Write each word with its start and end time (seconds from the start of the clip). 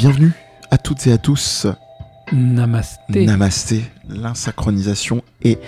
bienvenue 0.00 0.32
à 0.70 0.78
toutes 0.78 1.06
et 1.08 1.12
à 1.12 1.18
tous. 1.18 1.66
Namasté. 2.32 3.26
Namasté. 3.26 3.84
L'insynchronisation 4.08 5.22
est 5.42 5.60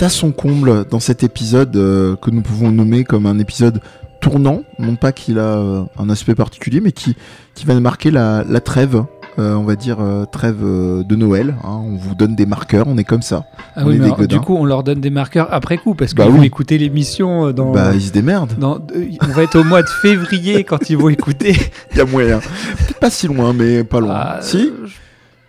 à 0.00 0.08
son 0.08 0.32
comble 0.32 0.88
dans 0.88 0.98
cet 0.98 1.22
épisode 1.22 1.76
euh, 1.76 2.16
que 2.16 2.32
nous 2.32 2.42
pouvons 2.42 2.72
nommer 2.72 3.04
comme 3.04 3.26
un 3.26 3.38
épisode 3.38 3.80
tournant. 4.20 4.62
Non 4.80 4.96
pas 4.96 5.12
qu'il 5.12 5.38
a 5.38 5.58
euh, 5.58 5.84
un 5.98 6.10
aspect 6.10 6.34
particulier, 6.34 6.80
mais 6.80 6.90
qui, 6.90 7.14
qui 7.54 7.64
va 7.64 7.78
marquer 7.78 8.10
la, 8.10 8.42
la 8.48 8.58
trêve. 8.58 9.04
Euh, 9.38 9.54
on 9.54 9.64
va 9.64 9.76
dire 9.76 9.98
euh, 10.00 10.24
trêve 10.24 10.58
euh, 10.62 11.02
de 11.02 11.16
Noël. 11.16 11.54
hein. 11.64 11.80
On 11.84 11.96
vous 11.96 12.14
donne 12.14 12.34
des 12.34 12.46
marqueurs, 12.46 12.86
on 12.88 12.96
est 12.98 13.04
comme 13.04 13.22
ça. 13.22 13.44
Ah 13.74 13.82
On 13.84 13.88
oui, 13.88 13.96
est 13.96 13.98
mais 13.98 14.06
des 14.06 14.12
alors, 14.12 14.26
du 14.26 14.40
coup, 14.40 14.56
on 14.56 14.64
leur 14.64 14.82
donne 14.82 15.00
des 15.00 15.10
marqueurs 15.10 15.48
après 15.52 15.76
coup 15.78 15.94
parce 15.94 16.12
que 16.14 16.18
Bah 16.18 16.28
vous 16.28 16.38
oui. 16.40 16.46
écoutez 16.46 16.78
l'émission 16.78 17.52
dans. 17.52 17.72
Bah, 17.72 17.90
ils 17.94 18.02
se 18.02 18.12
démerdent. 18.12 18.54
dans- 18.58 18.78
on 19.22 19.26
va 19.32 19.42
être 19.42 19.58
au 19.58 19.64
mois 19.64 19.82
de 19.82 19.88
février 19.88 20.64
quand 20.64 20.88
ils 20.90 20.96
vont 20.96 21.08
écouter. 21.08 21.54
Il 21.92 21.98
y 21.98 22.00
a 22.00 22.04
moyen. 22.06 22.38
Peut-être 22.40 22.98
pas 23.00 23.10
si 23.10 23.26
loin, 23.26 23.52
mais 23.52 23.84
pas 23.84 24.00
loin. 24.00 24.12
Ah, 24.14 24.38
si 24.40 24.70
je- 24.84 24.92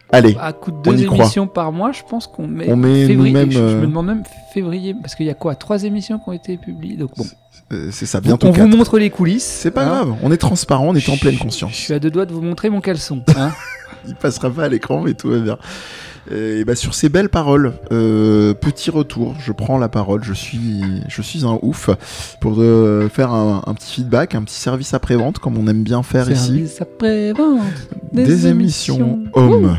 Allez, 0.10 0.38
À 0.40 0.54
coup 0.54 0.72
de 0.72 0.78
on 0.78 0.94
deux 0.94 1.02
y 1.02 1.06
croit. 1.06 1.18
émissions 1.26 1.48
par 1.48 1.74
mois, 1.74 1.92
je 1.92 2.00
pense 2.10 2.28
qu'on 2.28 2.48
met. 2.48 2.72
On 2.72 2.78
met 2.78 3.06
février. 3.08 3.46
Je, 3.52 3.58
je 3.58 3.76
me 3.76 3.88
demande 3.88 4.06
même 4.06 4.24
février 4.54 4.96
parce 5.02 5.16
qu'il 5.16 5.26
y 5.26 5.30
a 5.30 5.34
quoi 5.34 5.56
Trois 5.56 5.84
émissions 5.84 6.18
qui 6.18 6.30
ont 6.30 6.34
été 6.34 6.56
publiées. 6.56 6.96
Donc 6.96 7.10
bon, 7.18 7.26
c'est 7.92 8.06
ça, 8.06 8.22
bientôt 8.22 8.48
on 8.48 8.54
quatre. 8.54 8.70
vous 8.70 8.78
montre 8.78 9.00
les 9.00 9.10
coulisses. 9.10 9.44
C'est 9.44 9.70
pas 9.72 9.84
hein. 9.84 9.88
grave, 10.06 10.16
on 10.24 10.32
est 10.32 10.38
transparent, 10.38 10.88
on 10.88 10.96
est 10.96 11.10
en 11.10 11.18
pleine 11.18 11.36
Je 11.36 11.42
conscience. 11.42 11.74
suis 11.74 11.94
à 11.94 12.00
deux 12.00 12.10
doigts 12.10 12.26
de 12.26 12.32
vous 12.34 12.42
montrer 12.42 12.70
mon 12.70 12.80
caleçon. 12.80 13.22
hein. 13.36 13.52
Il 14.08 14.16
passera 14.16 14.50
pas 14.50 14.66
à 14.66 14.70
l'écran, 14.70 15.02
mais 15.04 15.14
tout 15.14 15.30
va 15.30 15.40
bien. 15.40 15.58
Et 16.30 16.66
bah 16.66 16.76
sur 16.76 16.94
ces 16.94 17.08
belles 17.08 17.30
paroles, 17.30 17.72
euh, 17.94 18.54
petit 18.54 18.90
retour, 18.90 19.34
je 19.40 19.54
prends 19.54 19.78
la 19.78 19.88
parole, 19.88 20.26
je 20.26 20.34
suis, 20.34 20.82
je 21.08 21.22
suis 21.22 21.46
un 21.46 21.58
ouf 21.62 21.90
pour 22.42 22.56
euh, 22.58 23.08
faire 23.08 23.32
un, 23.32 23.64
un 23.66 23.74
petit 23.74 23.94
feedback, 23.94 24.36
un 24.36 24.44
petit 24.44 24.60
service 24.60 24.94
après-vente, 24.94 25.40
comme 25.40 25.58
on 25.58 25.68
aime 25.68 25.84
bien 25.84 26.04
faire 26.04 26.30
ici. 26.30 26.48
Service 26.48 26.82
après-vente. 26.82 27.62
Des, 28.12 28.48
émissions 28.48 29.20
hommes. 29.34 29.78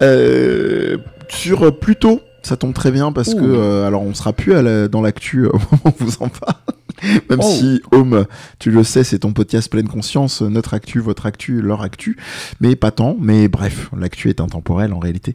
Euh, 0.00 0.98
sur 1.28 1.66
euh, 1.66 1.70
Pluto, 1.72 2.20
ça 2.42 2.56
tombe 2.56 2.72
très 2.72 2.92
bien 2.92 3.10
parce 3.10 3.34
que, 3.34 3.40
Ouh. 3.40 3.54
euh, 3.56 3.86
alors 3.86 4.02
on 4.02 4.14
sera 4.14 4.32
plus 4.32 4.54
à 4.54 4.62
la- 4.62 4.86
dans 4.88 5.02
l'actu 5.02 5.46
au 5.46 5.52
moment 5.54 5.96
où 6.00 6.04
vous 6.04 6.16
en 6.20 6.28
parle. 6.28 6.54
Même 7.30 7.40
Oh. 7.42 7.50
si 7.58 7.80
Home, 7.92 8.26
tu 8.58 8.70
le 8.70 8.84
sais, 8.84 9.04
c'est 9.04 9.20
ton 9.20 9.32
podcast 9.32 9.70
pleine 9.70 9.88
conscience, 9.88 10.42
notre 10.42 10.74
actu, 10.74 11.00
votre 11.00 11.26
actu, 11.26 11.60
leur 11.62 11.82
actu, 11.82 12.16
mais 12.60 12.76
pas 12.76 12.90
tant. 12.90 13.16
Mais 13.20 13.48
bref, 13.48 13.90
l'actu 13.96 14.28
est 14.28 14.40
intemporelle 14.40 14.92
en 14.92 14.98
réalité. 14.98 15.34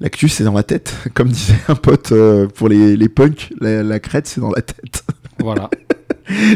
L'actu, 0.00 0.28
c'est 0.28 0.44
dans 0.44 0.52
la 0.52 0.62
tête, 0.62 0.94
comme 1.14 1.28
disait 1.28 1.54
un 1.68 1.74
pote 1.74 2.12
euh, 2.12 2.46
pour 2.46 2.68
les, 2.68 2.96
les 2.96 3.08
punks, 3.08 3.52
la, 3.60 3.82
la 3.82 4.00
crête, 4.00 4.26
c'est 4.26 4.40
dans 4.40 4.50
la 4.52 4.62
tête. 4.62 5.04
Voilà. 5.38 5.68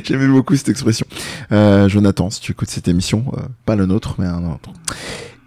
J'aimais 0.05 0.27
beaucoup 0.27 0.57
cette 0.57 0.71
expression. 0.71 1.07
Euh, 1.53 1.87
Jonathan, 1.87 2.31
si 2.31 2.41
tu 2.41 2.53
écoutes 2.53 2.71
cette 2.71 2.89
émission, 2.89 3.27
euh, 3.37 3.43
pas 3.67 3.77
le 3.77 3.85
nôtre, 3.85 4.15
mais 4.19 4.25
un 4.25 4.43
autre. 4.51 4.71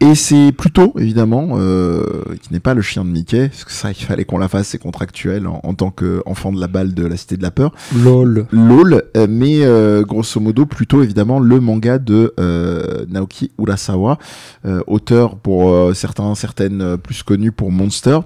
Et 0.04 0.16
c'est 0.16 0.52
plutôt, 0.52 0.94
évidemment, 0.98 1.52
euh, 1.54 2.04
qui 2.42 2.52
n'est 2.52 2.59
pas 2.59 2.73
le 2.73 2.82
chien 2.82 3.06
de 3.06 3.09
Mickey, 3.09 3.48
parce 3.48 3.64
que 3.64 3.72
ça, 3.72 3.90
il 3.90 4.04
fallait 4.04 4.26
qu'on 4.26 4.38
la 4.38 4.50
fasse, 4.50 4.68
c'est 4.68 4.78
contractuel 4.78 5.48
en, 5.48 5.62
en 5.64 5.73
tant 5.76 5.92
qu'enfant 5.92 6.52
de 6.52 6.60
la 6.60 6.68
balle 6.68 6.94
de 6.94 7.06
la 7.06 7.16
Cité 7.16 7.38
de 7.38 7.42
la 7.42 7.52
Peur. 7.52 7.72
LOL. 7.95 8.45
LOL, 8.52 9.04
euh, 9.16 9.28
mais 9.30 9.60
euh, 9.62 10.04
grosso 10.04 10.42
modo, 10.42 10.66
plutôt 10.66 11.04
évidemment 11.04 11.40
le 11.40 11.62
manga 11.62 12.00
de 12.00 12.34
euh, 12.38 13.06
Naoki 13.08 13.52
Urasawa, 13.58 14.18
euh, 14.66 14.82
auteur 14.88 15.38
pour 15.38 15.95
certains, 15.95 16.36
certaines 16.36 16.98
plus 16.98 17.23
connues 17.23 17.54
pour 17.54 17.72
Monster 17.72 18.20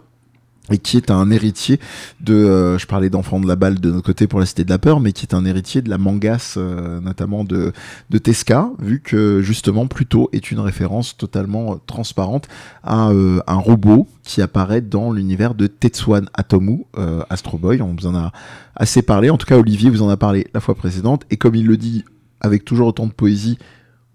et 0.72 0.78
qui 0.78 0.98
est 0.98 1.12
un 1.12 1.32
héritier 1.32 1.80
de, 2.20 2.34
euh, 2.34 2.78
je 2.78 2.88
parlais 2.88 3.10
d'enfants 3.10 3.40
de 3.40 3.48
la 3.48 3.56
balle 3.56 3.80
de 3.80 3.92
notre 3.92 4.06
côté 4.06 4.28
pour 4.28 4.40
la 4.40 4.46
Cité 4.46 4.64
de 4.64 4.70
la 4.70 4.80
Peur, 4.80 5.00
mais 5.00 5.14
qui 5.14 5.26
est 5.26 5.34
un 5.34 5.46
héritier 5.46 5.82
de 5.82 5.90
la 5.90 5.98
mangas, 5.98 6.56
euh, 6.58 7.00
notamment 7.00 7.44
de, 7.44 7.72
de 8.10 8.18
Tezuka, 8.18 8.70
vu 8.80 9.00
que 9.02 9.42
justement 9.42 9.88
Pluto 9.88 10.30
est 10.34 10.52
une 10.52 10.60
référence 10.60 11.16
totalement 11.18 11.74
euh, 11.74 11.76
transparente 11.86 12.48
à 12.84 13.10
euh, 13.10 13.40
un 13.48 13.56
robot 13.56 14.08
qui 14.24 14.42
apparaît 14.42 14.82
dans 14.82 15.12
l'univers 15.12 15.56
de 15.56 15.68
Tetsuan 15.68 16.26
Atomu, 16.34 16.84
Astro 17.30 17.58
Boy. 17.58 17.82
On 17.82 17.96
vous 17.98 18.08
en 18.08 18.16
a 18.16 18.34
assez 18.76 19.02
parlé, 19.02 19.30
en 19.30 19.38
tout 19.38 19.46
cas 19.46 19.58
Olivier 19.58 19.90
vous 19.90 20.02
en 20.02 20.10
a 20.10 20.18
parlé 20.18 20.48
la 20.54 20.60
fois 20.60 20.76
précédente, 20.76 21.24
et 21.30 21.38
comme 21.38 21.56
il 21.56 21.66
le 21.66 21.78
dit 21.78 22.04
avec 22.42 22.66
toujours 22.66 22.88
autant 22.88 23.08
de 23.08 23.14
poésie, 23.14 23.58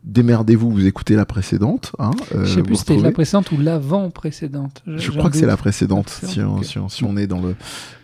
démerdez-vous, 0.04 0.70
vous 0.70 0.86
écoutez 0.86 1.14
la 1.14 1.24
précédente. 1.24 1.92
Hein, 1.98 2.10
euh, 2.34 2.44
Je 2.44 2.54
sais 2.56 2.62
plus 2.62 2.72
vous 2.72 2.78
si 2.78 2.84
c'était 2.86 2.96
la 3.00 3.12
précédente 3.12 3.52
ou 3.52 3.58
l'avant 3.58 4.10
précédente. 4.10 4.82
Je 4.86 5.10
crois 5.10 5.30
que 5.30 5.36
c'est 5.36 5.46
la 5.46 5.56
précédente. 5.56 6.08
Si, 6.10 6.40
on, 6.40 6.56
précédente, 6.56 6.64
si 6.64 6.78
on- 6.78 6.88
si 6.88 7.04
on 7.04 7.16
est 7.16 7.26
dans 7.26 7.40
le, 7.40 7.54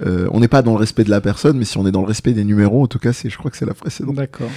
euh, 0.06 0.28
on 0.32 0.40
n'est 0.40 0.48
pas 0.48 0.62
dans 0.62 0.72
le 0.72 0.78
respect 0.78 1.04
de 1.04 1.10
la 1.10 1.20
personne, 1.20 1.58
mais 1.58 1.64
si 1.64 1.76
on 1.78 1.86
est 1.86 1.90
dans 1.92 2.02
le 2.02 2.06
respect 2.06 2.32
des 2.32 2.44
numéros, 2.44 2.82
en 2.82 2.86
tout 2.86 2.98
cas, 3.00 3.12
c'est, 3.12 3.28
je 3.30 3.36
crois 3.36 3.50
que 3.50 3.56
c'est 3.56 3.66
la 3.66 3.74
précédente. 3.74 4.14
D'accord. 4.14 4.48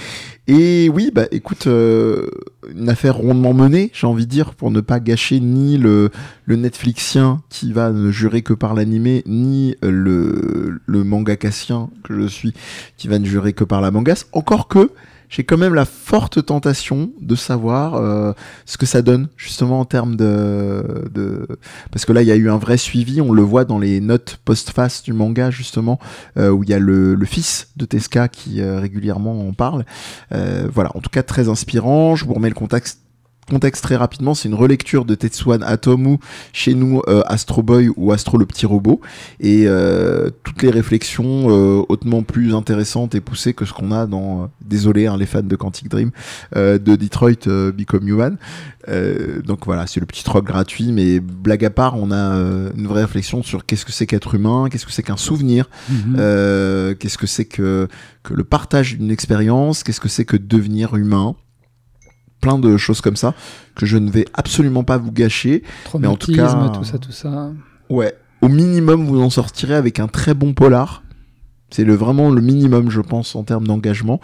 Et 0.46 0.88
oui, 0.88 1.10
bah 1.14 1.24
écoute, 1.30 1.66
euh, 1.66 2.28
une 2.74 2.88
affaire 2.88 3.16
rondement 3.16 3.54
menée, 3.54 3.90
j'ai 3.92 4.06
envie 4.06 4.26
de 4.26 4.30
dire, 4.30 4.54
pour 4.54 4.70
ne 4.70 4.80
pas 4.80 5.00
gâcher 5.00 5.40
ni 5.40 5.78
le, 5.78 6.10
le 6.46 6.56
Netflixien 6.56 7.42
qui 7.48 7.72
va 7.72 7.90
ne 7.90 8.10
jurer 8.10 8.42
que 8.42 8.52
par 8.54 8.74
l'animé, 8.74 9.22
ni 9.26 9.74
euh, 9.84 9.90
le, 9.90 10.80
le 10.86 11.04
mangakassien 11.04 11.90
que 12.04 12.20
je 12.20 12.26
suis 12.26 12.54
qui 12.96 13.08
va 13.08 13.18
ne 13.18 13.24
jurer 13.26 13.52
que 13.52 13.64
par 13.64 13.80
la 13.80 13.90
mangas. 13.90 14.26
Encore 14.32 14.68
que 14.68 14.90
j'ai 15.32 15.44
quand 15.44 15.56
même 15.56 15.74
la 15.74 15.86
forte 15.86 16.44
tentation 16.44 17.10
de 17.20 17.34
savoir 17.34 17.94
euh, 17.94 18.34
ce 18.66 18.76
que 18.76 18.84
ça 18.84 19.00
donne 19.00 19.28
justement 19.38 19.80
en 19.80 19.86
termes 19.86 20.14
de, 20.14 21.08
de... 21.10 21.48
parce 21.90 22.04
que 22.04 22.12
là 22.12 22.20
il 22.20 22.28
y 22.28 22.30
a 22.30 22.36
eu 22.36 22.50
un 22.50 22.58
vrai 22.58 22.76
suivi 22.76 23.20
on 23.22 23.32
le 23.32 23.42
voit 23.42 23.64
dans 23.64 23.78
les 23.78 24.00
notes 24.00 24.38
post-face 24.44 25.02
du 25.02 25.14
manga 25.14 25.50
justement 25.50 25.98
euh, 26.36 26.50
où 26.50 26.62
il 26.62 26.68
y 26.68 26.74
a 26.74 26.78
le, 26.78 27.14
le 27.14 27.26
fils 27.26 27.68
de 27.76 27.86
Tezuka 27.86 28.28
qui 28.28 28.60
euh, 28.60 28.78
régulièrement 28.78 29.48
en 29.48 29.54
parle. 29.54 29.86
Euh, 30.32 30.68
voilà 30.72 30.90
en 30.94 31.00
tout 31.00 31.10
cas 31.10 31.22
très 31.22 31.48
inspirant 31.48 32.14
je 32.14 32.26
vous 32.26 32.34
remets 32.34 32.50
le 32.50 32.54
contexte 32.54 33.01
Contexte 33.50 33.82
très 33.82 33.96
rapidement, 33.96 34.34
c'est 34.34 34.48
une 34.48 34.54
relecture 34.54 35.04
de 35.04 35.16
Tetsuan 35.16 35.62
Atomu, 35.64 36.18
chez 36.52 36.74
nous 36.74 37.02
euh, 37.08 37.22
Astro 37.26 37.62
Boy 37.62 37.90
ou 37.96 38.12
Astro 38.12 38.38
le 38.38 38.46
petit 38.46 38.66
robot, 38.66 39.00
et 39.40 39.64
euh, 39.66 40.30
toutes 40.44 40.62
les 40.62 40.70
réflexions 40.70 41.50
euh, 41.50 41.82
hautement 41.88 42.22
plus 42.22 42.54
intéressantes 42.54 43.16
et 43.16 43.20
poussées 43.20 43.52
que 43.52 43.64
ce 43.64 43.72
qu'on 43.72 43.90
a 43.90 44.06
dans, 44.06 44.48
désolé 44.64 45.08
hein, 45.08 45.16
les 45.16 45.26
fans 45.26 45.42
de 45.42 45.56
Quantic 45.56 45.88
Dream, 45.88 46.12
de 46.54 46.78
Detroit 46.78 47.46
Become 47.46 48.06
Human. 48.08 48.36
Donc 49.44 49.66
voilà, 49.66 49.86
c'est 49.86 50.00
le 50.00 50.06
petit 50.06 50.22
troc 50.24 50.44
gratuit, 50.44 50.92
mais 50.92 51.18
blague 51.18 51.64
à 51.64 51.70
part, 51.70 51.96
on 51.96 52.12
a 52.12 52.34
une 52.76 52.86
vraie 52.86 53.02
réflexion 53.02 53.42
sur 53.42 53.66
qu'est-ce 53.66 53.84
que 53.84 53.92
c'est 53.92 54.06
qu'être 54.06 54.34
humain, 54.36 54.68
qu'est-ce 54.70 54.86
que 54.86 54.92
c'est 54.92 55.02
qu'un 55.02 55.16
souvenir, 55.16 55.68
Mhm. 55.90 56.14
qu'est-ce 56.98 57.18
que 57.18 57.26
c'est 57.26 57.44
que, 57.44 57.88
que 58.22 58.34
le 58.34 58.44
partage 58.44 58.96
d'une 58.96 59.10
expérience, 59.10 59.82
qu'est-ce 59.82 60.00
que 60.00 60.08
c'est 60.08 60.24
que 60.24 60.36
devenir 60.36 60.94
humain. 60.94 61.34
Plein 62.42 62.58
de 62.58 62.76
choses 62.76 63.00
comme 63.00 63.16
ça 63.16 63.34
que 63.74 63.86
je 63.86 63.96
ne 63.96 64.10
vais 64.10 64.26
absolument 64.34 64.84
pas 64.84 64.98
vous 64.98 65.12
gâcher. 65.12 65.62
mais 66.00 66.08
en 66.08 66.16
tout 66.16 66.32
cas- 66.36 66.48
tout 66.74 66.84
ça, 66.84 66.98
tout 66.98 67.12
ça. 67.12 67.50
Ouais, 67.88 68.14
au 68.42 68.48
minimum, 68.48 69.06
vous 69.06 69.22
en 69.22 69.30
sortirez 69.30 69.74
avec 69.74 69.98
un 70.00 70.08
très 70.08 70.34
bon 70.34 70.52
polar. 70.52 71.02
C'est 71.70 71.84
le, 71.84 71.94
vraiment 71.94 72.28
le 72.30 72.42
minimum, 72.42 72.90
je 72.90 73.00
pense, 73.00 73.34
en 73.34 73.44
termes 73.44 73.66
d'engagement 73.66 74.20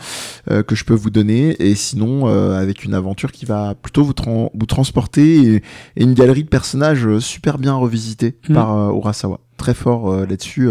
euh, 0.51 0.63
que 0.63 0.75
je 0.75 0.85
peux 0.85 0.93
vous 0.95 1.09
donner. 1.09 1.57
Et 1.67 1.75
sinon, 1.75 2.29
euh, 2.29 2.61
avec 2.61 2.85
une 2.85 2.93
aventure 2.93 3.33
qui 3.33 3.47
va 3.47 3.75
plutôt 3.75 4.05
vous, 4.05 4.13
tran- 4.13 4.51
vous 4.53 4.67
transporter 4.67 5.37
et, 5.55 5.55
et 5.97 6.03
une 6.03 6.13
galerie 6.13 6.45
de 6.45 6.49
personnages 6.51 7.07
euh, 7.07 7.21
super 7.21 7.57
bien 7.57 7.73
revisités 7.73 8.37
Mm. 8.51 8.55
par 8.55 8.77
euh, 8.77 8.93
Urasawa. 8.93 9.41
Très 9.57 9.73
fort 9.75 10.15
là-dessus, 10.27 10.69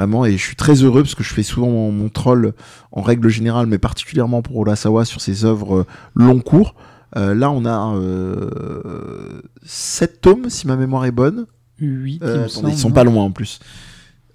vraiment. 0.00 0.24
Et 0.24 0.32
je 0.32 0.42
suis 0.42 0.56
très 0.56 0.82
heureux 0.82 1.02
parce 1.02 1.14
que 1.14 1.22
je 1.22 1.34
fais 1.34 1.42
souvent 1.42 1.68
mon, 1.68 1.92
mon 1.92 2.08
troll 2.08 2.54
en 2.90 3.02
règle 3.02 3.28
générale, 3.28 3.66
mais 3.66 3.78
particulièrement 3.78 4.40
pour 4.40 4.60
Urasawa 4.62 5.04
sur 5.04 5.20
ses 5.20 5.44
œuvres 5.44 5.80
euh, 5.80 5.86
long 6.14 6.40
cours. 6.40 6.74
Euh, 7.16 7.34
là, 7.34 7.50
on 7.50 7.66
a 7.66 7.96
euh, 7.96 9.42
7 9.62 10.20
tomes, 10.20 10.48
si 10.48 10.66
ma 10.66 10.76
mémoire 10.76 11.04
est 11.04 11.10
bonne. 11.12 11.46
8, 11.80 12.22
Euh, 12.22 12.46
attendez, 12.46 12.72
ils 12.72 12.78
sont 12.78 12.92
pas 12.92 13.04
loin 13.04 13.24
en 13.24 13.30
plus. 13.30 13.60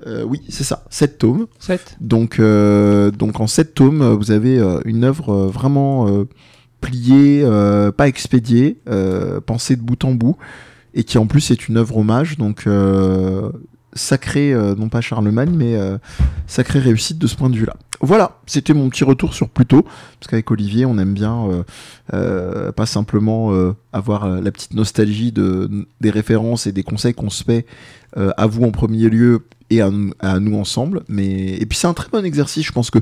Oui, 0.05 0.41
c'est 0.49 0.63
ça, 0.63 0.83
7 0.91 1.17
tomes. 1.17 1.47
7. 1.59 1.97
Donc, 1.99 2.39
donc 2.39 3.39
en 3.39 3.47
7 3.47 3.73
tomes, 3.73 4.03
vous 4.13 4.29
avez 4.29 4.61
une 4.85 5.03
œuvre 5.03 5.47
vraiment 5.47 6.25
pliée, 6.79 7.43
pas 7.97 8.07
expédiée, 8.07 8.77
pensée 9.47 9.75
de 9.75 9.81
bout 9.81 10.03
en 10.03 10.13
bout, 10.13 10.37
et 10.93 11.03
qui 11.03 11.17
en 11.17 11.25
plus 11.25 11.49
est 11.49 11.67
une 11.69 11.77
œuvre 11.77 11.97
hommage. 11.97 12.37
Donc, 12.37 12.67
sacré, 13.95 14.53
euh, 14.53 14.75
non 14.75 14.89
pas 14.89 15.01
Charlemagne, 15.01 15.53
mais 15.55 15.75
euh, 15.75 15.97
sacrée 16.47 16.79
réussite 16.79 17.17
de 17.17 17.27
ce 17.27 17.35
point 17.35 17.49
de 17.49 17.55
vue-là. 17.55 17.75
Voilà, 18.01 18.37
c'était 18.45 18.73
mon 18.73 18.89
petit 18.89 19.05
retour 19.05 19.33
sur 19.33 19.49
Pluto, 19.49 19.81
parce 19.81 20.29
qu'avec 20.29 20.51
Olivier, 20.51 20.85
on 20.85 20.97
aime 20.97 21.13
bien 21.13 21.47
euh, 21.47 21.63
euh, 22.13 22.71
pas 22.73 22.85
simplement 22.85 23.51
avoir 23.93 24.27
la 24.27 24.51
petite 24.51 24.73
nostalgie 24.73 25.31
de, 25.31 25.87
des 26.01 26.09
références 26.09 26.67
et 26.67 26.73
des 26.73 26.83
conseils 26.83 27.13
qu'on 27.13 27.29
se 27.29 27.43
fait 27.43 27.65
à 28.15 28.45
vous 28.47 28.63
en 28.63 28.71
premier 28.71 29.09
lieu 29.09 29.47
et 29.69 29.81
à, 29.81 29.89
à 30.19 30.39
nous 30.39 30.57
ensemble. 30.57 31.03
Mais 31.07 31.55
et 31.55 31.65
puis 31.65 31.77
c'est 31.77 31.87
un 31.87 31.93
très 31.93 32.09
bon 32.09 32.23
exercice. 32.23 32.65
Je 32.65 32.71
pense 32.71 32.91
que 32.91 32.99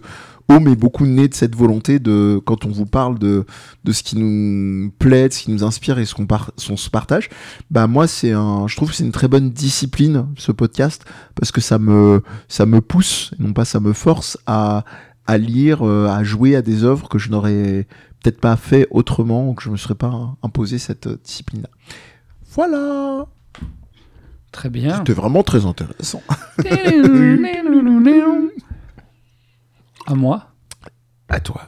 Home 0.50 0.68
est 0.68 0.76
beaucoup 0.76 1.06
né 1.06 1.28
de 1.28 1.34
cette 1.34 1.56
volonté 1.56 2.00
de 2.00 2.40
quand 2.46 2.66
on 2.66 2.70
vous 2.70 2.86
parle 2.86 3.18
de 3.18 3.46
de 3.84 3.92
ce 3.92 4.04
qui 4.04 4.18
nous 4.18 4.92
plaît, 5.00 5.30
de 5.30 5.34
ce 5.34 5.44
qui 5.44 5.52
nous 5.52 5.64
inspire 5.64 5.98
et 6.00 6.06
ce 6.06 6.14
qu'on 6.14 6.26
par- 6.26 6.52
se 6.58 6.90
partage. 6.90 7.30
Bah 7.72 7.88
moi 7.88 8.08
c'est 8.08 8.34
un, 8.34 8.68
je 8.68 8.76
trouve 8.76 8.90
que 8.90 8.96
c'est 8.96 9.06
une 9.06 9.12
très 9.12 9.28
bonne 9.30 9.50
discipline 9.52 10.28
ce 10.38 10.52
podcast 10.52 11.06
parce 11.36 11.52
que 11.52 11.62
ça 11.62 11.80
me 11.80 12.22
ça 12.50 12.66
me 12.66 12.82
pousse, 12.82 13.32
et 13.40 13.44
non 13.44 13.54
pas 13.54 13.66
ça 13.66 13.80
me 13.80 13.94
force 13.94 14.38
à 14.46 14.84
à 15.26 15.38
lire, 15.38 15.88
euh, 15.88 16.08
à 16.10 16.24
jouer 16.26 16.58
à 16.58 16.62
des 16.62 16.84
œuvres 16.84 17.08
que 17.08 17.18
je 17.18 17.30
n'aurais 17.30 17.88
peut-être 18.22 18.42
pas 18.42 18.58
fait 18.58 18.88
autrement, 18.92 19.48
ou 19.50 19.54
que 19.54 19.64
je 19.64 19.70
me 19.70 19.78
serais 19.78 19.96
pas 19.96 20.36
imposé 20.44 20.78
cette 20.78 21.08
discipline-là. 21.24 21.70
Voilà. 22.54 23.26
Très 24.52 24.70
bien. 24.70 24.98
C'était 24.98 25.14
vraiment 25.14 25.42
très 25.44 25.66
intéressant. 25.66 26.22
à 30.08 30.16
moi, 30.16 30.48
À 31.30 31.40
toi. 31.40 31.62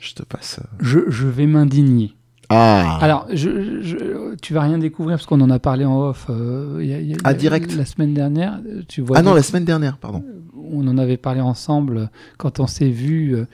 Je 0.00 0.14
te 0.14 0.22
passe. 0.22 0.60
euh. 0.60 0.66
je, 0.80 0.98
je 1.08 1.26
vais 1.26 1.46
m'indigner. 1.46 2.14
Ah. 2.48 2.98
Alors, 3.00 3.26
je, 3.32 3.80
je- 3.80 4.34
tu 4.42 4.54
vas 4.54 4.62
rien 4.62 4.78
découvrir 4.78 5.16
parce 5.16 5.26
qu'on 5.26 5.40
en 5.40 5.50
a 5.50 5.58
parlé 5.60 5.84
en 5.84 6.00
off 6.00 6.26
euh, 6.30 6.78
il 6.80 6.88
y 6.88 6.92
a- 6.94 7.00
il 7.00 7.08
y 7.10 7.14
a- 7.14 7.18
Ah, 7.24 7.32
direct. 7.34 7.74
la 7.76 7.84
semaine 7.84 8.12
dernière. 8.12 8.60
Tu 8.88 9.00
vois 9.02 9.18
ah 9.18 9.22
non, 9.22 9.34
la 9.34 9.42
semaine 9.42 9.64
dernière, 9.64 9.98
pardon. 9.98 10.24
on 10.72 10.86
en 10.88 10.98
avait 10.98 11.16
parlé 11.16 11.40
ensemble 11.40 12.10
quand 12.38 12.58
on 12.60 12.66
s'est 12.66 12.90
vu, 12.90 13.34
euh, 13.36 13.44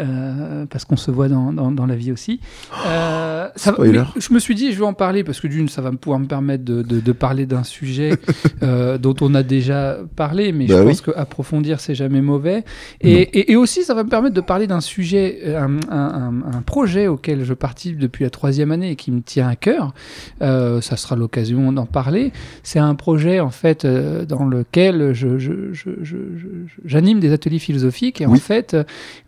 euh, 0.00 0.64
parce 0.66 0.84
qu'on 0.84 0.96
se 0.96 1.10
voit 1.10 1.28
dans, 1.28 1.52
dans- 1.52 1.70
dans 1.72 1.86
la 1.86 1.94
vie 1.96 2.10
aussi. 2.12 2.40
Euh, 2.86 3.37
ça 3.58 3.72
va- 3.72 3.84
je 4.18 4.32
me 4.32 4.38
suis 4.38 4.54
dit, 4.54 4.72
je 4.72 4.78
vais 4.78 4.84
en 4.84 4.92
parler 4.94 5.24
parce 5.24 5.40
que 5.40 5.46
d'une, 5.48 5.68
ça 5.68 5.82
va 5.82 5.90
me 5.90 5.96
pouvoir 5.96 6.18
me 6.20 6.26
permettre 6.26 6.64
de, 6.64 6.82
de- 6.82 7.00
de 7.00 7.12
parler 7.12 7.44
d'un 7.46 7.64
sujet 7.64 8.12
euh, 8.62 8.96
dont 8.98 9.14
on 9.20 9.34
a 9.34 9.42
déjà 9.42 9.98
parlé, 10.16 10.52
mais 10.52 10.66
Bah 10.66 10.76
je 10.76 10.80
oui. 10.82 10.86
pense 10.88 11.00
qu'approfondir, 11.02 11.80
c'est 11.80 11.94
jamais 11.94 12.20
mauvais. 12.20 12.64
Et, 13.00 13.12
et- 13.22 13.52
et 13.52 13.56
aussi, 13.56 13.82
ça 13.82 13.94
va 13.94 14.04
me 14.04 14.08
permettre 14.08 14.34
de 14.34 14.40
parler 14.40 14.66
d'un 14.66 14.80
sujet, 14.80 15.40
euh, 15.44 15.58
un, 15.60 15.76
un- 15.90 16.32
un- 16.44 16.56
un 16.58 16.62
projet 16.62 17.06
auquel 17.08 17.44
je 17.44 17.54
participe 17.54 17.98
depuis 17.98 18.24
la 18.24 18.30
troisième 18.30 18.70
année 18.72 18.92
et 18.92 18.96
qui 18.96 19.10
me 19.10 19.20
tient 19.20 19.48
à 19.48 19.56
cœur. 19.56 19.92
Euh, 20.42 20.80
ça 20.80 20.96
sera 20.96 21.16
l'occasion 21.16 21.72
d'en 21.72 21.86
parler. 21.86 22.32
C'est 22.62 22.78
un 22.78 22.94
projet, 22.94 23.40
en 23.40 23.50
fait, 23.50 23.84
euh, 23.84 24.24
dans 24.24 24.44
lequel 24.44 25.12
je- 25.14 25.38
je- 25.38 25.72
je- 25.72 25.90
je- 26.02 26.16
je- 26.36 26.46
j'anime 26.84 27.18
des 27.20 27.32
ateliers 27.32 27.58
philosophiques 27.58 28.20
et 28.20 28.26
en 28.26 28.36
fait, 28.36 28.76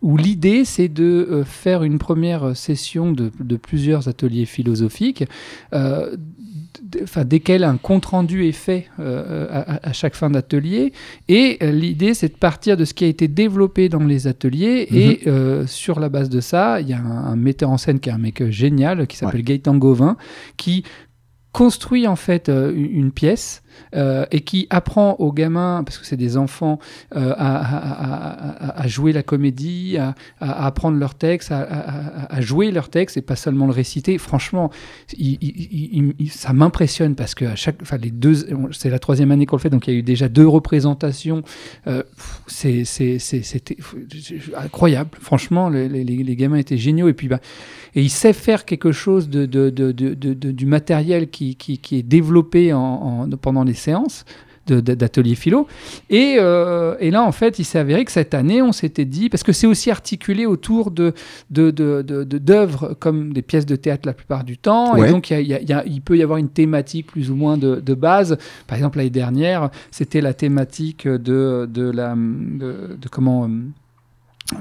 où 0.01 0.15
l'idée, 0.17 0.63
c'est 0.65 0.87
de 0.87 1.43
faire 1.45 1.83
une 1.83 1.97
première 1.99 2.55
session 2.55 3.11
de, 3.11 3.31
de 3.39 3.55
plusieurs 3.57 4.07
ateliers 4.07 4.20
philosophiques, 4.45 5.23
euh, 5.73 6.15
enfin, 7.03 7.25
desquels 7.25 7.63
un 7.63 7.77
compte-rendu 7.77 8.45
est 8.45 8.51
fait 8.51 8.87
euh, 8.99 9.47
à, 9.49 9.89
à 9.89 9.93
chaque 9.93 10.15
fin 10.15 10.29
d'atelier. 10.29 10.93
Et 11.27 11.57
euh, 11.61 11.71
l'idée, 11.71 12.13
c'est 12.13 12.29
de 12.29 12.37
partir 12.37 12.77
de 12.77 12.85
ce 12.85 12.93
qui 12.93 13.05
a 13.05 13.07
été 13.07 13.27
développé 13.27 13.89
dans 13.89 14.03
les 14.03 14.27
ateliers. 14.27 14.87
Et 14.91 15.27
euh, 15.27 15.65
sur 15.67 15.99
la 15.99 16.09
base 16.09 16.29
de 16.29 16.41
ça, 16.41 16.81
il 16.81 16.89
y 16.89 16.93
a 16.93 16.99
un, 16.99 17.25
un 17.25 17.35
metteur 17.35 17.69
en 17.69 17.77
scène 17.77 17.99
qui 17.99 18.09
est 18.09 18.13
un 18.13 18.17
mec 18.17 18.41
euh, 18.41 18.51
génial, 18.51 19.07
qui 19.07 19.17
s'appelle 19.17 19.43
Gaëtan 19.43 19.75
Gauvin, 19.77 20.17
qui 20.57 20.83
construit 21.51 22.07
en 22.07 22.15
fait 22.15 22.47
euh, 22.47 22.73
une 22.73 23.11
pièce 23.11 23.61
euh, 23.95 24.25
et 24.31 24.41
qui 24.41 24.67
apprend 24.69 25.15
aux 25.19 25.31
gamins, 25.31 25.83
parce 25.85 25.97
que 25.97 26.05
c'est 26.05 26.17
des 26.17 26.37
enfants, 26.37 26.79
euh, 27.15 27.33
à, 27.37 28.87
jouer 28.87 29.13
la 29.13 29.23
comédie, 29.23 29.97
à, 29.97 30.15
apprendre 30.39 30.97
leur 30.97 31.15
texte, 31.15 31.51
à, 31.51 32.41
jouer 32.41 32.71
leur 32.71 32.89
texte 32.89 33.17
et 33.17 33.21
pas 33.21 33.35
seulement 33.35 33.65
le 33.65 33.73
réciter. 33.73 34.17
Franchement, 34.17 34.71
ça 36.29 36.53
m'impressionne 36.53 37.15
parce 37.15 37.35
que 37.35 37.45
à 37.45 37.55
chaque, 37.55 37.77
enfin 37.81 37.97
les 37.97 38.11
deux, 38.11 38.47
c'est 38.71 38.89
la 38.89 38.99
troisième 38.99 39.31
année 39.31 39.45
qu'on 39.45 39.57
le 39.57 39.61
fait, 39.61 39.69
donc 39.69 39.87
il 39.87 39.93
y 39.93 39.95
a 39.95 39.99
eu 39.99 40.03
déjà 40.03 40.29
deux 40.29 40.47
représentations. 40.47 41.43
Euh, 41.87 42.03
c'est, 42.47 42.83
c'était 42.85 43.77
incroyable. 44.57 45.11
Franchement, 45.19 45.69
les, 45.69 46.35
gamins 46.35 46.57
étaient 46.57 46.77
géniaux 46.77 47.07
et 47.07 47.13
puis 47.13 47.27
bah, 47.27 47.39
et 47.93 48.01
il 48.01 48.09
sait 48.09 48.33
faire 48.33 48.65
quelque 48.65 48.91
chose 48.91 49.29
de, 49.29 49.45
du 49.45 50.65
matériel 50.65 51.29
qui, 51.29 51.57
est 51.91 52.03
développé 52.03 52.73
en, 52.73 52.79
en- 52.79 53.29
pendant 53.29 53.60
les 53.63 53.73
séances 53.73 54.25
de- 54.67 54.79
de- 54.79 54.93
d'atelier 54.93 55.33
philo. 55.33 55.67
Et, 56.11 56.35
euh, 56.39 56.95
et 56.99 57.09
là, 57.09 57.23
en 57.23 57.31
fait, 57.31 57.57
il 57.57 57.63
s'est 57.65 57.79
avéré 57.79 58.05
que 58.05 58.11
cette 58.11 58.35
année, 58.35 58.61
on 58.61 58.71
s'était 58.71 59.05
dit, 59.05 59.27
parce 59.27 59.41
que 59.41 59.51
c'est 59.53 59.65
aussi 59.65 59.89
articulé 59.89 60.45
autour 60.45 60.91
de, 60.91 61.13
de, 61.49 61.71
de- 61.71 62.03
de- 62.03 62.23
de- 62.23 62.37
d'œuvres 62.37 62.95
comme 62.99 63.33
des 63.33 63.41
pièces 63.41 63.65
de 63.65 63.75
théâtre 63.75 64.03
la 64.05 64.13
plupart 64.13 64.43
du 64.43 64.59
temps. 64.59 64.95
Ouais. 64.97 65.09
Et 65.09 65.11
donc, 65.11 65.31
il 65.31 66.01
peut 66.05 66.15
y 66.15 66.21
avoir 66.21 66.37
une 66.37 66.49
thématique 66.49 67.07
plus 67.07 67.31
ou 67.31 67.35
moins 67.35 67.57
de, 67.57 67.93
base. 67.95 68.37
Par 68.67 68.77
exemple, 68.77 68.99
l'année 68.99 69.09
dernière, 69.09 69.71
c'était 69.89 70.21
la 70.21 70.33
thématique 70.35 71.07
de, 71.07 71.67
de 71.69 71.89
la... 71.89 72.13
De, 72.15 72.97
comment... 73.09 73.45
euh, 73.45 73.47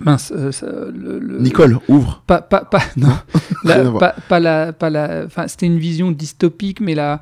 Mince, 0.01 0.33
euh, 0.37 0.53
ça, 0.53 0.67
le- 0.67 1.19
le- 1.19 1.41
Nicole, 1.41 1.79
ouvre. 1.89 2.23
pas, 2.27 2.41
pas, 2.41 2.65
pas, 2.65 2.83
non. 2.97 3.09
La- 3.65 4.15
pas 4.29 4.41
la, 4.41 4.73
pas 4.73 4.89
la, 4.89 5.25
enfin, 5.27 5.47
c'était 5.49 5.67
une 5.67 5.79
vision 5.79 6.11
dystopique, 6.13 6.81
mais 6.81 6.95
la, 6.95 7.21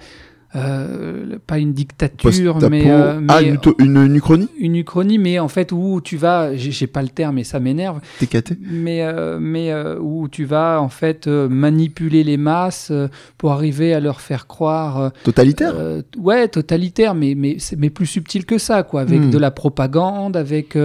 euh, 0.56 1.39
pas 1.47 1.59
une 1.59 1.73
dictature, 1.73 2.59
mais, 2.71 2.91
euh, 2.91 3.21
ah, 3.29 3.43
une, 3.43 3.59
une, 3.79 3.97
une 3.99 4.17
uchronie 4.17 4.49
une 4.59 4.77
uchronie, 4.77 5.19
mais 5.19 5.39
en 5.39 5.49
fait 5.49 5.73
où 5.73 6.00
tu 6.00 6.17
vas, 6.17 6.55
j'ai 6.56 6.87
pas 6.87 7.03
le 7.03 7.09
terme 7.09 7.39
et 7.39 7.45
ça 7.45 7.61
m'énerve, 7.61 8.00
TKT 8.19 8.56
mais, 8.61 9.03
euh, 9.03 9.39
mais 9.41 9.71
euh, 9.73 9.99
où 10.00 10.27
tu 10.29 10.45
vas 10.47 10.81
en 10.81 10.89
fait 10.89 11.27
manipuler 11.27 12.25
les 12.25 12.37
masses 12.39 12.93
pour 13.37 13.53
arriver 13.53 13.93
à 13.93 14.00
leur 14.00 14.21
faire 14.21 14.47
croire. 14.47 15.12
Totalitaire? 15.23 15.75
ouais, 16.19 16.49
totalitaire, 16.49 17.15
mais, 17.15 17.35
mais, 17.35 17.59
mais 17.77 17.91
plus 17.91 18.06
subtil 18.06 18.47
que 18.47 18.56
ça, 18.59 18.83
quoi, 18.83 19.03
avec 19.03 19.21
Hmm. 19.21 19.31
de 19.31 19.39
la 19.39 19.50
propagande, 19.50 20.37
avec. 20.37 20.77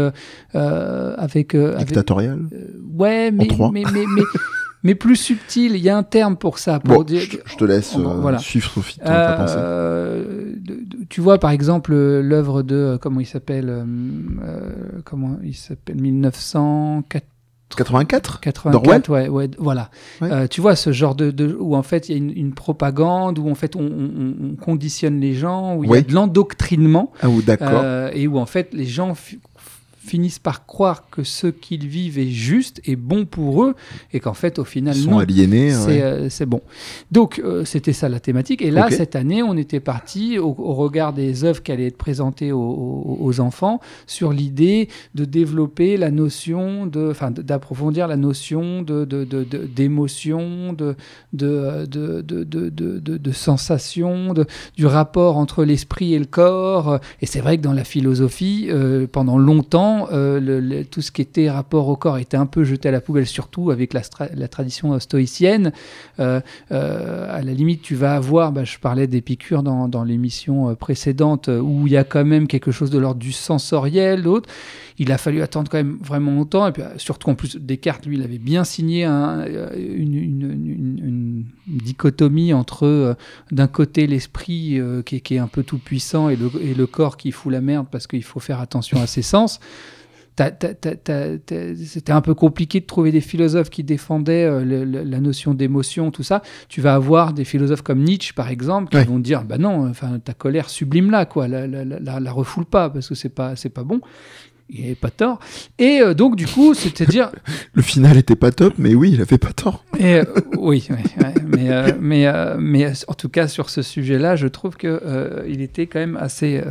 avec, 0.53 1.55
avec- 1.55 1.77
Dictatorial? 1.77 2.39
Ouais, 2.97 3.31
mais, 3.31 3.47
trois. 3.47 3.71
mais, 3.71 3.83
mais, 3.93 4.05
mais, 4.15 4.23
mais 4.83 4.95
plus 4.95 5.15
subtil. 5.15 5.73
Il 5.75 5.81
y 5.81 5.89
a 5.89 5.97
un 5.97 6.03
terme 6.03 6.35
pour 6.37 6.59
ça. 6.59 6.79
Pour 6.79 6.95
Bon, 6.97 7.03
dire, 7.03 7.21
je, 7.21 7.37
je 7.45 7.55
te 7.57 7.63
laisse 7.65 7.95
Bon, 7.95 8.09
euh, 8.09 8.13
voilà. 8.21 8.37
suivre 8.39 8.69
Sophie. 8.69 8.99
Euh, 9.05 10.53
tu 11.09 11.21
vois, 11.21 11.37
par 11.39 11.51
exemple, 11.51 11.91
euh, 11.93 12.21
l'œuvre 12.21 12.61
de. 12.63 12.97
Comment 13.01 13.19
il 13.19 13.25
s'appelle 13.25 13.69
euh, 13.69 13.83
Comment 15.05 15.37
il 15.43 15.55
s'appelle 15.55 15.99
1984 16.01 17.25
84 18.39 18.69
D'Orwell 18.71 19.01
ouais, 19.09 19.27
ouais, 19.29 19.49
voilà. 19.57 19.89
Ouais. 20.21 20.31
Euh, 20.31 20.47
tu 20.47 20.61
vois 20.61 20.75
ce 20.75 20.91
genre 20.91 21.15
de, 21.15 21.31
de- 21.31 21.57
où 21.59 21.75
en 21.75 21.81
fait 21.81 22.07
il 22.07 22.11
y 22.11 22.15
a 22.15 22.17
une, 22.19 22.29
une 22.37 22.53
propagande, 22.53 23.39
où 23.39 23.49
en 23.49 23.55
fait 23.55 23.75
on, 23.75 23.81
on- 23.81 24.35
on 24.51 24.55
conditionne 24.55 25.19
les 25.19 25.33
gens, 25.33 25.75
où 25.75 25.83
il 25.83 25.89
y 25.91 25.95
a 25.97 26.01
de 26.01 26.13
l'endoctrinement. 26.13 27.11
Ah, 27.23 27.27
d'accord. 27.45 27.69
Euh, 27.83 28.11
et 28.13 28.27
où 28.27 28.37
en 28.37 28.45
fait 28.45 28.69
les 28.73 28.85
gens 28.85 29.15
finissent 30.05 30.39
par 30.39 30.65
croire 30.65 31.09
que 31.09 31.23
ce 31.23 31.47
qu'ils 31.47 31.87
vivent 31.87 32.19
est 32.19 32.27
juste 32.29 32.81
et 32.85 32.95
bon 32.95 33.25
pour 33.25 33.63
eux 33.63 33.73
et 34.11 34.19
qu'en 34.19 34.33
fait 34.33 34.59
au 34.59 34.65
final 34.65 34.95
Ils 34.97 35.03
sont 35.03 35.11
non 35.11 35.19
aliénés. 35.19 35.71
c'est 35.71 35.85
ouais. 35.87 36.01
euh, 36.01 36.29
c'est 36.29 36.45
bon 36.45 36.61
donc 37.11 37.39
euh, 37.43 37.63
c'était 37.65 37.93
ça 37.93 38.09
la 38.09 38.19
thématique 38.19 38.61
et 38.61 38.69
là 38.71 38.89
cette 38.91 39.15
année 39.15 39.41
on 39.43 39.55
était 39.55 39.79
parti 39.79 40.37
au, 40.39 40.55
au 40.57 40.73
regard 40.73 41.13
des 41.13 41.45
œuvres 41.45 41.63
qui 41.63 41.71
allaient 41.71 41.87
être 41.87 41.97
présentées 41.97 42.51
aux, 42.51 42.59
aux- 42.59 43.17
aux 43.21 43.39
enfants 43.39 43.79
sur 44.05 44.33
l'idée 44.33 44.89
de 45.15 45.23
développer 45.25 45.95
la 45.97 46.11
notion 46.11 46.85
de 46.85 47.09
enfin 47.09 47.31
d'approfondir 47.31 48.07
la 48.07 48.17
notion 48.17 48.81
de 48.81 49.05
de- 49.05 49.23
de- 49.23 49.43
de- 49.43 49.65
d'émotion 49.65 50.73
de 50.73 50.95
de, 51.31 51.85
de, 51.85 52.21
de, 52.21 52.43
de, 52.43 52.69
de, 52.69 52.99
de- 52.99 53.17
de 53.17 53.31
sensation 53.31 54.33
de, 54.33 54.45
du 54.75 54.85
rapport 54.85 55.37
entre 55.37 55.63
l'esprit 55.63 56.13
et 56.13 56.19
le 56.19 56.25
corps 56.25 56.99
et 57.21 57.25
c'est 57.25 57.39
vrai 57.39 57.57
que 57.57 57.61
dans 57.63 57.73
la 57.73 57.83
philosophie 57.83 58.67
euh, 58.69 59.07
pendant 59.11 59.37
longtemps 59.37 59.92
euh, 60.11 60.83
tout 60.89 61.01
ce 61.01 61.11
qui 61.11 61.21
était 61.21 61.49
rapport 61.49 61.87
au 61.87 61.95
corps 61.95 62.17
était 62.17 62.37
un 62.37 62.45
peu 62.45 62.63
jeté 62.63 62.89
à 62.89 62.91
la 62.91 63.01
poubelle 63.01 63.25
surtout 63.27 63.71
avec 63.71 63.93
la, 63.93 64.01
la 64.35 64.47
tradition 64.47 64.99
stoïcienne 64.99 65.71
euh, 66.19 66.41
euh, 66.71 67.27
à 67.37 67.41
la 67.41 67.53
limite, 67.53 67.81
tu 67.81 67.95
vas 67.95 68.15
avoir, 68.15 68.51
bah, 68.51 68.63
je 68.63 68.77
parlais 68.79 69.07
d'Épicure 69.07 69.63
dans, 69.63 69.87
dans 69.87 70.03
l'émission 70.03 70.69
euh, 70.69 70.75
précédente, 70.75 71.49
euh, 71.49 71.59
où 71.59 71.87
il 71.87 71.93
y 71.93 71.97
a 71.97 72.03
quand 72.03 72.25
même 72.25 72.47
quelque 72.47 72.71
chose 72.71 72.89
de 72.89 72.97
l'ordre 72.99 73.19
du 73.19 73.31
sensoriel, 73.31 74.23
d'autres. 74.23 74.49
Il 74.99 75.11
a 75.11 75.17
fallu 75.17 75.41
attendre 75.41 75.69
quand 75.71 75.77
même 75.77 75.97
vraiment 76.01 76.31
longtemps, 76.31 76.67
et 76.67 76.71
puis 76.71 76.83
euh, 76.83 76.97
surtout 76.97 77.25
qu'en 77.25 77.35
plus, 77.35 77.57
Descartes, 77.57 78.05
lui, 78.05 78.17
il 78.17 78.23
avait 78.23 78.37
bien 78.37 78.63
signé 78.63 79.05
un- 79.05 79.39
euh, 79.41 79.69
une 79.75 81.32
dichotomie 81.67 82.53
entre, 82.53 82.85
euh, 82.85 83.13
d'un 83.51 83.67
côté, 83.67 84.07
l'esprit 84.07 84.79
euh, 84.79 85.01
qui, 85.01 85.17
est- 85.17 85.19
qui 85.21 85.35
est 85.35 85.39
un 85.39 85.47
peu 85.47 85.63
tout 85.63 85.77
puissant 85.77 86.29
et 86.29 86.35
le, 86.35 86.49
et 86.61 86.73
le 86.73 86.87
corps 86.87 87.17
qui 87.17 87.31
fout 87.31 87.51
la 87.51 87.61
merde 87.61 87.87
parce 87.91 88.07
qu'il 88.07 88.23
faut 88.23 88.39
faire 88.39 88.59
attention 88.59 89.01
à 89.01 89.07
ses 89.07 89.21
sens. 89.21 89.59
C'était 90.37 92.11
un 92.11 92.21
peu 92.21 92.33
compliqué 92.33 92.79
de 92.79 92.85
trouver 92.85 93.11
des 93.11 93.21
philosophes 93.21 93.69
qui 93.69 93.83
défendaient 93.83 94.45
euh, 94.45 94.63
le- 94.65 94.83
le- 94.85 95.03
la 95.03 95.19
notion 95.19 95.53
d'émotion, 95.53 96.11
tout 96.11 96.23
ça. 96.23 96.41
Tu 96.69 96.81
vas 96.81 96.95
avoir 96.95 97.33
des 97.33 97.45
philosophes 97.45 97.81
comme 97.83 98.03
Nietzsche, 98.03 98.33
par 98.33 98.49
exemple, 98.49 98.89
qui 98.89 98.97
Ouais. 98.97 99.03
vont 99.05 99.19
dire 99.19 99.43
bah 99.43 99.57
non, 99.57 99.87
enfin 99.87 100.19
ta 100.19 100.33
colère 100.33 100.69
sublime 100.69 101.11
là, 101.11 101.25
quoi, 101.25 101.47
la, 101.47 101.67
la, 101.67 101.85
la, 101.85 101.99
la- 101.99 102.19
la 102.19 102.31
refoule 102.31 102.65
pas 102.65 102.89
parce 102.89 103.07
que 103.09 103.15
c'est 103.15 103.29
pas 103.29 103.55
c'est 103.55 103.69
pas 103.69 103.83
bon. 103.83 104.01
Il 104.69 104.81
n'avait 104.81 104.95
pas 104.95 105.11
tort. 105.11 105.39
Et 105.77 105.99
euh, 106.01 106.13
donc 106.13 106.35
du 106.35 106.47
coup, 106.47 106.73
c'est-à-dire 106.73 107.31
Le 107.73 107.81
final 107.81 108.17
était 108.17 108.35
pas 108.35 108.51
top, 108.51 108.73
mais 108.77 108.95
oui, 108.95 109.11
il 109.13 109.21
avait 109.21 109.37
pas 109.37 109.53
tort. 109.53 109.83
et, 109.99 110.15
euh, 110.15 110.23
oui, 110.57 110.87
ouais, 110.89 111.33
mais, 111.45 111.69
euh, 111.69 111.91
mais, 111.99 112.25
mais 112.59 112.91
en 113.07 113.13
tout 113.13 113.29
cas, 113.29 113.47
sur 113.47 113.69
ce 113.69 113.81
sujet-là, 113.81 114.35
je 114.35 114.47
trouve 114.47 114.75
qu'il 114.77 114.99
il 115.47 115.61
était 115.61 115.87
quand 115.87 115.99
même 115.99 116.17
assez 116.19 116.61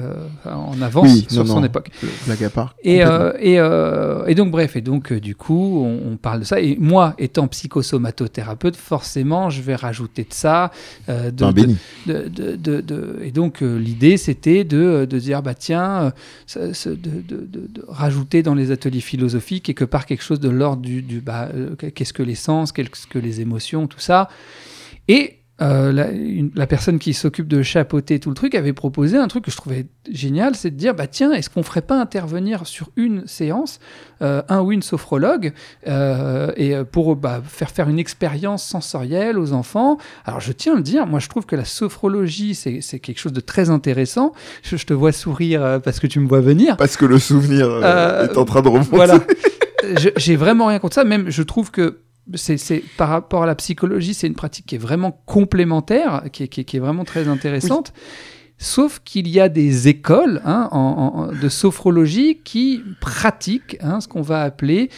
en 0.44 0.80
avance 0.82 1.08
Oui, 1.12 1.26
sur 1.28 1.44
non, 1.44 1.54
son 1.54 1.60
non. 1.60 1.66
époque. 1.66 1.90
Blague 2.26 2.42
à 2.44 2.50
part. 2.50 2.74
Et, 2.82 3.02
et, 3.40 3.54
et 4.26 4.34
donc, 4.34 4.50
bref, 4.50 4.74
et 4.76 4.80
donc, 4.80 5.12
du 5.12 5.36
coup, 5.36 5.82
on, 5.84 6.12
on 6.12 6.16
parle 6.16 6.40
de 6.40 6.44
ça. 6.44 6.60
Et 6.60 6.76
moi, 6.80 7.14
étant 7.18 7.46
psychosomatothérapeute, 7.46 8.76
forcément, 8.76 9.50
je 9.50 9.62
vais 9.62 9.74
rajouter 9.76 10.22
de 10.24 10.32
ça. 10.34 10.70
de, 11.08 11.30
de- 11.30 11.52
béni. 11.52 11.76
de- 12.06 12.28
de- 12.80 13.18
et 13.22 13.30
donc, 13.30 13.60
l'idée, 13.60 14.16
c'était 14.16 14.64
de, 14.64 15.04
de 15.08 15.18
dire, 15.18 15.42
bah 15.42 15.54
tiens, 15.54 16.12
de 16.56 17.81
rajouté 17.88 18.42
dans 18.42 18.54
les 18.54 18.70
ateliers 18.70 19.00
philosophiques 19.00 19.68
et 19.68 19.74
que 19.74 19.84
par 19.84 20.06
quelque 20.06 20.22
chose 20.22 20.40
de 20.40 20.48
l'ordre 20.48 20.82
du, 20.82 21.02
du 21.02 21.20
bah, 21.20 21.48
euh, 21.54 21.74
qu'est-ce 21.76 22.12
que 22.12 22.22
les 22.22 22.34
sens, 22.34 22.72
qu'est-ce 22.72 23.06
que 23.06 23.18
les 23.18 23.40
émotions, 23.40 23.86
tout 23.86 24.00
ça. 24.00 24.28
Et 25.08 25.41
euh, 25.60 25.92
la, 25.92 26.08
la, 26.54 26.66
personne 26.66 26.98
qui 26.98 27.12
s'occupe 27.12 27.46
de 27.46 27.62
chapeauter 27.62 28.18
tout 28.18 28.30
le 28.30 28.34
truc 28.34 28.54
avait 28.54 28.72
proposé 28.72 29.18
un 29.18 29.28
truc 29.28 29.44
que 29.44 29.50
je 29.50 29.56
trouvais 29.56 29.86
génial, 30.10 30.56
c'est 30.56 30.70
de 30.70 30.76
dire 30.76 30.94
bah 30.94 31.06
tiens, 31.06 31.30
est-ce 31.32 31.50
qu'on 31.50 31.62
ferait 31.62 31.82
pas 31.82 32.00
intervenir 32.00 32.66
sur 32.66 32.88
une 32.96 33.26
séance 33.26 33.78
euh, 34.22 34.42
un 34.48 34.60
ou 34.62 34.72
une 34.72 34.82
sophrologue 34.82 35.52
euh, 35.86 36.52
et 36.56 36.74
pour 36.90 37.16
bah, 37.16 37.42
faire 37.46 37.70
faire 37.70 37.88
une 37.90 37.98
expérience 37.98 38.64
sensorielle 38.64 39.38
aux 39.38 39.52
enfants? 39.52 39.98
Alors 40.24 40.40
je 40.40 40.52
tiens 40.52 40.72
à 40.72 40.76
le 40.76 40.82
dire, 40.82 41.06
moi 41.06 41.20
je 41.20 41.28
trouve 41.28 41.44
que 41.44 41.54
la 41.54 41.66
sophrologie 41.66 42.54
c'est 42.54 42.98
quelque 42.98 43.18
chose 43.18 43.34
de 43.34 43.40
très 43.40 43.68
intéressant. 43.68 44.32
Je, 44.62 44.76
je, 44.76 44.86
te 44.86 44.94
vois 44.94 45.12
sourire 45.12 45.80
parce 45.84 46.00
que 46.00 46.06
tu 46.06 46.18
me 46.18 46.26
vois 46.26 46.40
venir. 46.40 46.76
Parce 46.78 46.96
que 46.96 47.04
le 47.04 47.18
souvenir 47.18 47.66
est 47.84 48.36
en 48.36 48.44
train 48.46 48.62
de 48.62 48.68
remonter. 48.68 48.96
Voilà. 48.96 49.20
J'ai 50.16 50.36
vraiment 50.36 50.66
rien 50.66 50.78
contre 50.78 50.94
ça. 50.94 51.04
Même 51.04 51.28
je 51.28 51.42
trouve 51.42 51.70
que 51.70 51.98
c'est 52.34 52.82
par 52.96 53.08
rapport 53.08 53.42
à 53.42 53.46
la 53.46 53.54
psychologie, 53.54 54.14
c'est 54.14 54.26
une 54.26 54.34
pratique 54.34 54.66
qui 54.66 54.76
est 54.76 54.78
vraiment 54.78 55.22
complémentaire, 55.26 56.24
qui 56.32 56.44
est, 56.44 56.48
qui 56.48 56.64
qui 56.64 56.76
est 56.76 56.80
vraiment 56.80 57.04
très 57.04 57.28
intéressante. 57.28 57.92
Sauf 58.58 59.00
qu'il 59.04 59.26
y 59.26 59.40
a 59.40 59.48
des 59.48 59.88
écoles 59.88 60.40
hein, 60.44 60.68
en, 60.70 60.78
en, 60.78 61.26
de 61.32 61.48
sophrologie 61.48 62.40
qui 62.44 62.80
pratiquent 63.00 63.76
hein, 63.80 64.00
ce 64.00 64.06
qu'on 64.06 64.22
va 64.22 64.42
appeler 64.42 64.88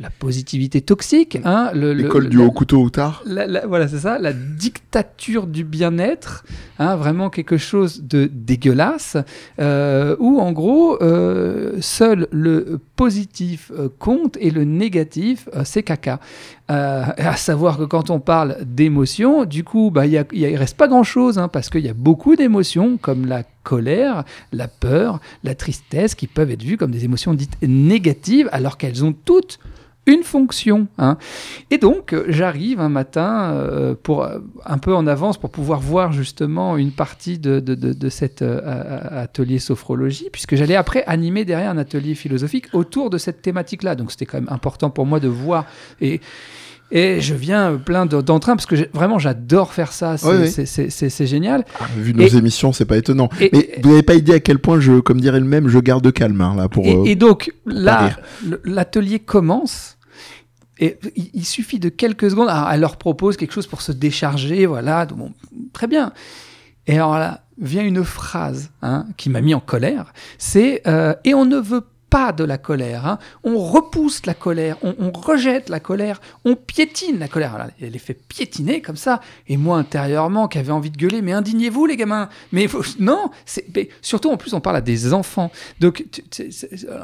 la 0.00 0.10
positivité 0.10 0.80
toxique. 0.80 1.38
Hein, 1.44 1.70
L'école 1.74 2.28
du 2.28 2.38
haut 2.38 2.52
couteau 2.52 2.78
ou 2.78 2.90
tard. 2.90 3.22
La, 3.26 3.66
voilà, 3.66 3.88
c'est 3.88 3.98
ça, 3.98 4.18
la 4.18 4.32
dictature 4.32 5.48
du 5.48 5.64
bien-être, 5.64 6.44
hein, 6.78 6.94
vraiment 6.94 7.30
quelque 7.30 7.56
chose 7.56 8.02
de 8.04 8.30
dégueulasse, 8.32 9.16
euh, 9.58 10.14
où 10.20 10.40
en 10.40 10.52
gros, 10.52 11.02
euh, 11.02 11.78
seul 11.80 12.28
le 12.30 12.78
positif 12.94 13.72
euh, 13.76 13.88
compte 13.98 14.36
et 14.40 14.50
le 14.50 14.62
négatif, 14.64 15.48
c'est 15.64 15.82
caca. 15.82 16.20
À 16.68 17.36
savoir 17.36 17.78
que 17.78 17.84
quand 17.84 18.10
on 18.10 18.20
parle 18.20 18.58
d'émotions, 18.62 19.46
du 19.46 19.64
coup, 19.64 19.90
bah, 19.90 20.04
il 20.04 20.12
ne 20.12 20.58
reste 20.58 20.76
pas 20.76 20.86
grand-chose, 20.86 21.38
hein, 21.38 21.48
parce 21.48 21.70
qu'il 21.70 21.80
y 21.80 21.88
a 21.88 21.94
beaucoup 21.94 22.36
d'émotions, 22.36 22.98
comme 22.98 23.24
la 23.24 23.42
colère, 23.62 24.24
la 24.52 24.68
peur, 24.68 25.18
la 25.44 25.54
tristesse, 25.54 26.14
qui 26.14 26.26
peuvent 26.26 26.50
être 26.50 26.62
vues 26.62 26.76
comme 26.76 26.90
des 26.90 27.06
émotions 27.06 27.32
dites 27.32 27.56
négatives, 27.62 28.50
alors 28.52 28.76
qu'elles 28.76 29.02
ont 29.02 29.14
toutes 29.24 29.58
une 30.08 30.22
fonction. 30.22 30.88
Hein. 30.96 31.18
Et 31.70 31.76
donc, 31.78 32.12
euh, 32.12 32.24
j'arrive 32.28 32.80
un 32.80 32.88
matin 32.88 33.52
euh, 33.52 33.94
pour 34.02 34.24
euh, 34.24 34.38
un 34.64 34.78
peu 34.78 34.94
en 34.94 35.06
avance 35.06 35.38
pour 35.38 35.50
pouvoir 35.50 35.80
voir 35.80 36.12
justement 36.12 36.78
une 36.78 36.92
partie 36.92 37.38
de, 37.38 37.60
de, 37.60 37.74
de, 37.74 37.92
de 37.92 38.08
cet 38.08 38.42
atelier 38.42 39.58
sophrologie, 39.58 40.30
puisque 40.32 40.56
j'allais 40.56 40.76
après 40.76 41.04
animer 41.04 41.44
derrière 41.44 41.70
un 41.70 41.78
atelier 41.78 42.14
philosophique 42.14 42.66
autour 42.72 43.10
de 43.10 43.18
cette 43.18 43.42
thématique-là. 43.42 43.94
Donc, 43.94 44.10
c'était 44.10 44.26
quand 44.26 44.38
même 44.38 44.50
important 44.50 44.90
pour 44.90 45.04
moi 45.06 45.20
de 45.20 45.28
voir 45.28 45.66
et 46.00 46.20
et 46.90 47.20
je 47.20 47.34
viens 47.34 47.76
plein 47.76 48.06
d'entrain 48.06 48.56
parce 48.56 48.64
que 48.64 48.88
vraiment 48.94 49.18
j'adore 49.18 49.72
faire 49.74 49.92
ça, 49.92 50.16
c'est 50.16 51.26
génial. 51.26 51.64
Ah, 51.80 51.84
vu 51.96 52.14
nos 52.14 52.26
émissions, 52.26 52.72
c'est 52.72 52.86
pas 52.86 52.96
étonnant. 52.96 53.28
Et, 53.40 53.50
Mais 53.52 53.80
vous 53.82 53.90
n'avez 53.90 54.02
pas 54.02 54.14
idée 54.14 54.32
à 54.32 54.40
quel 54.40 54.58
point 54.58 54.80
je, 54.80 55.00
comme 55.00 55.20
dirait 55.20 55.40
le 55.40 55.46
même, 55.46 55.68
je 55.68 55.78
garde 55.78 56.10
calme 56.12 56.40
hein, 56.40 56.54
là 56.56 56.68
pour. 56.68 56.86
Et, 56.86 57.14
donc 57.14 57.52
là, 57.66 58.10
l'atelier 58.64 59.18
commence 59.18 59.97
et 60.80 60.98
il, 61.34 61.44
suffit 61.44 61.78
de 61.78 61.88
quelques 61.88 62.30
secondes. 62.30 62.48
Alors, 62.48 62.70
elle 62.70 62.80
leur 62.80 62.96
propose 62.96 63.36
quelque 63.36 63.52
chose 63.52 63.66
pour 63.66 63.82
se 63.82 63.92
décharger, 63.92 64.66
voilà. 64.66 65.06
Très 65.72 65.86
bien. 65.86 66.12
Et 66.86 66.94
alors 66.94 67.18
là, 67.18 67.42
vient 67.58 67.84
une 67.84 68.04
phrase 68.04 68.70
hein, 68.82 69.06
qui 69.16 69.30
m'a 69.30 69.40
mis 69.40 69.54
en 69.54 69.60
colère. 69.60 70.12
C'est 70.38 70.82
euh, 70.86 71.14
et 71.24 71.34
on 71.34 71.44
ne 71.44 71.58
veut 71.58 71.84
pas 72.10 72.32
de 72.32 72.44
la 72.44 72.58
colère. 72.58 73.06
Hein. 73.06 73.18
On 73.44 73.58
repousse 73.58 74.26
la 74.26 74.34
colère, 74.34 74.76
on, 74.82 75.10
rejette 75.10 75.68
la 75.68 75.80
colère, 75.80 76.20
on 76.44 76.54
piétine 76.54 77.18
la 77.18 77.28
colère. 77.28 77.68
elle 77.80 77.94
est 77.94 77.98
fait 77.98 78.14
piétiner 78.14 78.80
comme 78.80 78.96
ça. 78.96 79.20
Et 79.46 79.56
moi, 79.56 79.78
intérieurement, 79.78 80.48
qui 80.48 80.58
avait 80.58 80.72
envie 80.72 80.90
de 80.90 80.96
gueuler, 80.96 81.22
mais 81.22 81.32
indignez-vous, 81.32 81.86
les 81.86 81.96
gamins. 81.96 82.28
Mais 82.52 82.66
non, 82.98 83.30
surtout 84.02 84.30
en 84.30 84.36
plus, 84.36 84.54
on 84.54 84.60
parle 84.60 84.76
à 84.76 84.80
des 84.80 85.12
enfants. 85.12 85.50
Donc, 85.80 86.04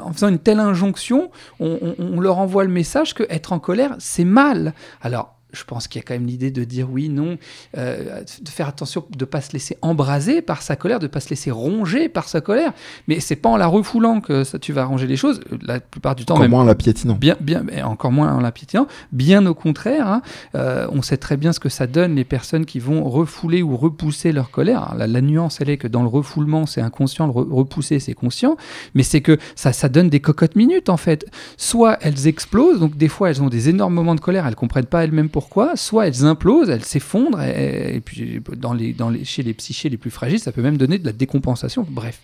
en 0.01 0.11
faisant 0.13 0.29
une 0.29 0.39
telle 0.39 0.59
injonction, 0.59 1.31
on, 1.59 1.95
on 1.97 2.19
leur 2.19 2.37
envoie 2.37 2.63
le 2.63 2.71
message 2.71 3.13
que 3.13 3.23
être 3.29 3.53
en 3.53 3.59
colère, 3.59 3.95
c'est 3.99 4.25
mal. 4.25 4.73
Alors, 5.01 5.34
je 5.55 5.63
pense 5.63 5.87
qu'il 5.87 5.99
y 5.99 6.03
a 6.03 6.05
quand 6.05 6.13
même 6.13 6.27
l'idée 6.27 6.51
de 6.51 6.63
dire 6.63 6.89
oui, 6.89 7.09
non, 7.09 7.37
euh, 7.77 8.21
de 8.41 8.49
faire 8.49 8.67
attention 8.67 9.05
de 9.09 9.17
ne 9.19 9.25
pas 9.25 9.41
se 9.41 9.53
laisser 9.53 9.77
embraser 9.81 10.41
par 10.41 10.61
sa 10.61 10.75
colère, 10.75 10.99
de 10.99 11.05
ne 11.05 11.09
pas 11.11 11.19
se 11.19 11.29
laisser 11.29 11.51
ronger 11.51 12.09
par 12.09 12.27
sa 12.27 12.41
colère. 12.41 12.73
Mais 13.07 13.19
c'est 13.19 13.35
pas 13.35 13.49
en 13.49 13.57
la 13.57 13.67
refoulant 13.67 14.21
que 14.21 14.43
ça, 14.43 14.59
tu 14.59 14.73
vas 14.73 14.81
arranger 14.81 15.07
les 15.07 15.17
choses. 15.17 15.41
La 15.61 15.79
plupart 15.79 16.15
du 16.15 16.25
temps, 16.25 16.35
encore 16.35 16.49
moins 16.49 16.61
en 16.61 16.65
la 16.65 16.75
piétinant. 16.75 17.15
Bien, 17.15 17.37
bien, 17.39 17.63
mais 17.63 17.81
encore 17.81 18.11
moins 18.11 18.33
en 18.33 18.41
la 18.41 18.51
piétinant. 18.51 18.87
Bien 19.11 19.45
au 19.45 19.53
contraire, 19.53 20.07
hein, 20.07 20.21
euh, 20.55 20.87
on 20.91 21.01
sait 21.01 21.17
très 21.17 21.37
bien 21.37 21.53
ce 21.53 21.59
que 21.59 21.69
ça 21.69 21.87
donne 21.87 22.15
les 22.15 22.23
personnes 22.23 22.65
qui 22.65 22.79
vont 22.79 23.03
refouler 23.03 23.61
ou 23.61 23.77
repousser 23.77 24.31
leur 24.31 24.51
colère. 24.51 24.93
la, 24.95 25.21
nuance, 25.21 25.61
elle 25.61 25.69
est 25.69 25.77
que 25.77 25.87
dans 25.87 26.01
le 26.01 26.07
refoulement, 26.07 26.65
c'est 26.65 26.81
inconscient, 26.81 27.27
le 27.27 27.31
repousser, 27.31 27.99
c'est 27.99 28.13
conscient. 28.13 28.57
Mais 28.93 29.03
c'est 29.03 29.21
que 29.21 29.37
ça, 29.55 29.73
ça 29.73 29.89
donne 29.89 30.09
des 30.09 30.19
cocottes 30.19 30.55
minutes 30.55 30.89
en 30.89 30.97
fait. 30.97 31.25
Soit 31.57 31.97
elles 32.01 32.27
explosent, 32.27 32.79
donc 32.79 32.97
des 32.97 33.07
fois 33.07 33.29
elles 33.29 33.41
ont 33.41 33.49
des 33.49 33.69
énormes 33.69 33.93
moments 33.93 34.15
de 34.15 34.19
colère, 34.19 34.47
elles 34.47 34.55
comprennent 34.55 34.85
pas 34.85 35.03
elles-mêmes 35.03 35.29
pourquoi 35.29 35.44
Soit 35.75 36.07
elles 36.07 36.25
implosent, 36.25 36.69
elles 36.69 36.83
s'effondrent, 36.83 37.41
et, 37.41 38.01
puis 38.03 38.41
dans 38.57 38.73
les, 38.73 38.93
dans 38.93 39.09
les, 39.09 39.23
chez 39.23 39.43
les 39.43 39.53
psychés 39.53 39.89
les 39.89 39.97
plus 39.97 40.11
fragiles, 40.11 40.39
ça 40.39 40.51
peut 40.51 40.61
même 40.61 40.77
donner 40.77 40.97
de 40.97 41.05
la 41.05 41.13
décompensation. 41.13 41.85
Bref. 41.89 42.19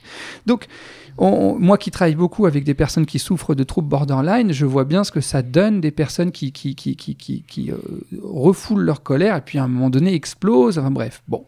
Donc, 0.45 0.67
moi 1.19 1.77
qui 1.77 1.91
travaille 1.91 2.15
beaucoup 2.15 2.45
avec 2.45 2.63
des 2.63 2.73
personnes 2.73 3.05
qui 3.05 3.19
souffrent 3.19 3.55
de 3.55 3.63
troubles 3.63 3.87
borderline, 3.87 4.51
je 4.51 4.65
vois 4.65 4.85
bien 4.85 5.03
ce 5.03 5.11
que 5.11 5.21
ça 5.21 5.41
donne 5.41 5.81
des 5.81 5.91
personnes 5.91 6.31
qui, 6.31 6.51
qui, 6.51 6.75
qui, 6.75 6.95
qui, 6.95 7.15
qui, 7.15 7.71
euh, 7.71 7.75
refoulent 8.23 8.83
leur 8.83 9.03
colère 9.03 9.35
et 9.35 9.41
puis 9.41 9.59
à 9.59 9.63
un 9.63 9.67
moment 9.67 9.89
donné 9.89 10.13
explosent. 10.13 10.77
Enfin 10.77 10.91
bref, 10.91 11.21
bon. 11.27 11.45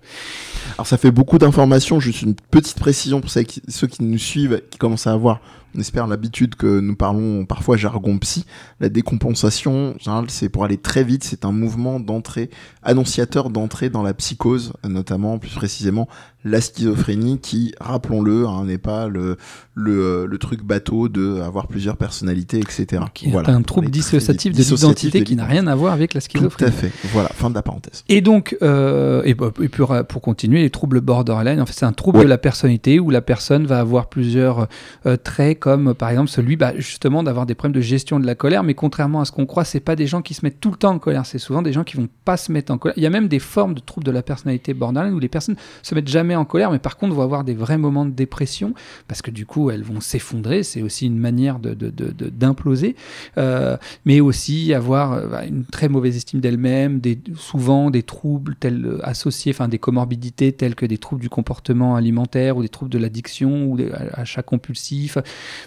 Alors 0.75 0.87
ça 0.87 0.97
fait 0.97 1.11
beaucoup 1.11 1.37
d'informations, 1.37 1.99
juste 1.99 2.21
une 2.21 2.35
petite 2.35 2.77
précision 2.77 3.21
pour 3.21 3.29
ceux 3.29 3.43
qui 3.43 4.03
nous 4.03 4.17
suivent, 4.17 4.61
qui 4.69 4.77
commencent 4.77 5.07
à 5.07 5.13
avoir 5.13 5.39
on 5.75 5.79
espère 5.79 6.07
l'habitude 6.07 6.55
que 6.55 6.79
nous 6.79 6.95
parlons 6.95 7.45
parfois 7.45 7.77
jargon 7.77 8.17
psy. 8.19 8.45
La 8.79 8.89
décompensation, 8.89 9.95
c'est 10.27 10.49
pour 10.49 10.65
aller 10.65 10.77
très 10.77 11.03
vite, 11.03 11.23
c'est 11.23 11.45
un 11.45 11.51
mouvement 11.51 11.99
d'entrée, 11.99 12.49
annonciateur 12.83 13.49
d'entrée 13.49 13.89
dans 13.89 14.03
la 14.03 14.13
psychose, 14.13 14.73
notamment 14.87 15.39
plus 15.39 15.51
précisément 15.51 16.07
la 16.43 16.61
schizophrénie 16.61 17.39
qui, 17.39 17.73
rappelons-le, 17.79 18.45
hein, 18.47 18.65
n'est 18.65 18.77
pas 18.77 19.07
le, 19.07 19.37
le, 19.75 20.25
le, 20.25 20.37
truc 20.37 20.63
bateau 20.63 21.07
de 21.07 21.39
avoir 21.39 21.67
plusieurs 21.67 21.95
personnalités, 21.95 22.59
etc. 22.59 23.03
Qui 23.13 23.29
est 23.29 23.49
un 23.49 23.61
trouble 23.61 23.89
dissociatif 23.89 24.53
de 24.53 24.61
l'identité 24.61 25.23
qui 25.23 25.35
n'a 25.35 25.45
rien 25.45 25.67
à 25.67 25.75
voir 25.75 25.93
avec 25.93 26.13
la 26.13 26.21
schizophrénie. 26.21 26.71
Tout 26.71 26.77
à 26.77 26.81
fait. 26.81 26.91
Voilà, 27.13 27.29
fin 27.29 27.49
de 27.49 27.55
la 27.55 27.61
parenthèse. 27.61 28.03
Et 28.09 28.21
donc, 28.21 28.57
euh, 28.61 29.21
et, 29.23 29.33
bah, 29.33 29.51
et 29.61 29.69
pour, 29.69 29.95
pour, 30.07 30.21
continuer, 30.21 30.61
les 30.61 30.69
troubles 30.69 31.01
borderline, 31.01 31.61
en 31.61 31.65
fait, 31.65 31.73
c'est 31.73 31.85
un 31.85 31.93
trouble 31.93 32.19
de 32.19 32.27
la 32.27 32.37
personnalité 32.37 32.99
où 32.99 33.09
la 33.09 33.21
personne 33.21 33.65
va 33.65 33.79
avoir 33.79 34.07
plusieurs 34.07 34.67
euh, 35.05 35.15
traits, 35.15 35.59
comme 35.59 35.93
par 35.93 36.09
exemple 36.09 36.29
celui, 36.29 36.57
bah, 36.57 36.73
justement, 36.75 37.23
d'avoir 37.23 37.45
des 37.45 37.55
problèmes 37.55 37.75
de 37.75 37.81
gestion 37.81 38.19
de 38.19 38.25
la 38.25 38.35
colère. 38.35 38.63
Mais 38.63 38.73
contrairement 38.73 39.21
à 39.21 39.25
ce 39.25 39.31
qu'on 39.31 39.45
croit, 39.45 39.63
c'est 39.63 39.79
pas 39.79 39.95
des 39.95 40.07
gens 40.07 40.21
qui 40.21 40.33
se 40.33 40.45
mettent 40.45 40.59
tout 40.59 40.71
le 40.71 40.77
temps 40.77 40.91
en 40.91 40.99
colère. 40.99 41.25
C'est 41.25 41.39
souvent 41.39 41.61
des 41.61 41.71
gens 41.71 41.83
qui 41.83 41.95
vont 41.95 42.09
pas 42.25 42.35
se 42.35 42.51
mettre 42.51 42.73
en 42.73 42.77
colère. 42.77 42.95
Il 42.97 43.03
y 43.03 43.07
a 43.07 43.09
même 43.09 43.27
des 43.27 43.39
formes 43.39 43.73
de 43.73 43.79
troubles 43.79 44.05
de 44.05 44.11
la 44.11 44.23
personnalité 44.23 44.73
borderline 44.73 45.13
où 45.13 45.19
les 45.19 45.29
personnes 45.29 45.55
se 45.81 45.95
mettent 45.95 46.09
jamais 46.09 46.32
en 46.35 46.45
colère, 46.45 46.71
mais 46.71 46.79
par 46.79 46.97
contre 46.97 47.15
vont 47.15 47.21
avoir 47.21 47.43
des 47.43 47.53
vrais 47.53 47.77
moments 47.77 48.05
de 48.05 48.11
dépression 48.11 48.73
parce 49.07 49.21
que 49.21 49.31
du 49.31 49.45
coup 49.45 49.71
elles 49.71 49.83
vont 49.83 50.01
s'effondrer. 50.01 50.63
C'est 50.63 50.81
aussi 50.81 51.05
une 51.05 51.17
manière 51.17 51.59
d'imploser, 51.59 52.87
de, 52.89 52.93
de, 52.93 52.97
euh, 53.37 53.77
mais 54.05 54.19
aussi 54.19 54.73
avoir 54.73 55.13
euh, 55.13 55.27
bah, 55.27 55.45
une 55.45 55.65
très 55.65 55.89
mauvaise 55.89 56.15
estime 56.15 56.39
d'elles-mêmes, 56.39 56.99
des, 56.99 57.19
souvent 57.35 57.89
des 57.89 58.03
troubles 58.03 58.55
tels 58.55 58.85
euh, 58.85 58.99
associés, 59.03 59.51
enfin 59.53 59.67
des 59.67 59.79
comorbidités 59.79 60.51
telles 60.51 60.75
que 60.75 60.85
des 60.85 60.97
troubles 60.97 61.21
du 61.21 61.29
comportement 61.29 61.95
alimentaire 61.95 62.57
ou 62.57 62.61
des 62.61 62.69
troubles 62.69 62.91
de 62.91 62.97
l'addiction 62.97 63.65
ou 63.65 63.77
des 63.77 63.91
achats 64.13 64.43
compulsifs, 64.43 65.17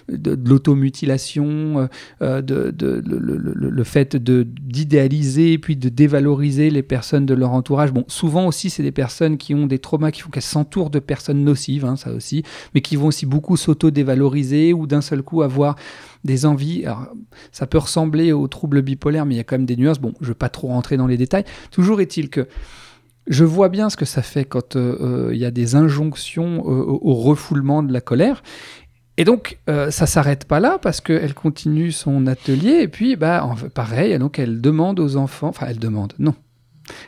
de, 0.08 0.38
l'automutilation, 0.48 1.88
de, 2.20 2.74
le, 2.80 3.00
le, 3.00 3.70
le, 3.70 3.84
fait 3.84 4.16
d'idéaliser 4.16 5.58
puis 5.58 5.76
de 5.76 5.88
dévaloriser 5.88 6.70
les 6.70 6.82
personnes 6.82 7.26
de 7.26 7.34
leur 7.34 7.52
entourage. 7.52 7.92
Bon, 7.92 8.04
souvent 8.08 8.46
aussi 8.46 8.70
c'est 8.70 8.82
des 8.82 8.92
personnes 8.92 9.36
qui 9.38 9.54
ont 9.54 9.66
des 9.66 9.78
traumas 9.78 10.10
qui 10.10 10.20
font 10.20 10.30
qu'elles 10.30 10.42
s'entourent 10.56 10.90
de 10.90 10.98
personnes 10.98 11.44
nocives, 11.44 11.84
hein, 11.84 11.96
ça 11.96 12.12
aussi, 12.12 12.42
mais 12.74 12.80
qui 12.80 12.96
vont 12.96 13.08
aussi 13.08 13.26
beaucoup 13.26 13.56
s'auto-dévaloriser 13.56 14.72
ou 14.72 14.86
d'un 14.86 15.02
seul 15.02 15.22
coup 15.22 15.42
avoir 15.42 15.76
des 16.24 16.46
envies. 16.46 16.86
Alors, 16.86 17.08
ça 17.52 17.66
peut 17.66 17.78
ressembler 17.78 18.32
aux 18.32 18.48
troubles 18.48 18.80
bipolaires, 18.80 19.26
mais 19.26 19.34
il 19.34 19.36
y 19.36 19.40
a 19.40 19.44
quand 19.44 19.58
même 19.58 19.66
des 19.66 19.76
nuances. 19.76 20.00
Bon, 20.00 20.14
je 20.20 20.24
ne 20.24 20.30
vais 20.30 20.34
pas 20.34 20.48
trop 20.48 20.68
rentrer 20.68 20.96
dans 20.96 21.06
les 21.06 21.18
détails. 21.18 21.44
Toujours 21.70 22.00
est-il 22.00 22.30
que 22.30 22.48
je 23.26 23.44
vois 23.44 23.68
bien 23.68 23.90
ce 23.90 23.96
que 23.96 24.04
ça 24.04 24.22
fait 24.22 24.44
quand 24.44 24.76
euh, 24.76 24.96
euh, 25.00 25.34
il 25.34 25.38
y 25.38 25.44
a 25.44 25.50
des 25.50 25.74
injonctions 25.74 26.64
euh, 26.66 26.84
au 26.86 27.14
refoulement 27.14 27.82
de 27.82 27.92
la 27.92 28.00
colère. 28.00 28.42
Et 29.18 29.24
donc, 29.24 29.58
ça 29.66 30.04
s'arrête 30.04 30.44
pas 30.44 30.60
là 30.60 30.78
parce 30.78 31.00
qu'elle 31.00 31.32
continue 31.32 31.90
son 31.90 32.26
atelier 32.26 32.80
et 32.82 32.88
puis, 32.88 33.16
bah, 33.16 33.48
pareil, 33.72 34.18
donc 34.18 34.38
elle 34.38 34.60
demande 34.60 35.00
aux 35.00 35.16
enfants, 35.16 35.48
enfin, 35.48 35.68
elle 35.70 35.78
demande, 35.78 36.12
non, 36.18 36.34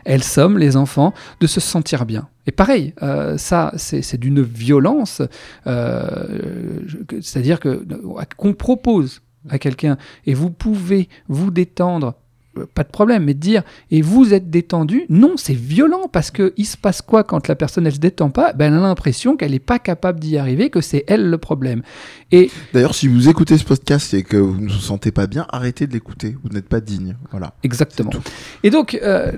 elles 0.05 0.25
somment 0.25 0.59
les 0.59 0.77
enfants 0.77 1.15
de 1.41 1.47
se 1.47 1.61
sentir 1.61 2.07
bien. 2.07 2.29
Et 2.47 2.51
pareil, 2.51 2.95
euh, 3.03 3.37
ça, 3.37 3.73
c'est 3.77 4.19
d'une 4.19 4.43
violence, 4.43 5.23
euh, 5.67 6.81
c'est-à-dire 7.21 7.61
qu'on 7.61 8.55
propose 8.55 9.21
à 9.49 9.59
quelqu'un 9.59 9.97
et 10.27 10.35
vous 10.35 10.51
pouvez 10.51 11.09
vous 11.29 11.51
détendre 11.51 12.15
pas 12.67 12.85
de 12.85 12.89
problème, 12.89 13.25
mais 13.25 13.35
de 13.35 13.41
dire 13.41 13.63
et 13.91 14.03
vous 14.03 14.35
êtes 14.35 14.51
détendu, 14.51 15.05
non, 15.09 15.35
c'est 15.37 15.55
violent 15.55 16.09
parce 16.13 16.31
que 16.31 16.53
il 16.57 16.65
se 16.65 16.77
passe 16.77 17.03
quoi 17.03 17.25
quand 17.25 17.49
la 17.49 17.55
personne 17.55 17.87
elle 17.87 17.95
se 17.95 17.99
détend 17.99 18.31
pas? 18.31 18.53
Ben, 18.53 18.73
Elle 18.73 18.79
a 18.79 18.83
l'impression 18.83 19.37
qu'elle 19.37 19.53
n'est 19.53 19.59
pas 19.59 19.79
capable 19.79 20.21
d'y 20.21 20.37
arriver, 20.39 20.71
que 20.71 20.81
c'est 20.81 21.05
elle 21.07 21.29
le 21.31 21.39
problème. 21.39 21.83
Et 22.31 22.51
d'ailleurs, 22.73 22.95
si 22.95 23.09
vous 23.09 23.29
écoutez 23.29 23.57
ce 23.57 23.65
podcast 23.65 24.13
et 24.15 24.23
que 24.23 24.37
vous 24.37 24.61
ne 24.61 24.69
vous 24.69 24.79
sentez 24.79 25.11
pas 25.11 25.27
bien, 25.27 25.47
arrêtez 25.51 25.87
de 25.87 25.93
l'écouter. 25.93 26.37
Vous 26.43 26.51
n'êtes 26.51 26.69
pas 26.69 26.81
digne. 26.81 27.17
Voilà. 27.31 27.55
Exactement. 27.63 28.11
Et 28.63 28.71
donc, 28.71 28.99
euh, 29.03 29.33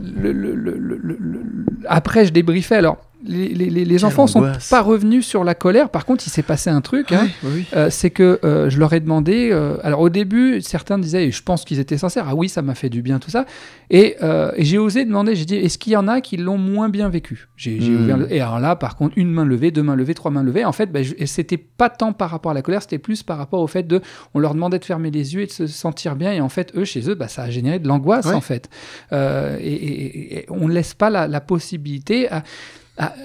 après, 1.87 2.27
je 2.27 2.33
débriefais. 2.33 2.77
Alors, 2.77 2.99
les, 3.27 3.49
les, 3.49 3.85
les 3.85 4.05
enfants 4.05 4.27
sont 4.27 4.51
pas 4.71 4.81
revenus 4.81 5.27
sur 5.27 5.45
la 5.45 5.55
colère. 5.55 5.91
Par 5.91 6.05
contre, 6.05 6.25
il 6.27 6.31
s'est 6.31 6.43
passé 6.43 6.71
un 6.71 6.81
truc. 6.81 7.13
Hein. 7.13 7.29
Euh, 7.75 7.91
c'est 7.91 8.11
que 8.11 8.41
euh, 8.45 8.71
je 8.71 8.79
leur 8.79 8.93
ai 8.93 9.01
demandé. 9.01 9.51
Euh, 9.53 9.77
alors 9.83 10.01
au 10.01 10.09
début, 10.09 10.61
certains 10.61 10.99
disaient, 10.99 11.27
et 11.27 11.31
je 11.31 11.43
pense 11.43 11.65
qu'ils 11.65 11.79
étaient 11.79 11.99
sincères. 11.99 12.27
Ah 12.29 12.35
oui, 12.35 12.49
ça 12.49 12.63
m'a 12.63 12.75
fait 12.75 12.89
du 12.89 13.03
bien 13.03 13.19
tout 13.19 13.31
ça. 13.31 13.47
Et, 13.91 14.17
et 14.57 14.65
j'ai 14.65 14.79
osé 14.79 15.05
demander. 15.05 15.35
J'ai 15.35 15.45
dit, 15.45 15.57
est-ce 15.57 15.79
qu'il 15.79 15.93
y 15.93 15.97
en 15.97 16.09
a 16.09 16.21
qui 16.21 16.37
l'ont 16.37 16.59
moins 16.59 16.89
bien 16.89 17.09
vécu? 17.09 17.49
J'ai 17.57 17.79
hmm. 17.79 18.03
ouvert. 18.03 18.33
Et 18.33 18.41
alors 18.41 18.61
là, 18.61 18.77
par 18.77 18.97
contre, 18.97 19.15
une 19.17 19.31
main 19.31 19.45
levée, 19.45 19.71
deux 19.71 19.83
mains 19.83 19.97
levées, 19.97 20.15
trois 20.15 20.31
mains 20.31 20.43
levées. 20.43 20.65
En 20.65 20.73
fait, 20.73 20.87
ben, 20.87 21.05
c'était 21.27 21.59
pas 21.59 21.91
tant 21.91 22.13
par 22.13 22.31
rapport 22.31 22.53
à 22.53 22.55
la 22.55 22.63
colère, 22.63 22.83
c'était 22.83 22.99
plus 22.99 23.23
par 23.23 23.39
rapport 23.39 23.61
au 23.61 23.67
fait 23.67 23.87
de, 23.87 24.01
on 24.35 24.39
leur 24.39 24.55
demandait 24.55 24.79
de 24.79 24.85
fermer 24.85 25.11
les 25.11 25.35
yeux 25.35 25.43
et 25.43 25.47
de 25.47 25.53
se 25.53 25.67
sentir 25.67 26.17
bien. 26.17 26.33
Et 26.33 26.41
en 26.41 26.49
fait, 26.49 26.73
eux, 26.77 26.85
chez 26.85 27.09
eux, 27.11 27.15
bah, 27.15 27.29
ça 27.29 27.43
a 27.43 27.51
généré 27.51 27.79
de 27.79 27.89
l'angoisse 27.89 28.27
en 28.27 28.41
fait. 28.41 28.71
Et, 29.13 30.47
on 30.49 30.69
ne 30.69 30.73
laisse 30.73 30.95
pas 30.95 31.11
la, 31.11 31.29
la 31.29 31.41
possibilité 31.41 32.31
à 32.31 32.43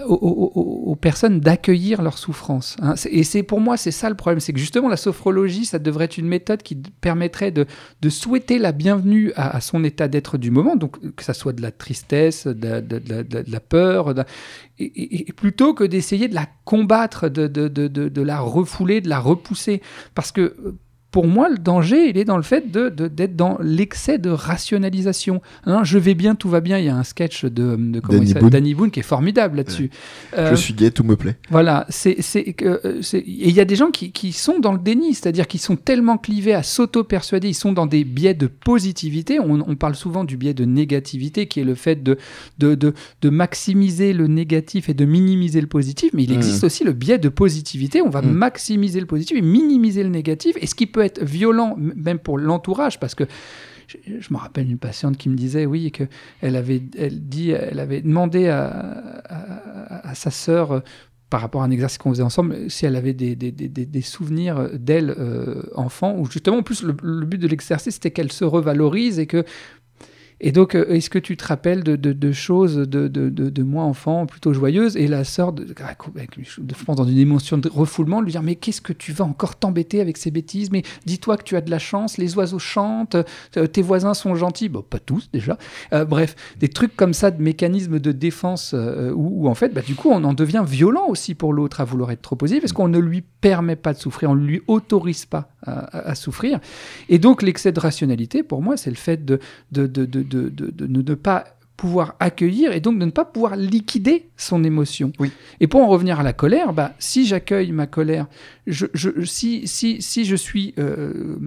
aux, 0.07 0.95
personnes 0.99 1.39
d'accueillir 1.39 2.01
leur 2.01 2.17
souffrance. 2.17 2.77
Hein. 2.81 2.95
Et 3.09 3.23
c'est 3.23 3.43
pour 3.43 3.59
moi, 3.59 3.77
c'est 3.77 3.91
ça 3.91 4.09
le 4.09 4.15
problème, 4.15 4.39
c'est 4.39 4.53
que 4.53 4.59
justement 4.59 4.87
la 4.87 4.97
sophrologie, 4.97 5.65
ça 5.65 5.79
devrait 5.79 6.05
être 6.05 6.17
une 6.17 6.27
méthode 6.27 6.63
qui 6.63 6.75
permettrait 6.75 7.51
de, 7.51 7.65
souhaiter 8.09 8.59
la 8.59 8.71
bienvenue 8.71 9.33
à, 9.35 9.59
son 9.61 9.83
état 9.83 10.07
d'être 10.07 10.37
du 10.37 10.51
moment, 10.51 10.75
donc 10.75 11.15
que 11.15 11.23
ça 11.23 11.33
soit 11.33 11.53
de 11.53 11.61
la 11.61 11.71
tristesse, 11.71 12.47
de, 12.47 13.51
la 13.51 13.59
peur, 13.59 14.13
et, 14.79 15.33
plutôt 15.33 15.73
que 15.73 15.83
d'essayer 15.83 16.27
de 16.27 16.35
la 16.35 16.47
combattre, 16.63 17.29
de, 17.29 17.47
de, 17.47 18.21
la 18.21 18.39
refouler, 18.39 19.01
de 19.01 19.09
la 19.09 19.19
repousser. 19.19 19.81
Parce 20.13 20.31
que 20.31 20.55
pour 21.15 21.27
moi, 21.27 21.47
le 21.47 21.57
danger, 21.57 22.09
il 22.09 22.17
est 22.17 22.25
dans 22.25 22.35
le 22.35 22.43
fait 22.43 22.69
d'être 22.69 22.93
de, 22.93 23.07
d'être 23.07 23.37
dans 23.37 23.57
l'excès 23.61 24.17
de 24.17 24.29
rationalisation. 24.29 25.41
Hein, 25.65 25.85
je 25.85 25.97
vais 25.97 26.13
bien, 26.13 26.35
tout 26.35 26.49
va 26.49 26.59
bien. 26.59 26.77
Il 26.77 26.83
y 26.83 26.89
a 26.89 26.97
un 26.97 27.05
sketch 27.05 27.45
de, 27.45 27.77
de 27.77 28.01
Danny, 28.01 28.33
Boone. 28.33 28.49
Danny, 28.49 28.73
Boone. 28.73 28.91
qui 28.91 28.99
est 28.99 29.03
formidable 29.03 29.55
là-dessus. 29.55 29.91
Euh, 30.37 30.49
je 30.49 30.55
suis 30.55 30.73
gay, 30.73 30.91
tout 30.91 31.05
me 31.05 31.15
plaît. 31.15 31.37
Voilà. 31.49 31.85
C'est, 31.87 32.15
que, 32.51 32.81
euh, 32.83 33.01
et 33.13 33.47
il 33.47 33.53
y 33.53 33.61
a 33.61 33.63
des 33.63 33.77
gens 33.77 33.91
qui, 33.91 34.11
qui 34.11 34.33
sont 34.33 34.59
dans 34.59 34.73
le 34.73 34.77
déni, 34.77 35.13
c'est-à-dire 35.13 35.47
qu'ils 35.47 35.61
sont 35.61 35.77
tellement 35.77 36.17
clivés 36.17 36.53
à 36.53 36.63
s'auto-persuader, 36.63 37.47
ils 37.47 37.53
sont 37.53 37.71
dans 37.71 37.85
des 37.85 38.03
biais 38.03 38.33
de 38.33 38.47
positivité. 38.47 39.39
On, 39.39 39.61
on, 39.65 39.75
parle 39.77 39.95
souvent 39.95 40.25
du 40.25 40.35
biais 40.35 40.53
de 40.53 40.65
négativité, 40.65 41.47
qui 41.47 41.61
est 41.61 41.63
le 41.63 41.75
fait 41.75 42.03
de, 42.03 42.17
de, 42.57 42.75
de, 42.75 42.93
de 43.21 43.29
maximiser 43.29 44.11
le 44.11 44.27
négatif 44.27 44.89
et 44.89 44.93
de 44.93 45.05
minimiser 45.05 45.61
le 45.61 45.67
positif. 45.67 46.11
Mais 46.13 46.25
il 46.25 46.33
mmh. 46.33 46.35
existe 46.35 46.65
aussi 46.65 46.83
le 46.83 46.91
biais 46.91 47.19
de 47.19 47.29
positivité. 47.29 48.01
On 48.01 48.09
va 48.09 48.21
mmh. 48.21 48.31
maximiser 48.31 48.99
le 48.99 49.05
positif 49.05 49.37
et 49.37 49.41
minimiser 49.41 50.03
le 50.03 50.09
négatif. 50.09 50.57
Et 50.59 50.67
ce 50.67 50.75
qui 50.75 50.87
peut 50.87 51.04
violent, 51.21 51.75
même 51.77 52.19
pour 52.19 52.37
l'entourage, 52.37 52.99
parce 52.99 53.15
que 53.15 53.25
je, 53.87 54.33
me 54.33 54.37
rappelle 54.37 54.69
une 54.69 54.77
patiente 54.77 55.17
qui 55.17 55.29
me 55.29 55.35
disait, 55.35 55.65
oui, 55.65 55.91
que 55.91 56.05
elle 56.41 56.55
avait, 56.55 56.81
elle 56.97 57.27
dit, 57.27 57.51
elle 57.51 57.79
avait 57.79 58.01
demandé 58.01 58.47
à, 58.47 60.13
sa 60.13 60.31
sœur 60.31 60.71
euh, 60.71 60.79
par 61.29 61.41
rapport 61.41 61.61
à 61.61 61.65
un 61.65 61.71
exercice 61.71 61.97
qu'on 61.97 62.11
faisait 62.11 62.23
ensemble, 62.23 62.69
si 62.69 62.85
elle 62.85 62.95
avait 62.95 63.13
des, 63.13 63.35
des, 63.35 63.51
des, 63.51 63.67
des 63.67 64.01
souvenirs 64.01 64.69
d'elle 64.73 65.09
euh, 65.17 65.63
enfant, 65.75 66.15
ou 66.17 66.25
justement, 66.29 66.57
en 66.57 66.63
plus, 66.63 66.83
le, 66.83 66.95
le 67.01 67.25
but 67.25 67.37
de 67.37 67.47
l'exercice, 67.47 67.95
c'était 67.95 68.11
qu'elle 68.11 68.31
se 68.31 68.45
revalorise 68.45 69.19
et 69.19 69.25
que 69.25 69.43
et 70.45 70.51
donc, 70.51 70.75
euh, 70.75 70.87
est-ce 70.89 71.09
que 71.09 71.17
tu 71.17 71.37
te 71.37 71.47
rappelles 71.47 71.83
de, 71.83 72.31
choses 72.31 72.75
de, 72.75 73.07
de, 73.07 73.63
moi 73.63 73.83
enfant 73.83 74.27
plutôt 74.27 74.53
joyeuses 74.53 74.95
Et 74.95 75.07
la 75.07 75.23
sœur, 75.23 75.53
de, 75.53 75.65
je 75.67 76.83
pense 76.85 76.95
dans 76.95 77.03
une 77.03 77.17
émotion 77.17 77.57
de 77.57 77.67
refoulement, 77.67 78.21
lui 78.21 78.29
dire 78.29 78.43
Mais 78.43 78.53
qu'est-ce 78.53 78.79
que 78.79 78.93
tu 78.93 79.11
vas 79.11 79.25
encore 79.25 79.55
t'embêter 79.55 80.01
avec 80.01 80.17
ces 80.17 80.29
bêtises 80.29 80.69
Mais 80.69 80.83
dis-toi 81.07 81.37
que 81.37 81.43
tu 81.43 81.55
as 81.55 81.61
de 81.61 81.71
la 81.71 81.79
chance, 81.79 82.19
les 82.19 82.37
oiseaux 82.37 82.59
chantent, 82.59 83.17
euh, 83.57 83.65
tes 83.65 83.81
voisins 83.81 84.13
sont 84.13 84.35
gentils. 84.35 84.69
Bon, 84.69 84.83
pas 84.83 84.99
tous 84.99 85.31
déjà. 85.33 85.57
Euh, 85.93 86.05
bref, 86.05 86.35
des 86.59 86.67
trucs 86.67 86.95
comme 86.95 87.15
ça 87.15 87.31
de 87.31 87.41
mécanismes 87.41 87.97
de 87.97 88.11
défense 88.11 88.75
où, 89.15 89.49
en 89.49 89.55
fait, 89.55 89.73
bah, 89.73 89.81
du 89.81 89.95
coup, 89.95 90.11
on 90.11 90.23
en 90.23 90.35
devient 90.35 90.63
violent 90.67 91.07
aussi 91.07 91.33
pour 91.33 91.53
l'autre 91.53 91.81
à 91.81 91.85
vouloir 91.85 92.11
être 92.11 92.21
trop 92.21 92.35
positif 92.35 92.61
parce 92.61 92.73
qu'on 92.73 92.87
ne 92.87 92.99
lui 92.99 93.23
permet 93.41 93.75
pas 93.75 93.93
de 93.93 93.97
souffrir, 93.97 94.29
on 94.29 94.35
ne 94.35 94.45
lui 94.45 94.61
autorise 94.67 95.25
pas 95.25 95.54
à, 95.65 96.15
souffrir. 96.15 96.59
Et 97.09 97.19
donc, 97.19 97.41
l'excès 97.41 97.71
de 97.71 97.79
rationalité, 97.79 98.43
pour 98.43 98.61
moi, 98.61 98.77
c'est 98.77 98.89
le 98.89 98.95
fait 98.95 99.25
de, 99.25 99.39
de, 99.71 99.87
de 99.87 100.05
de, 100.05 100.87
ne 100.87 101.13
pas 101.15 101.45
pouvoir 101.77 102.15
accueillir 102.19 102.71
et 102.71 102.79
donc 102.79 102.99
de 102.99 103.05
ne 103.05 103.11
pas 103.11 103.25
pouvoir 103.25 103.55
liquider 103.55 104.29
son 104.37 104.63
émotion. 104.63 105.11
Oui. 105.19 105.31
Et 105.59 105.67
pour 105.67 105.81
en 105.81 105.87
revenir 105.87 106.19
à 106.19 106.23
la 106.23 106.33
colère, 106.33 106.73
bah, 106.73 106.93
si 106.99 107.25
j'accueille 107.25 107.71
ma 107.71 107.87
colère, 107.87 108.27
je, 108.65 108.85
si, 109.25 109.67
si, 109.67 110.01
si 110.01 110.25
je 110.25 110.35
suis 110.35 110.73
euh, 110.79 111.37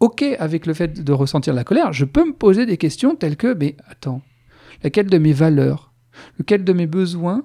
OK 0.00 0.22
avec 0.22 0.66
le 0.66 0.74
fait 0.74 1.04
de 1.04 1.12
ressentir 1.12 1.54
la 1.54 1.64
colère, 1.64 1.92
je 1.92 2.04
peux 2.04 2.24
me 2.24 2.32
poser 2.32 2.66
des 2.66 2.76
questions 2.76 3.14
telles 3.14 3.36
que, 3.36 3.54
mais 3.54 3.76
attends, 3.88 4.22
laquelle 4.82 5.06
de 5.06 5.18
mes 5.18 5.32
valeurs, 5.32 5.92
lequel 6.38 6.64
de 6.64 6.72
mes 6.72 6.86
besoins, 6.86 7.44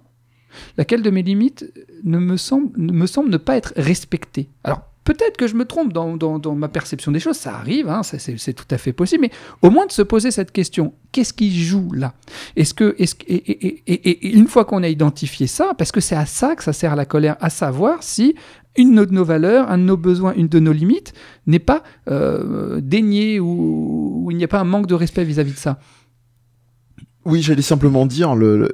laquelle 0.77 1.01
de 1.01 1.09
mes 1.09 1.23
limites 1.23 1.71
ne 2.03 2.17
me 2.17 2.37
semble, 2.37 2.71
me 2.79 3.05
semble 3.05 3.29
ne 3.29 3.37
pas 3.37 3.57
être 3.57 3.73
respectée? 3.75 4.49
Alors, 4.63 4.81
Peut-être 5.07 5.37
que 5.37 5.47
je 5.47 5.55
me 5.55 5.63
trompe 5.63 5.93
dans, 5.93 6.55
ma 6.55 6.67
perception 6.67 7.13
des 7.13 7.21
choses, 7.21 7.37
ça 7.37 7.55
arrive, 7.55 7.87
hein, 7.87 8.01
c'est 8.03 8.51
tout 8.51 8.65
à 8.69 8.77
fait 8.77 8.91
possible, 8.91 9.21
mais 9.21 9.31
au 9.61 9.69
moins 9.69 9.85
de 9.85 9.93
se 9.93 10.01
poser 10.01 10.31
cette 10.31 10.51
question, 10.51 10.93
qu'est-ce 11.13 11.31
qui 11.31 11.63
joue 11.63 11.93
là? 11.93 12.13
Est-ce 12.57 12.73
que, 12.73 12.93
et, 12.99 14.27
une 14.27 14.49
fois 14.49 14.65
qu'on 14.65 14.83
a 14.83 14.89
identifié 14.89 15.47
ça, 15.47 15.71
parce 15.77 15.93
que 15.93 16.01
c'est 16.01 16.17
à 16.17 16.25
ça 16.25 16.57
que 16.57 16.63
ça 16.63 16.73
sert 16.73 16.97
la 16.97 17.05
colère, 17.05 17.37
à 17.39 17.49
savoir 17.49 18.03
si 18.03 18.35
une 18.75 18.95
de 18.95 19.13
nos 19.13 19.23
valeurs, 19.23 19.71
un 19.71 19.77
de 19.77 19.83
nos 19.83 19.95
besoins, 19.95 20.33
une 20.35 20.49
de 20.49 20.59
nos 20.59 20.73
limites 20.73 21.13
n'est 21.45 21.59
pas 21.59 21.83
euh, 22.09 22.81
déniée 22.81 23.39
ou, 23.39 24.27
il 24.29 24.35
n'y 24.35 24.43
a 24.43 24.49
pas 24.49 24.59
un 24.59 24.65
manque 24.65 24.87
de 24.87 24.93
respect 24.93 25.23
vis-à-vis 25.23 25.53
de 25.53 25.57
ça. 25.57 25.79
Oui, 27.27 27.41
j'allais 27.41 27.61
simplement 27.61 28.05
dire, 28.05 28.35
le, 28.35 28.71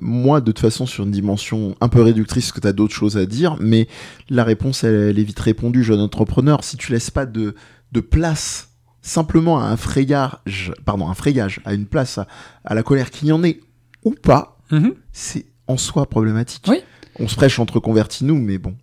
moi, 0.00 0.40
de 0.40 0.46
toute 0.46 0.60
façon, 0.60 0.86
sur 0.86 1.02
une 1.02 1.10
dimension 1.10 1.74
un 1.80 1.88
peu 1.88 2.00
réductrice, 2.00 2.44
parce 2.44 2.52
que 2.52 2.60
tu 2.60 2.68
as 2.68 2.72
d'autres 2.72 2.94
choses 2.94 3.16
à 3.16 3.26
dire, 3.26 3.56
mais 3.58 3.88
la 4.30 4.44
réponse, 4.44 4.84
elle, 4.84 5.18
est 5.18 5.24
vite 5.24 5.40
répondue, 5.40 5.82
jeune 5.82 5.98
entrepreneur. 5.98 6.62
Si 6.62 6.76
tu 6.76 6.92
laisses 6.92 7.10
pas 7.10 7.26
de, 7.26 7.56
de 7.90 8.00
place 8.00 8.68
simplement 9.00 9.58
à 9.58 9.64
un 9.64 9.76
frayage, 9.76 10.72
pardon, 10.84 11.08
un 11.08 11.14
frayage, 11.14 11.60
à 11.64 11.74
une 11.74 11.86
place 11.86 12.18
à, 12.64 12.74
la 12.74 12.84
colère 12.84 13.10
qu'il 13.10 13.26
y 13.26 13.32
en 13.32 13.42
ait 13.42 13.58
ou 14.04 14.12
pas, 14.12 14.58
mm-hmm. 14.70 14.94
c'est 15.12 15.46
en 15.66 15.76
soi 15.76 16.08
problématique. 16.08 16.64
Oui. 16.68 16.82
On 17.18 17.26
se 17.26 17.34
prêche 17.34 17.58
entre 17.58 17.80
convertis 17.80 18.24
nous, 18.24 18.38
mais 18.38 18.58
bon. 18.58 18.76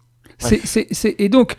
Et 1.19 1.29
donc, 1.29 1.55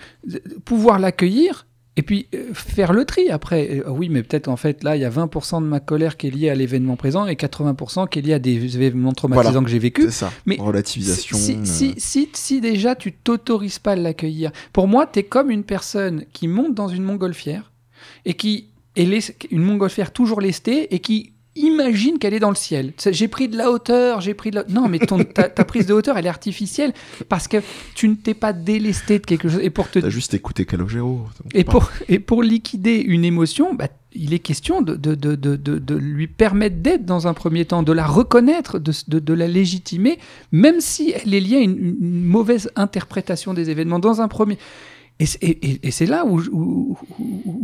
pouvoir 0.67 0.99
l'accueillir, 0.99 1.67
et 1.97 2.03
puis 2.03 2.29
euh, 2.35 2.55
faire 2.55 2.93
le 2.93 3.05
tri 3.05 3.31
après. 3.31 3.81
Euh, 3.81 3.91
oui, 3.91 4.09
mais 4.09 4.23
peut-être 4.23 4.49
en 4.49 4.57
fait 4.57 4.85
là, 4.85 4.97
il 4.97 5.03
y 5.03 5.05
a 5.05 5.11
20% 5.11 5.63
de 5.63 5.67
ma 5.67 5.81
colère 5.81 6.17
qui 6.17 6.29
est 6.29 6.31
liée 6.31 6.49
à 6.49 6.55
l'événement 6.55 6.97
présent 6.97 7.27
et 7.27 7.35
80% 7.35 8.09
qui 8.09 8.19
est 8.21 8.23
liée 8.23 8.35
à 8.35 8.39
des 8.39 8.77
événements 8.77 9.13
traumatisants 9.13 9.65
que 9.65 9.71
j'ai 9.71 9.79
vécu. 9.79 10.03
C'est 10.03 10.11
ça. 10.11 10.33
Mais 10.47 10.57
relativisation. 10.57 11.37
Si, 11.37 11.59
si, 11.65 11.95
si, 11.99 12.29
si, 12.33 12.61
déjà 12.61 12.95
tu 12.95 13.13
t'autorises 13.13 13.79
pas 13.79 13.93
à 13.93 13.97
l'accueillir, 13.97 14.53
pour 14.73 14.89
moi, 14.89 15.07
tu 15.07 15.19
es 15.19 15.23
comme 15.25 15.51
une 15.51 15.65
personne 15.65 16.25
qui 16.33 16.49
monte 16.49 16.75
dans 16.75 16.89
une 16.89 17.03
montgolfière 17.03 17.73
et 18.25 18.35
qui 18.35 18.69
est 18.97 19.35
une 19.51 19.63
montgolfière 19.63 20.13
toujours 20.13 20.41
lestée 20.41 20.95
et 20.95 21.01
qui 21.01 21.33
imagine 21.65 22.19
qu'elle 22.19 22.35
est 22.35 22.41
dans 22.41 22.51
le 22.51 22.57
ciel. 22.57 22.93
J'ai 23.11 23.29
pris 23.29 23.49
de 23.49 23.57
la 23.57 23.71
hauteur, 23.71 24.21
j'ai 24.21 24.35
pris 24.35 24.51
de 24.51 24.57
la... 24.57 24.65
Non, 24.69 24.89
mais 24.89 24.99
ton, 24.99 25.23
ta, 25.25 25.65
prise 25.65 25.87
de 25.87 25.95
hauteur, 25.95 26.19
elle 26.19 26.27
est 26.27 26.31
artificielle 26.31 26.93
parce 27.29 27.49
que 27.49 27.59
tu 27.95 28.09
ne 28.09 28.15
t'es 28.15 28.35
pas 28.35 28.53
délesté 28.53 29.19
de 29.19 29.27
quelque 29.27 29.49
chose. 29.49 29.61
Et 29.63 29.71
pour 29.71 29.91
te... 29.91 30.05
As 30.05 30.11
juste 30.11 30.35
écouté 30.35 30.65
Calogero. 30.65 31.27
Et 31.55 31.65
pour, 31.65 31.91
et 32.09 32.19
pour 32.19 32.43
liquider 32.43 32.97
une 32.97 33.25
émotion, 33.25 33.75
bah, 33.75 33.89
il 34.13 34.35
est 34.35 34.39
question 34.39 34.83
de, 34.83 34.97
de, 34.97 35.15
de, 35.15 35.37
de 35.37 35.95
lui 35.95 36.27
permettre 36.27 36.77
d'être 36.77 37.05
dans 37.05 37.27
un 37.27 37.35
premier 37.35 37.65
temps, 37.65 37.83
de 37.83 37.93
la 37.93 38.07
reconnaître, 38.07 38.79
de, 38.79 39.35
la 39.35 39.47
légitimer, 39.47 40.19
même 40.53 40.81
si 40.81 41.13
elle 41.15 41.35
est 41.35 41.41
liée 41.41 41.57
à 41.57 41.61
une, 41.61 41.97
une 42.01 42.25
mauvaise 42.25 42.71
interprétation 42.77 43.55
des 43.55 43.71
événements. 43.71 43.99
Dans 43.99 44.21
un 44.21 44.29
premier... 44.29 44.59
Et, 45.21 45.91
c'est 45.91 46.07
là 46.07 46.25
où, 46.27 46.97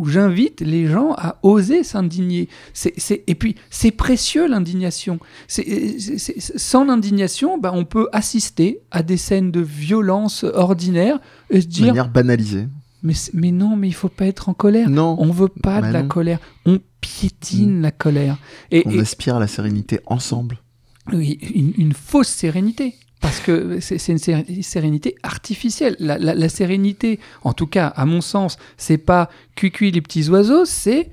j'invite 0.06 0.60
les 0.60 0.86
gens 0.86 1.12
à 1.16 1.38
oser 1.42 1.84
s'indigner. 1.84 2.48
Et 3.26 3.34
puis, 3.34 3.54
c'est 3.70 3.90
précieux 3.90 4.46
l'indignation. 4.46 5.18
Sans 5.48 6.84
l'indignation, 6.84 7.58
bah, 7.58 7.72
on 7.74 7.84
peut 7.84 8.08
assister 8.12 8.80
à 8.90 9.02
des 9.02 9.16
scènes 9.16 9.50
de 9.50 9.60
violence 9.60 10.44
ordinaire 10.44 11.18
et 11.50 11.60
se 11.62 11.66
dire... 11.66 11.84
De 11.86 11.90
manière 11.90 12.10
banalisée. 12.10 12.66
Mais, 13.02 13.14
mais 13.34 13.52
non, 13.52 13.76
mais 13.76 13.88
il 13.88 13.94
faut 13.94 14.08
pas 14.08 14.26
être 14.26 14.48
en 14.48 14.54
colère. 14.54 14.90
Non. 14.90 15.16
On 15.18 15.30
veut 15.30 15.48
pas 15.48 15.80
Bah 15.80 15.88
de 15.88 15.92
la 15.92 16.02
non. 16.02 16.08
colère. 16.08 16.38
On 16.66 16.78
piétine 17.00 17.80
la 17.80 17.90
colère. 17.90 18.36
Et, 18.70 18.82
On 18.86 18.90
et- 18.90 18.98
aspire 19.00 19.36
à 19.36 19.40
la 19.40 19.46
sérénité 19.46 20.00
ensemble. 20.06 20.58
oui, 21.12 21.38
une, 21.54 21.72
une 21.78 21.92
fausse 21.92 22.28
sérénité. 22.28 22.94
Parce 23.20 23.40
que 23.40 23.80
c'est 23.80 24.08
une 24.08 24.18
sé- 24.18 24.44
sérénité 24.62 25.14
artificielle. 25.22 25.96
La, 25.98 26.18
la- 26.18 26.34
la 26.34 26.48
sérénité, 26.48 27.18
en 27.42 27.52
tout 27.54 27.66
cas, 27.66 27.86
à 27.88 28.04
mon 28.04 28.20
sens, 28.20 28.58
c'est 28.76 28.98
pas 28.98 29.30
cuicui 29.54 29.90
les 29.90 30.00
petits 30.02 30.28
oiseaux, 30.28 30.64
c'est 30.64 31.10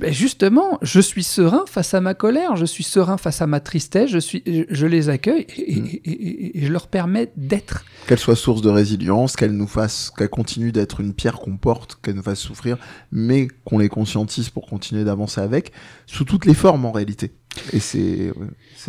ben, 0.00 0.10
justement, 0.12 0.78
je 0.82 1.00
suis 1.00 1.22
serein 1.22 1.64
face 1.68 1.92
à 1.94 2.00
ma 2.00 2.14
colère, 2.14 2.56
je 2.56 2.64
suis 2.64 2.82
serein 2.82 3.18
face 3.18 3.42
à 3.42 3.46
ma 3.46 3.60
tristesse, 3.60 4.10
je, 4.10 4.18
suis, 4.18 4.42
je, 4.46 4.62
je 4.68 4.86
les 4.86 5.08
accueille 5.10 5.46
et, 5.56 5.76
Mm. 5.80 5.86
et- 5.86 6.10
et- 6.10 6.58
et 6.58 6.66
je 6.66 6.72
leur 6.72 6.88
permets 6.88 7.30
d'être. 7.36 7.84
Qu'elle 8.08 8.18
soit 8.18 8.34
source 8.36 8.62
de 8.62 8.70
résilience, 8.70 9.36
qu'elle 9.36 9.52
nous 9.52 9.66
fasse, 9.68 10.10
qu'elle 10.16 10.30
continue 10.30 10.72
d'être 10.72 11.00
une 11.00 11.12
pierre 11.12 11.36
qu'on 11.36 11.58
porte, 11.58 11.98
qu'elle 12.02 12.14
nous 12.16 12.22
fasse 12.22 12.40
souffrir, 12.40 12.78
mais 13.12 13.48
qu'on 13.64 13.78
les 13.78 13.90
conscientise 13.90 14.48
pour 14.48 14.66
continuer 14.66 15.04
d'avancer 15.04 15.42
avec, 15.42 15.70
sous 16.06 16.24
toutes 16.24 16.46
les 16.46 16.54
formes 16.54 16.84
en 16.86 16.90
réalité. 16.90 17.32
Et 17.72 17.78
c'est 17.78 18.32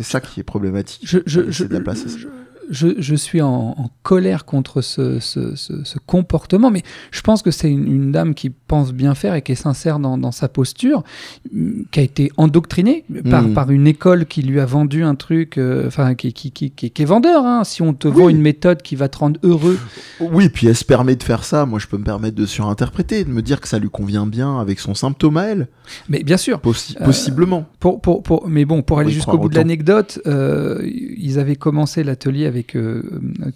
ça 0.02 0.20
qui 0.20 0.40
est 0.40 0.44
problématique. 0.44 1.02
Je, 1.04 1.18
je, 1.26 1.64
de 1.64 1.72
la 1.72 1.80
place 1.80 2.04
je- 2.16 2.26
je- 2.70 3.00
je 3.00 3.14
suis 3.14 3.40
en, 3.40 3.74
en 3.76 3.90
colère 4.02 4.44
contre 4.44 4.80
ce, 4.80 5.18
ce- 5.20 5.54
ce- 5.56 5.84
ce 5.84 5.98
comportement, 6.06 6.70
mais 6.70 6.82
je 7.10 7.20
pense 7.22 7.42
que 7.42 7.50
c'est 7.50 7.70
une, 7.70 7.86
une 7.86 8.12
dame 8.12 8.34
qui 8.34 8.50
pense 8.50 8.92
bien 8.92 9.14
faire 9.14 9.34
et 9.34 9.42
qui 9.42 9.52
est 9.52 9.54
sincère 9.56 9.98
dans, 9.98 10.18
dans 10.18 10.32
sa 10.32 10.48
posture, 10.48 11.02
mm, 11.52 11.82
qui 11.90 12.00
a 12.00 12.02
été 12.02 12.30
endoctrinée 12.36 13.04
par, 13.30 13.42
Mm. 13.42 13.54
par 13.54 13.70
une 13.70 13.86
école 13.86 14.26
qui 14.26 14.42
lui 14.42 14.60
a 14.60 14.66
vendu 14.66 15.02
un 15.04 15.14
truc, 15.14 15.58
euh, 15.58 15.86
enfin, 15.86 16.14
qui, 16.14 16.32
qui, 16.32 16.50
qui, 16.52 16.70
qui- 16.70 16.90
qui 16.90 17.02
est 17.02 17.06
vendeur. 17.06 17.44
hein. 17.44 17.64
Si 17.64 17.82
on 17.82 17.94
te 17.94 18.08
vend 18.08 18.28
une 18.28 18.40
méthode 18.42 18.82
qui 18.82 18.96
va 18.96 19.08
te 19.08 19.18
rendre 19.18 19.38
heureux, 19.42 19.78
Oui, 20.20 20.48
puis 20.48 20.66
elle 20.66 20.76
se 20.76 20.84
permet 20.84 21.16
de 21.16 21.22
faire 21.22 21.44
ça. 21.44 21.64
Moi, 21.66 21.78
je 21.78 21.86
peux 21.86 21.96
me 21.98 22.04
permettre 22.04 22.36
de 22.36 22.46
surinterpréter, 22.46 23.24
de 23.24 23.30
me 23.30 23.42
dire 23.42 23.60
que 23.60 23.68
ça 23.68 23.78
lui 23.78 23.88
convient 23.90 24.26
bien 24.26 24.58
avec 24.58 24.80
son 24.80 24.94
symptôme 24.94 25.36
à 25.36 25.44
elle, 25.44 25.68
mais 26.08 26.22
bien 26.22 26.36
sûr, 26.36 26.58
possi- 26.58 26.96
Euh, 27.00 27.04
possiblement. 27.04 27.66
Pour, 27.80 28.00
pour, 28.00 28.22
pour, 28.22 28.48
mais 28.48 28.64
bon, 28.64 28.82
pour 28.82 28.98
aller 28.98 29.10
jusqu'au 29.10 29.38
bout 29.38 29.48
de 29.48 29.54
l'anecdote, 29.54 30.20
euh, 30.26 30.82
ils 30.84 31.38
avaient 31.38 31.56
commencé 31.56 32.02
l'atelier 32.02 32.46
avec 32.46 32.57
euh, 32.76 33.02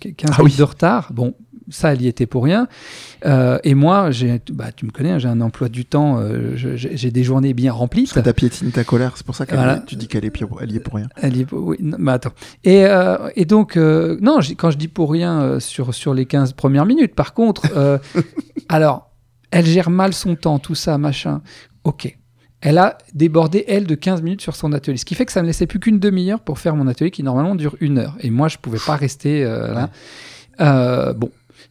15 0.01 0.31
Ah 0.35 0.39
minutes 0.39 0.53
oui. 0.55 0.59
de 0.59 0.63
retard. 0.63 1.13
Bon, 1.13 1.35
ça, 1.69 1.93
elle 1.93 2.03
y 2.03 2.09
était 2.09 2.27
pour 2.27 2.45
rien. 2.45 2.67
Euh, 3.25 3.59
et 3.65 3.75
moi, 3.75 4.11
bah, 4.53 4.73
tu 4.75 4.85
me 4.85 4.91
connais, 4.91 5.11
hein, 5.13 5.19
j'ai 5.19 5.29
un 5.29 5.41
emploi 5.41 5.69
du 5.69 5.85
temps, 5.85 6.19
euh, 6.19 6.53
j'ai 6.57 7.11
des 7.11 7.25
journées 7.25 7.55
bien 7.55 7.73
remplies. 7.73 8.07
Que 8.09 8.21
t'as 8.21 8.33
piétiné 8.33 8.71
ta 8.73 8.85
colère, 8.85 9.13
c'est 9.17 9.25
pour 9.25 9.35
ça 9.35 9.45
Voilà. 9.49 9.79
tu 9.87 9.95
dis 9.97 10.09
qu'elle 10.09 10.25
est, 10.25 10.33
elle 10.61 10.73
y 10.73 10.77
est 10.77 10.81
pour 10.81 10.95
rien. 10.97 11.09
Elle 11.17 11.37
y 11.37 11.41
est- 11.43 11.53
oui, 11.53 11.77
non, 11.81 11.97
mais 12.01 12.13
attends. 12.13 12.33
Et, 12.65 12.85
euh, 12.85 13.31
et 13.37 13.45
donc, 13.45 13.77
euh, 13.77 14.19
non, 14.21 14.39
quand 14.57 14.71
je 14.71 14.79
dis 14.79 14.89
pour 14.89 15.11
rien 15.13 15.41
euh, 15.41 15.61
sur, 15.61 15.95
sur 15.95 16.15
les 16.15 16.27
15 16.27 16.53
premières 16.55 16.85
minutes, 16.87 17.15
par 17.15 17.33
contre, 17.35 17.63
euh, 17.77 17.99
alors, 18.69 19.11
elle 19.51 19.67
gère 19.67 19.91
mal 19.91 20.13
son 20.15 20.35
temps, 20.35 20.59
tout 20.59 20.75
ça, 20.75 20.99
machin. 20.99 21.43
Ok. 21.85 22.19
Elle 22.63 22.79
a 22.79 22.97
débordé, 23.13 23.65
elle, 23.67 23.87
de 23.87 23.95
15 23.97 24.23
minutes 24.23 24.41
sur 24.41 24.55
son 24.57 24.73
atelier. 24.73 24.97
Ce 24.97 25.05
qui 25.05 25.15
fait 25.17 25.27
que 25.27 25.33
ça 25.33 25.43
me 25.43 25.47
laissait 25.49 25.67
plus 25.67 25.81
qu'une 25.81 25.99
demi-heure 25.99 26.41
pour 26.41 26.59
faire 26.61 26.77
mon 26.77 26.87
atelier 26.87 27.11
qui, 27.11 27.23
normalement, 27.25 27.55
dure 27.57 27.77
une 27.81 27.99
heure. 27.99 28.17
Et 28.21 28.31
moi, 28.31 28.47
je 28.49 28.57
pouvais 28.59 28.79
pas 28.87 28.95
rester 28.97 29.45
euh, 29.45 29.75
là. 29.75 29.91
Euh, 30.61 31.13
bon. 31.13 31.31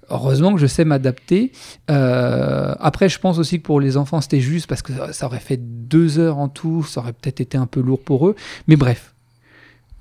Heureusement 0.10 0.54
que 0.54 0.60
je 0.60 0.68
sais 0.68 0.84
m'adapter. 0.84 1.54
Euh, 1.90 2.76
après, 2.80 3.08
je 3.08 3.18
pense 3.20 3.38
aussi 3.40 3.60
que 3.62 3.66
pour 3.66 3.80
les 3.80 3.96
enfants, 3.96 4.20
c'était 4.20 4.42
juste 4.42 4.68
parce 4.68 4.82
que 4.82 4.92
ça 5.14 5.26
aurait 5.28 5.40
fait 5.40 5.56
deux 5.58 6.20
heures 6.20 6.38
en 6.38 6.50
tout. 6.50 6.84
Ça 6.84 7.00
aurait 7.00 7.14
peut-être 7.14 7.40
été 7.40 7.58
un 7.58 7.66
peu 7.68 7.80
lourd 7.80 8.02
pour 8.04 8.28
eux. 8.28 8.36
Mais 8.68 8.76
bref, 8.76 9.16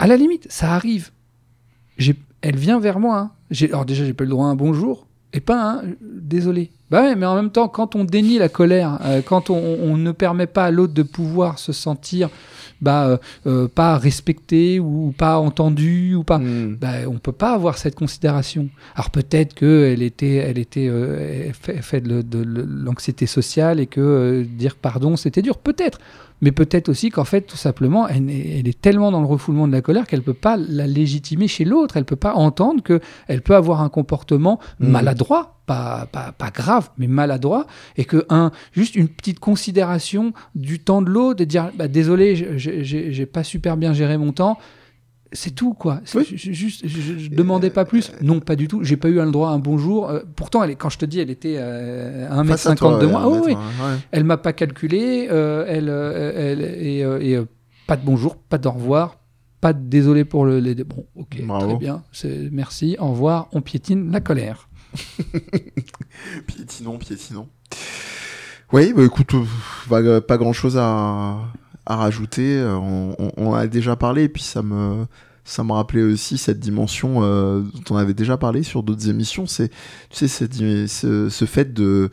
à 0.01 0.09
la 0.09 0.17
limite, 0.17 0.49
ça 0.51 0.73
arrive. 0.75 1.11
J'ai- 1.99 2.17
Elle 2.43 2.57
vient 2.57 2.81
vers 2.81 2.99
moi. 2.99 3.19
hein. 3.19 3.31
J'ai- 3.53 3.69
Alors 3.69 3.85
déjà, 3.85 4.05
j'ai 4.05 4.15
pas 4.15 4.25
le 4.25 4.31
droit 4.31 4.47
à 4.47 4.49
un 4.49 4.57
bonjour. 4.57 5.07
Et 5.33 5.41
pas 5.41 5.75
un 5.75 5.83
désolé. 6.03 6.71
Bah 6.91 7.03
ouais, 7.03 7.15
mais 7.15 7.25
en 7.27 7.37
même 7.37 7.51
temps, 7.51 7.69
quand 7.69 7.95
on 7.95 8.03
dénie 8.05 8.39
la 8.39 8.49
colère, 8.49 8.99
euh, 9.05 9.23
quand 9.25 9.49
on, 9.49 9.57
on 9.81 9.97
ne 9.97 10.11
permet 10.11 10.49
pas 10.49 10.65
à 10.65 10.71
l'autre 10.73 10.93
de 10.93 11.05
pouvoir 11.05 11.61
se 11.61 11.73
sentir 11.73 12.31
bah, 12.81 13.07
euh, 13.07 13.17
euh, 13.47 13.69
pas 13.69 13.97
respecté 13.97 14.81
ou 14.81 15.15
pas 15.17 15.39
entendu 15.39 16.17
ou 16.17 16.25
pas, 16.25 16.39
Hmm. 16.39 16.75
bah, 16.81 16.95
on 17.07 17.19
peut 17.19 17.31
pas 17.31 17.53
avoir 17.53 17.79
cette 17.79 17.95
considération. 17.95 18.69
Alors 18.97 19.11
peut-être 19.11 19.55
qu'elle 19.55 20.03
était, 20.03 20.35
elle 20.37 20.59
était 20.59 20.87
elle 20.87 21.53
fait, 21.55 22.01
de, 22.01 22.23
de- 22.23 22.43
de 22.43 22.67
l'anxiété 22.69 23.27
sociale 23.27 23.79
et 23.79 23.87
que 23.87 24.43
dire 24.43 24.75
pardon 24.75 25.17
c'était 25.17 25.43
dur, 25.43 25.59
peut-être. 25.59 26.01
Mais 26.41 26.53
peut-être 26.53 26.89
aussi 26.89 27.11
qu'en 27.11 27.25
fait, 27.25 27.43
tout 27.43 27.57
simplement, 27.57 28.09
elle, 28.09 28.31
est- 28.31 28.61
elle 28.61 28.69
est 28.69 28.81
tellement 28.81 29.11
dans 29.13 29.21
le 29.21 29.27
refoulement 29.27 29.67
de 29.69 29.73
la 29.73 29.83
colère 29.83 30.07
qu'elle 30.07 30.23
peut 30.23 30.33
pas 30.35 30.57
la 30.57 30.87
légitimer 30.87 31.49
chez 31.49 31.65
l'autre. 31.65 31.97
Elle 31.97 32.05
peut 32.07 32.17
pas 32.17 32.35
entendre 32.35 32.83
que 32.83 33.01
elle 33.29 33.43
peut 33.43 33.55
avoir 33.55 33.83
un 33.83 33.89
comportement 33.91 34.59
Mhm. 34.81 34.89
maladroit, 34.91 35.61
pas, 35.67 36.07
pas, 36.11 36.33
pas 36.33 36.51
grave, 36.51 36.91
mais 36.99 37.07
maladroit, 37.07 37.67
et 37.97 38.05
que 38.05 38.25
un, 38.31 38.51
juste 38.73 38.95
une 38.97 39.09
petite 39.09 39.39
considération 39.39 40.33
du 40.55 40.79
temps 40.79 41.03
de 41.03 41.11
l'autre, 41.11 41.39
de 41.41 41.45
dire 41.45 41.71
bah, 41.77 41.89
désolé, 41.89 42.35
j'ai 42.57 43.27
pas 43.27 43.45
super 43.45 43.77
bien 43.77 43.93
géré 43.93 44.17
mon 44.19 44.33
temps. 44.33 44.57
C'est 45.33 45.53
tout, 45.55 45.75
quoi. 45.75 46.01
Oui. 46.17 46.25
Juste, 46.33 46.83
je, 46.89 47.01
je- 47.01 47.19
je 47.19 47.31
demandais 47.31 47.71
pas 47.71 47.85
plus. 47.85 48.11
Non, 48.21 48.41
pas 48.41 48.57
du 48.57 48.67
tout. 48.67 48.83
J'ai 48.83 48.97
pas 48.97 49.09
eu 49.09 49.15
le 49.15 49.31
droit 49.31 49.51
à 49.51 49.53
un 49.53 49.59
bonjour. 49.61 50.11
Euh, 50.11 50.21
pourtant, 50.35 50.65
elle 50.65 50.75
quand 50.77 50.89
je 50.91 50.99
te 50.99 51.05
dis, 51.05 51.21
elle 51.21 51.31
était 51.31 51.55
euh, 51.59 52.29
à 52.31 52.43
Face 52.45 52.67
à 52.67 52.73
1m50 52.75 52.77
toi, 52.77 52.99
de 52.99 53.07
ouais, 53.07 53.13
moi. 53.13 53.23
un 53.23 53.29
oui. 53.41 53.53
ouais. 53.53 53.97
Elle 54.11 54.25
m'a 54.25 54.39
pas 54.39 54.53
calculé. 54.53 55.29
euh, 55.31 55.65
elle, 55.69 55.89
euh, 55.89 56.33
elle, 56.35 56.61
et, 56.63 57.05
euh, 57.05 57.21
et, 57.23 57.37
euh, 57.37 57.45
pas 57.87 57.97
de 57.97 58.05
bonjour, 58.05 58.37
pas 58.37 58.59
d'au 58.59 58.73
revoir, 58.73 59.19
pas 59.61 59.73
de 59.73 59.79
désolé 59.89 60.25
pour 60.25 60.45
le. 60.45 60.59
Les... 60.59 60.75
Bon, 60.83 61.07
ok, 61.15 61.41
Bravo. 61.45 61.67
très 61.69 61.79
bien. 61.79 62.03
Merci, 62.51 62.97
au 62.99 63.11
revoir. 63.11 63.49
On 63.53 63.61
piétine 63.61 64.11
la 64.11 64.21
colère. 64.21 64.69
Piétinons, 66.47 66.99
piétinons. 66.99 67.49
Oui, 68.73 68.93
bah 68.93 69.03
écoute, 69.05 69.35
euh, 69.35 69.45
pas, 69.89 70.21
pas 70.21 70.39
grand 70.39 70.53
chose 70.53 70.77
à, 70.77 71.39
à 71.91 71.97
rajouter. 71.97 72.57
Euh, 72.59 72.77
On, 72.77 73.15
on- 73.19 73.33
on 73.37 73.55
a 73.55 73.67
déjà 73.67 73.97
parlé, 73.97 74.25
et 74.25 74.29
puis 74.29 74.43
ça 74.43 74.63
me, 74.63 75.07
ça 75.45 75.65
me 75.65 75.73
rappelait 75.73 76.03
aussi 76.03 76.39
cette 76.39 76.61
dimension 76.61 77.23
euh, 77.23 77.61
dont 77.63 77.95
on 77.95 77.97
avait 77.97 78.15
déjà 78.15 78.37
parlé 78.37 78.63
sur 78.63 78.83
d'autres 78.83 79.09
émissions. 79.09 79.47
C'est, 79.47 79.69
tu 79.69 80.17
sais, 80.19 80.29
cette 80.29 80.51
di- 80.53 80.89
ce, 80.89 81.29
ce 81.29 81.45
fait 81.45 81.73
de 81.73 82.11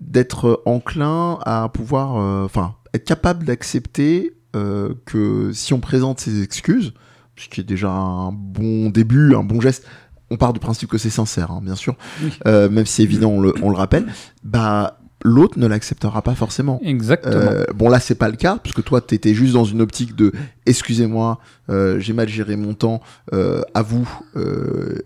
d'être 0.00 0.62
enclin 0.66 1.38
à 1.46 1.68
pouvoir, 1.72 2.16
euh, 2.18 2.44
enfin, 2.44 2.74
être 2.92 3.04
capable 3.04 3.44
d'accepter 3.44 4.36
euh, 4.56 4.92
que 5.06 5.52
si 5.52 5.72
on 5.72 5.80
présente 5.80 6.20
ses 6.20 6.42
excuses, 6.42 6.92
ce 7.36 7.48
qui 7.48 7.60
est 7.60 7.64
déjà 7.64 7.90
un 7.90 8.30
bon 8.32 8.90
début, 8.90 9.34
un 9.34 9.44
bon 9.44 9.60
geste. 9.60 9.86
On 10.30 10.36
part 10.36 10.52
du 10.52 10.60
principe 10.60 10.88
que 10.90 10.98
c'est 10.98 11.10
sincère, 11.10 11.50
hein, 11.52 11.60
bien 11.62 11.74
sûr, 11.76 11.96
Oui. 12.22 12.30
euh, 12.46 12.68
même 12.68 12.86
si 12.86 13.02
évident, 13.02 13.30
on 13.30 13.40
le, 13.40 13.54
on 13.62 13.70
le 13.70 13.76
rappelle. 13.76 14.06
Bah, 14.42 14.98
l'autre 15.26 15.58
ne 15.58 15.66
l'acceptera 15.66 16.20
pas 16.22 16.34
forcément. 16.34 16.80
Exactement. 16.84 17.34
Euh, 17.34 17.64
bon 17.74 17.88
là 17.88 17.98
c'est 17.98 18.14
pas 18.14 18.28
le 18.28 18.36
cas 18.36 18.58
puisque 18.62 18.84
toi 18.84 19.00
t'étais 19.00 19.32
juste 19.34 19.54
dans 19.54 19.64
une 19.64 19.80
optique 19.80 20.14
de 20.14 20.32
excusez-moi 20.66 21.38
euh, 21.70 21.98
j'ai 21.98 22.12
mal 22.12 22.28
géré 22.28 22.56
mon 22.56 22.74
temps 22.74 23.00
euh, 23.32 23.62
à 23.72 23.80
vous 23.82 24.06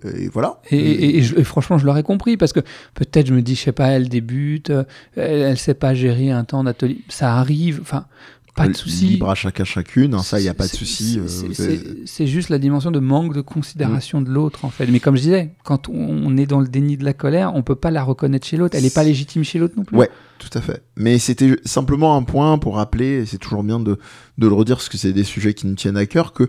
et 0.04 0.28
voilà 0.28 0.61
Et, 0.70 0.76
et- 0.78 1.18
et 1.18 1.22
je- 1.22 1.37
et 1.37 1.44
franchement, 1.44 1.78
je 1.78 1.87
l'aurais 1.87 2.02
compris 2.02 2.37
parce 2.37 2.52
que 2.52 2.61
peut-être 2.94 3.26
je 3.28 3.35
me 3.35 3.42
dis, 3.42 3.54
je 3.54 3.62
sais 3.62 3.72
pas, 3.72 3.88
elle 3.88 4.09
débute, 4.09 4.70
elle, 5.16 5.40
elle 5.40 5.59
sait 5.59 5.74
pas 5.74 5.94
gérer 5.94 6.31
un 6.31 6.44
temps 6.44 6.64
d'atelier. 6.64 6.98
Ça 7.09 7.35
arrive, 7.37 7.78
enfin, 7.81 8.07
pas 8.58 8.68
de 8.68 8.76
souci. 8.76 9.06
libre 9.06 9.30
à 9.30 9.34
chacun 9.34 9.64
chacune 9.64 10.14
hein, 10.14 10.22
ça 10.22 10.38
il 10.40 10.44
y 10.44 10.48
a 10.48 10.54
pas 10.54 10.66
de 10.66 10.72
souci 10.72 11.18
c'est- 11.26 11.60
euh, 11.62 12.02
c'est- 12.04 12.26
juste 12.26 12.48
la 12.50 12.58
dimension 12.58 12.90
de 12.90 12.98
manque 12.98 13.34
de 13.34 13.40
considération 13.40 14.20
de 14.20 14.28
l'autre, 14.30 14.64
en 14.64 14.70
fait. 14.70 14.86
Mais 14.88 15.00
comme 15.00 15.16
je 15.16 15.22
disais, 15.22 15.50
quand 15.64 15.88
on- 15.88 16.36
est 16.36 16.46
dans 16.46 16.60
le 16.60 16.68
déni 16.68 16.96
de 16.96 17.04
la 17.04 17.14
colère, 17.14 17.52
on 17.54 17.62
peut 17.62 17.74
pas 17.74 17.90
la 17.90 18.02
reconnaître 18.04 18.46
chez 18.46 18.56
l'autre. 18.56 18.76
Elle 18.76 18.84
est 18.84 18.94
pas 18.94 19.02
légitime 19.04 19.42
chez 19.44 19.58
l'autre 19.58 19.74
non 19.76 19.84
plus. 19.84 19.96
Ouais. 19.96 20.10
Tout 20.38 20.50
à 20.56 20.60
fait. 20.60 20.82
Mais 20.96 21.18
c'était 21.18 21.56
simplement 21.64 22.16
un 22.16 22.22
point 22.22 22.58
pour 22.58 22.76
rappeler, 22.76 23.22
et 23.22 23.26
c'est 23.26 23.38
toujours 23.38 23.62
bien 23.64 23.80
de, 23.80 23.98
de 24.38 24.46
le 24.46 24.52
redire 24.54 24.76
parce 24.76 24.88
que 24.88 24.98
c'est 24.98 25.12
des 25.12 25.24
sujets 25.24 25.54
qui 25.54 25.66
nous 25.66 25.74
tiennent 25.74 25.96
à 25.96 26.06
cœur, 26.06 26.32
que 26.32 26.48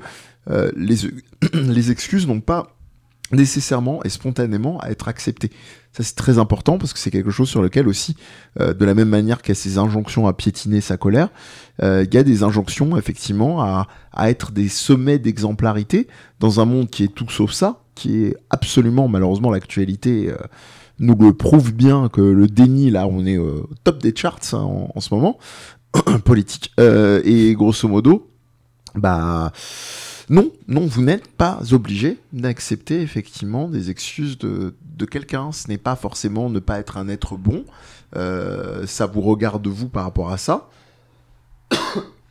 euh, 0.49 0.71
les, 0.75 0.95
les 1.53 1.91
excuses 1.91 2.27
n'ont 2.27 2.39
pas 2.41 2.75
nécessairement 3.31 4.03
et 4.03 4.09
spontanément 4.09 4.79
à 4.79 4.89
être 4.89 5.07
acceptées. 5.07 5.51
Ça 5.91 6.03
c'est 6.03 6.15
très 6.15 6.37
important 6.37 6.77
parce 6.77 6.93
que 6.93 6.99
c'est 6.99 7.11
quelque 7.11 7.31
chose 7.31 7.49
sur 7.49 7.61
lequel 7.61 7.87
aussi, 7.87 8.15
euh, 8.59 8.73
de 8.73 8.85
la 8.85 8.93
même 8.93 9.09
manière 9.09 9.41
qu'il 9.41 9.49
y 9.49 9.57
a 9.57 9.61
ces 9.61 9.77
injonctions 9.77 10.27
à 10.27 10.33
piétiner 10.33 10.81
sa 10.81 10.97
colère, 10.97 11.29
euh, 11.81 12.05
il 12.07 12.13
y 12.13 12.17
a 12.17 12.23
des 12.23 12.43
injonctions 12.43 12.97
effectivement 12.97 13.61
à, 13.61 13.87
à 14.13 14.29
être 14.29 14.51
des 14.51 14.69
sommets 14.69 15.19
d'exemplarité 15.19 16.07
dans 16.39 16.59
un 16.59 16.65
monde 16.65 16.89
qui 16.89 17.03
est 17.03 17.13
tout 17.13 17.29
sauf 17.29 17.51
ça, 17.51 17.83
qui 17.95 18.23
est 18.23 18.35
absolument 18.49 19.07
malheureusement 19.07 19.51
l'actualité. 19.51 20.29
euh, 20.29 20.37
nous 21.01 21.15
le 21.15 21.33
prouve 21.33 21.73
bien 21.73 22.09
que 22.09 22.19
le 22.19 22.47
déni, 22.47 22.91
là, 22.91 23.07
on 23.07 23.25
est 23.25 23.37
au 23.37 23.69
top 23.85 24.03
des 24.03 24.13
charts 24.13 24.39
hein, 24.51 24.57
en, 24.57 24.91
en 24.93 24.99
ce 24.99 25.13
moment, 25.13 25.37
politique. 26.25 26.73
Et 26.77 27.53
grosso 27.53 27.87
modo, 27.87 28.29
bah 28.95 29.53
non, 30.29 30.51
non, 30.67 30.85
vous 30.85 31.01
n'êtes 31.01 31.27
pas 31.27 31.59
obligé 31.71 32.17
d'accepter 32.33 33.01
effectivement 33.01 33.67
des 33.67 33.89
excuses 33.89 34.37
de, 34.37 34.75
de 34.97 35.05
quelqu'un. 35.05 35.51
Ce 35.51 35.67
n'est 35.67 35.77
pas 35.79 35.95
forcément 35.95 36.49
ne 36.49 36.59
pas 36.59 36.79
être 36.79 36.97
un 36.97 37.07
être 37.07 37.35
bon. 37.35 37.65
Euh, 38.15 38.85
ça 38.85 39.05
vous 39.07 39.21
regarde 39.21 39.65
vous 39.67 39.89
par 39.89 40.03
rapport 40.03 40.31
à 40.31 40.37
ça. 40.37 40.69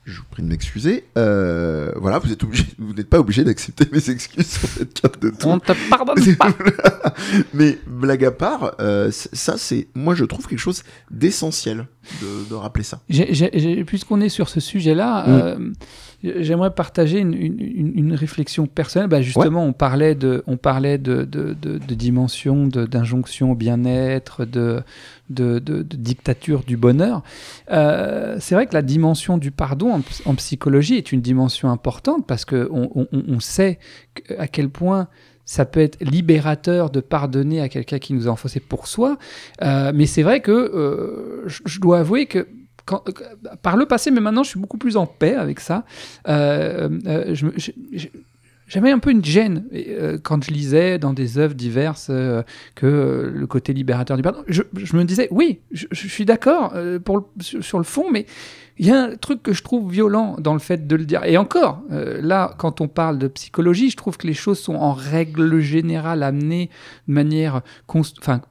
je 0.04 0.18
vous 0.18 0.24
prie 0.30 0.42
de 0.42 0.48
m'excuser. 0.48 1.04
Euh, 1.16 1.92
voilà, 1.96 2.18
vous 2.18 2.32
êtes 2.32 2.42
obligé, 2.42 2.64
vous 2.78 2.94
n'êtes 2.94 3.08
pas 3.10 3.18
obligé 3.20 3.44
d'accepter 3.44 3.84
mes 3.92 4.10
excuses 4.10 4.46
sur 4.46 4.68
cette 4.68 4.94
carte 5.00 5.20
de. 5.20 5.32
On 5.44 5.58
te 5.58 5.72
pardonne 5.90 6.36
pas. 6.36 6.54
Mais 7.54 7.78
blague 7.86 8.24
à 8.24 8.30
part, 8.30 8.74
euh, 8.80 9.10
ça 9.12 9.56
c'est, 9.58 9.88
moi 9.94 10.14
je 10.14 10.24
trouve 10.24 10.46
quelque 10.46 10.58
chose 10.58 10.82
d'essentiel 11.10 11.86
de, 12.22 12.48
de 12.48 12.54
rappeler 12.54 12.84
ça. 12.84 13.00
Puisqu'on 13.86 14.20
est 14.20 14.28
sur 14.30 14.48
ce 14.48 14.60
sujet-là, 14.60 15.26
Mm. 15.26 15.30
euh, 15.30 15.72
j'aimerais 16.22 16.70
partager 16.74 17.18
une, 17.20 17.32
une- 17.34 17.60
une- 17.60 17.92
une 17.98 18.14
réflexion 18.14 18.66
personnelle. 18.66 19.08
Bah, 19.08 19.22
justement, 19.22 19.64
on 19.64 19.72
parlait 19.72 20.14
de, 20.14 20.42
on 20.46 20.56
parlait 20.56 20.98
de, 20.98 21.24
de, 21.24 21.54
de, 21.60 21.78
de 21.78 21.94
dimension, 21.94 22.66
d'injonction 22.66 23.52
au 23.52 23.54
bien-être, 23.54 24.44
de, 24.44 24.82
dictature 25.30 26.64
du 26.64 26.76
bonheur. 26.76 27.22
Euh, 27.70 28.36
C'est 28.40 28.54
vrai 28.54 28.66
que 28.66 28.74
la 28.74 28.82
dimension 28.82 29.38
du 29.38 29.50
pardon 29.50 29.92
en, 29.92 30.00
en 30.24 30.34
psychologie 30.34 30.96
est 30.96 31.12
une 31.12 31.20
dimension 31.20 31.70
importante 31.70 32.26
parce 32.26 32.44
qu'on 32.44 33.06
on, 33.12 33.40
sait 33.40 33.78
à 34.38 34.48
quel 34.48 34.68
point 34.70 35.08
ça 35.44 35.64
peut 35.64 35.80
être 35.80 35.98
libérateur 36.04 36.90
de 36.90 37.00
pardonner 37.00 37.60
à 37.60 37.68
quelqu'un 37.68 37.98
qui 37.98 38.12
nous 38.12 38.28
a 38.28 38.30
enfoncé 38.30 38.60
pour 38.60 38.86
soi. 38.86 39.16
Euh, 39.62 39.92
mais 39.94 40.06
c'est 40.06 40.22
vrai 40.22 40.40
que 40.40 40.50
euh, 40.52 41.44
je 41.46 41.80
dois 41.80 42.00
avouer 42.00 42.26
que 42.26 42.46
euh, 42.92 43.56
par 43.62 43.76
le 43.76 43.86
passé, 43.86 44.10
mais 44.10 44.20
maintenant 44.20 44.42
je 44.42 44.50
suis 44.50 44.60
beaucoup 44.60 44.78
plus 44.78 44.96
en 44.96 45.06
paix 45.06 45.34
avec 45.34 45.60
ça. 45.60 45.84
Euh, 46.28 46.88
euh, 47.06 47.34
J'avais 48.66 48.90
un 48.90 48.98
peu 48.98 49.10
une 49.10 49.24
gêne 49.24 49.64
quand 50.22 50.44
je 50.44 50.50
lisais 50.50 50.98
dans 50.98 51.14
des 51.14 51.38
œuvres 51.38 51.54
diverses 51.54 52.10
que 52.74 53.32
le 53.34 53.46
côté 53.46 53.72
libérateur 53.72 54.16
du 54.18 54.22
pardon. 54.22 54.42
Je, 54.46 54.62
je 54.76 54.94
me 54.94 55.04
disais, 55.04 55.26
oui, 55.30 55.60
je, 55.70 55.86
suis 55.90 56.26
d'accord 56.26 56.74
sur, 57.40 57.78
le 57.78 57.84
fond, 57.84 58.10
mais 58.10 58.26
il 58.76 58.84
y 58.84 58.90
a 58.90 59.04
un 59.04 59.16
truc 59.16 59.42
que 59.42 59.54
je 59.54 59.62
trouve 59.62 59.90
violent 59.90 60.36
dans 60.38 60.52
le 60.52 60.58
fait 60.58 60.86
de 60.86 60.96
le 60.96 61.06
dire. 61.06 61.24
Et 61.24 61.38
encore, 61.38 61.82
là, 61.88 62.54
quand 62.58 62.82
on 62.82 62.88
parle 62.88 63.16
de 63.16 63.28
psychologie, 63.28 63.88
je 63.88 63.96
trouve 63.96 64.18
que 64.18 64.26
les 64.26 64.34
choses 64.34 64.58
sont 64.58 64.74
en 64.74 64.92
règle 64.92 65.60
générale 65.60 66.22
amenées 66.22 66.68
de 67.08 67.14
manière 67.14 67.62
enfin, 67.88 68.42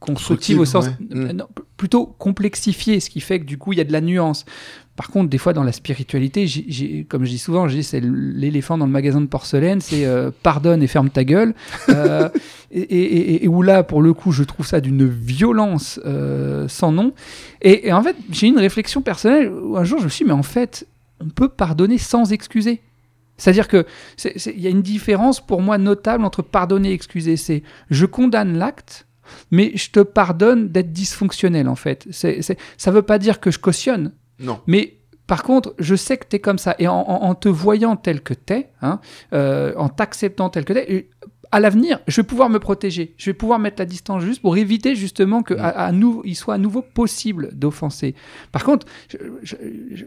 constructive 0.00 0.60
au 0.60 0.64
sens 0.64 0.86
ouais. 0.86 0.92
Mm. 1.00 1.26
euh, 1.28 1.32
non, 1.32 1.46
p- 1.54 1.62
plutôt 1.76 2.06
complexifiée, 2.06 3.00
ce 3.00 3.10
qui 3.10 3.20
fait 3.20 3.40
que 3.40 3.44
du 3.44 3.58
coup 3.58 3.72
il 3.72 3.78
y 3.78 3.80
a 3.80 3.84
de 3.84 3.92
la 3.92 4.00
nuance. 4.00 4.44
Par 4.96 5.10
contre, 5.10 5.28
des 5.30 5.38
fois 5.38 5.52
dans 5.52 5.62
la 5.62 5.70
spiritualité, 5.72 6.46
j'ai- 6.48 6.64
j'ai- 6.68 7.04
comme 7.04 7.24
je 7.24 7.30
dis 7.30 7.38
souvent, 7.38 7.68
c'est 7.82 8.00
l'éléphant 8.02 8.76
dans 8.78 8.86
le 8.86 8.90
magasin 8.90 9.20
de 9.20 9.26
porcelaine, 9.26 9.80
c'est 9.80 10.04
euh, 10.06 10.30
pardonne 10.42 10.82
et 10.82 10.86
ferme 10.88 11.08
ta 11.10 11.24
gueule. 11.24 11.54
Euh, 11.88 12.28
et, 12.70 12.80
et- 12.80 13.34
et- 13.34 13.44
et 13.44 13.48
où 13.48 13.62
là, 13.62 13.82
pour 13.82 14.02
le 14.02 14.12
coup, 14.12 14.30
je 14.32 14.42
trouve 14.42 14.66
ça 14.66 14.80
d'une 14.80 15.06
violence 15.08 15.98
euh, 16.04 16.68
sans 16.68 16.92
nom. 16.92 17.12
Et, 17.62 17.92
en 17.92 18.02
fait, 18.02 18.16
j'ai 18.30 18.46
eu 18.46 18.50
une 18.50 18.58
réflexion 18.58 19.00
personnelle 19.00 19.50
où 19.50 19.76
un 19.78 19.84
jour 19.84 20.00
je 20.00 20.04
me 20.04 20.08
suis 20.10 20.24
dit, 20.24 20.28
mais 20.28 20.34
en 20.36 20.42
fait, 20.42 20.86
on 21.20 21.28
peut 21.30 21.48
pardonner 21.48 21.96
sans 21.98 22.32
excuser. 22.32 22.80
C'est-à-dire 23.38 23.68
que 23.68 23.86
il 24.46 24.60
y 24.60 24.66
a 24.66 24.70
une 24.70 24.82
différence 24.82 25.40
pour 25.40 25.62
moi 25.62 25.78
notable 25.78 26.24
entre 26.24 26.42
pardonner 26.42 26.90
et 26.90 26.92
excuser. 26.92 27.36
C'est 27.36 27.62
je 27.88 28.04
condamne 28.04 28.58
l'acte, 28.58 29.06
mais 29.50 29.72
je 29.74 29.90
te 29.90 30.00
pardonne 30.00 30.68
d'être 30.68 30.92
dysfonctionnel 30.92 31.68
en 31.68 31.74
fait. 31.76 32.06
C'est, 32.10 32.42
c'est- 32.42 32.58
ça 32.76 32.90
veut 32.90 33.02
pas 33.02 33.18
dire 33.18 33.40
que 33.40 33.50
je 33.50 33.58
cautionne, 33.58 34.12
Non. 34.40 34.60
mais 34.66 34.94
par 35.26 35.42
contre, 35.42 35.74
je 35.78 35.94
sais 35.94 36.16
que 36.16 36.24
tu 36.28 36.36
es 36.36 36.38
comme 36.38 36.58
ça. 36.58 36.74
Et 36.78 36.88
en, 36.88 36.94
en- 37.00 37.22
en 37.24 37.34
te 37.34 37.48
voyant 37.50 37.96
tel 37.96 38.22
que 38.22 38.32
tu 38.34 38.54
es, 38.54 38.70
en 39.32 39.88
t'acceptant 39.88 40.48
tel 40.48 40.64
que 40.64 40.72
tu 40.72 40.78
es, 40.78 41.10
à 41.50 41.60
l'avenir, 41.60 42.00
je 42.06 42.20
vais 42.20 42.26
pouvoir 42.26 42.50
me 42.50 42.58
protéger. 42.58 43.14
Je 43.16 43.30
vais 43.30 43.34
pouvoir 43.34 43.58
mettre 43.58 43.80
la 43.80 43.86
distance 43.86 44.22
juste 44.22 44.42
pour 44.42 44.56
éviter 44.58 44.94
justement 44.94 45.42
qu'il 45.42 45.56
Mm. 45.56 45.60
à, 45.60 45.90
soit 46.34 46.54
à 46.54 46.58
nouveau 46.58 46.82
possible 46.82 47.50
d'offenser. 47.54 48.14
Par 48.52 48.64
contre, 48.64 48.86
je, 49.10 49.16
je- 49.42 49.56
je- 49.94 50.04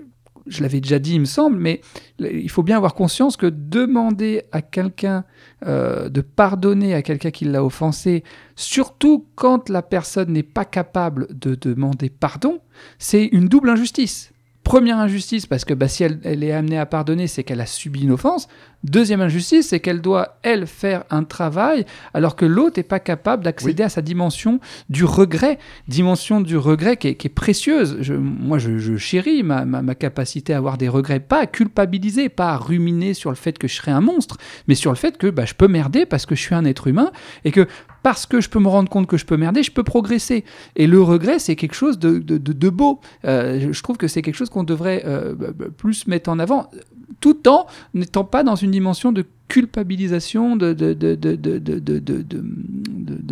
je 0.47 0.61
l'avais 0.61 0.81
déjà 0.81 0.99
dit, 0.99 1.15
il 1.15 1.21
me 1.21 1.25
semble, 1.25 1.57
mais 1.57 1.81
il 2.19 2.49
faut 2.49 2.63
bien 2.63 2.77
avoir 2.77 2.93
conscience 2.93 3.37
que 3.37 3.45
demander 3.45 4.43
à 4.51 4.61
quelqu'un 4.61 5.23
euh, 5.65 6.09
de 6.09 6.21
pardonner 6.21 6.93
à 6.93 7.01
quelqu'un 7.01 7.31
qui 7.31 7.45
l'a 7.45 7.63
offensé, 7.63 8.23
surtout 8.55 9.27
quand 9.35 9.69
la 9.69 9.81
personne 9.81 10.33
n'est 10.33 10.43
pas 10.43 10.65
capable 10.65 11.27
de 11.37 11.55
demander 11.55 12.09
pardon, 12.09 12.59
c'est 12.97 13.25
une 13.25 13.47
double 13.47 13.69
injustice. 13.69 14.30
Première 14.63 14.99
injustice, 14.99 15.47
parce 15.47 15.65
que 15.65 15.73
bah, 15.73 15.87
si 15.87 16.03
elle, 16.03 16.19
elle 16.23 16.43
est 16.43 16.51
amenée 16.51 16.77
à 16.77 16.85
pardonner, 16.85 17.27
c'est 17.27 17.43
qu'elle 17.43 17.61
a 17.61 17.65
subi 17.65 18.03
une 18.03 18.11
offense. 18.11 18.47
Deuxième 18.83 19.19
injustice, 19.19 19.69
c'est 19.69 19.79
qu'elle 19.79 20.01
doit, 20.01 20.37
elle, 20.43 20.67
faire 20.67 21.03
un 21.09 21.23
travail, 21.23 21.85
alors 22.13 22.35
que 22.35 22.45
l'autre 22.45 22.75
n'est 22.77 22.83
pas 22.83 22.99
capable 22.99 23.43
d'accéder 23.43 23.83
à 23.83 23.89
sa 23.89 24.01
dimension 24.01 24.59
du 24.89 25.03
regret. 25.03 25.57
Dimension 25.87 26.41
du 26.41 26.57
regret 26.57 26.97
qui 26.97 27.09
est, 27.09 27.15
qui 27.15 27.27
est 27.27 27.31
précieuse. 27.31 27.97
Je- 28.01 28.13
moi, 28.13 28.59
je, 28.59 28.77
je 28.77 28.97
chéris 28.97 29.41
ma, 29.43 29.65
ma- 29.65 29.81
ma 29.81 29.95
capacité 29.95 30.53
à 30.53 30.57
avoir 30.57 30.77
des 30.77 30.89
regrets, 30.89 31.19
pas 31.19 31.41
à 31.41 31.47
culpabiliser, 31.47 32.29
pas 32.29 32.51
à 32.53 32.57
ruminer 32.57 33.13
sur 33.15 33.29
le 33.31 33.35
fait 33.35 33.57
que 33.57 33.67
je 33.67 33.75
serais 33.75 33.91
un 33.91 34.01
monstre, 34.01 34.37
mais 34.67 34.75
sur 34.75 34.91
le 34.91 34.97
fait 34.97 35.17
que 35.17 35.27
bah, 35.27 35.45
je 35.45 35.53
peux 35.55 35.67
merder 35.67 36.05
parce 36.05 36.25
que 36.27 36.35
je 36.35 36.41
suis 36.41 36.55
un 36.55 36.65
être 36.65 36.87
humain 36.87 37.11
et 37.45 37.51
que 37.51 37.67
parce 38.03 38.25
que 38.25 38.41
je 38.41 38.49
peux 38.49 38.59
me 38.59 38.67
rendre 38.67 38.89
compte 38.89 39.07
que 39.07 39.17
je 39.17 39.25
peux 39.25 39.37
merder, 39.37 39.63
je 39.63 39.71
peux 39.71 39.83
progresser. 39.83 40.43
Et 40.75 40.87
le 40.87 41.01
regret, 41.01 41.39
c'est 41.39 41.55
quelque 41.55 41.75
chose 41.75 41.99
de, 41.99 42.69
beau. 42.69 42.99
Je 43.23 43.81
trouve 43.81 43.97
que 43.97 44.07
c'est 44.07 44.21
quelque 44.21 44.35
chose 44.35 44.49
qu'on 44.49 44.63
devrait 44.63 45.05
plus 45.77 46.07
mettre 46.07 46.29
en 46.29 46.39
avant, 46.39 46.69
tout 47.19 47.47
en 47.47 47.67
n'étant 47.93 48.23
pas 48.23 48.43
dans 48.43 48.55
une 48.55 48.71
dimension 48.71 49.11
de 49.11 49.25
culpabilisation, 49.47 50.55
de, 50.55 50.75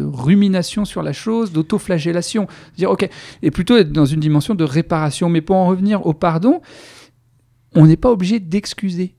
rumination 0.03 0.85
sur 0.85 1.01
la 1.01 1.13
chose, 1.13 1.51
d'autoflagellation. 1.53 2.47
Dire, 2.77 2.91
ok, 2.91 3.09
et 3.41 3.51
plutôt 3.51 3.77
être 3.77 3.91
dans 3.91 4.05
une 4.05 4.19
dimension 4.19 4.53
de 4.53 4.65
réparation. 4.65 5.29
Mais 5.29 5.41
pour 5.41 5.55
en 5.55 5.67
revenir 5.67 6.05
au 6.05 6.13
pardon, 6.13 6.61
on 7.73 7.87
n'est 7.87 7.97
pas 7.97 8.11
obligé 8.11 8.39
d'excuser. 8.39 9.15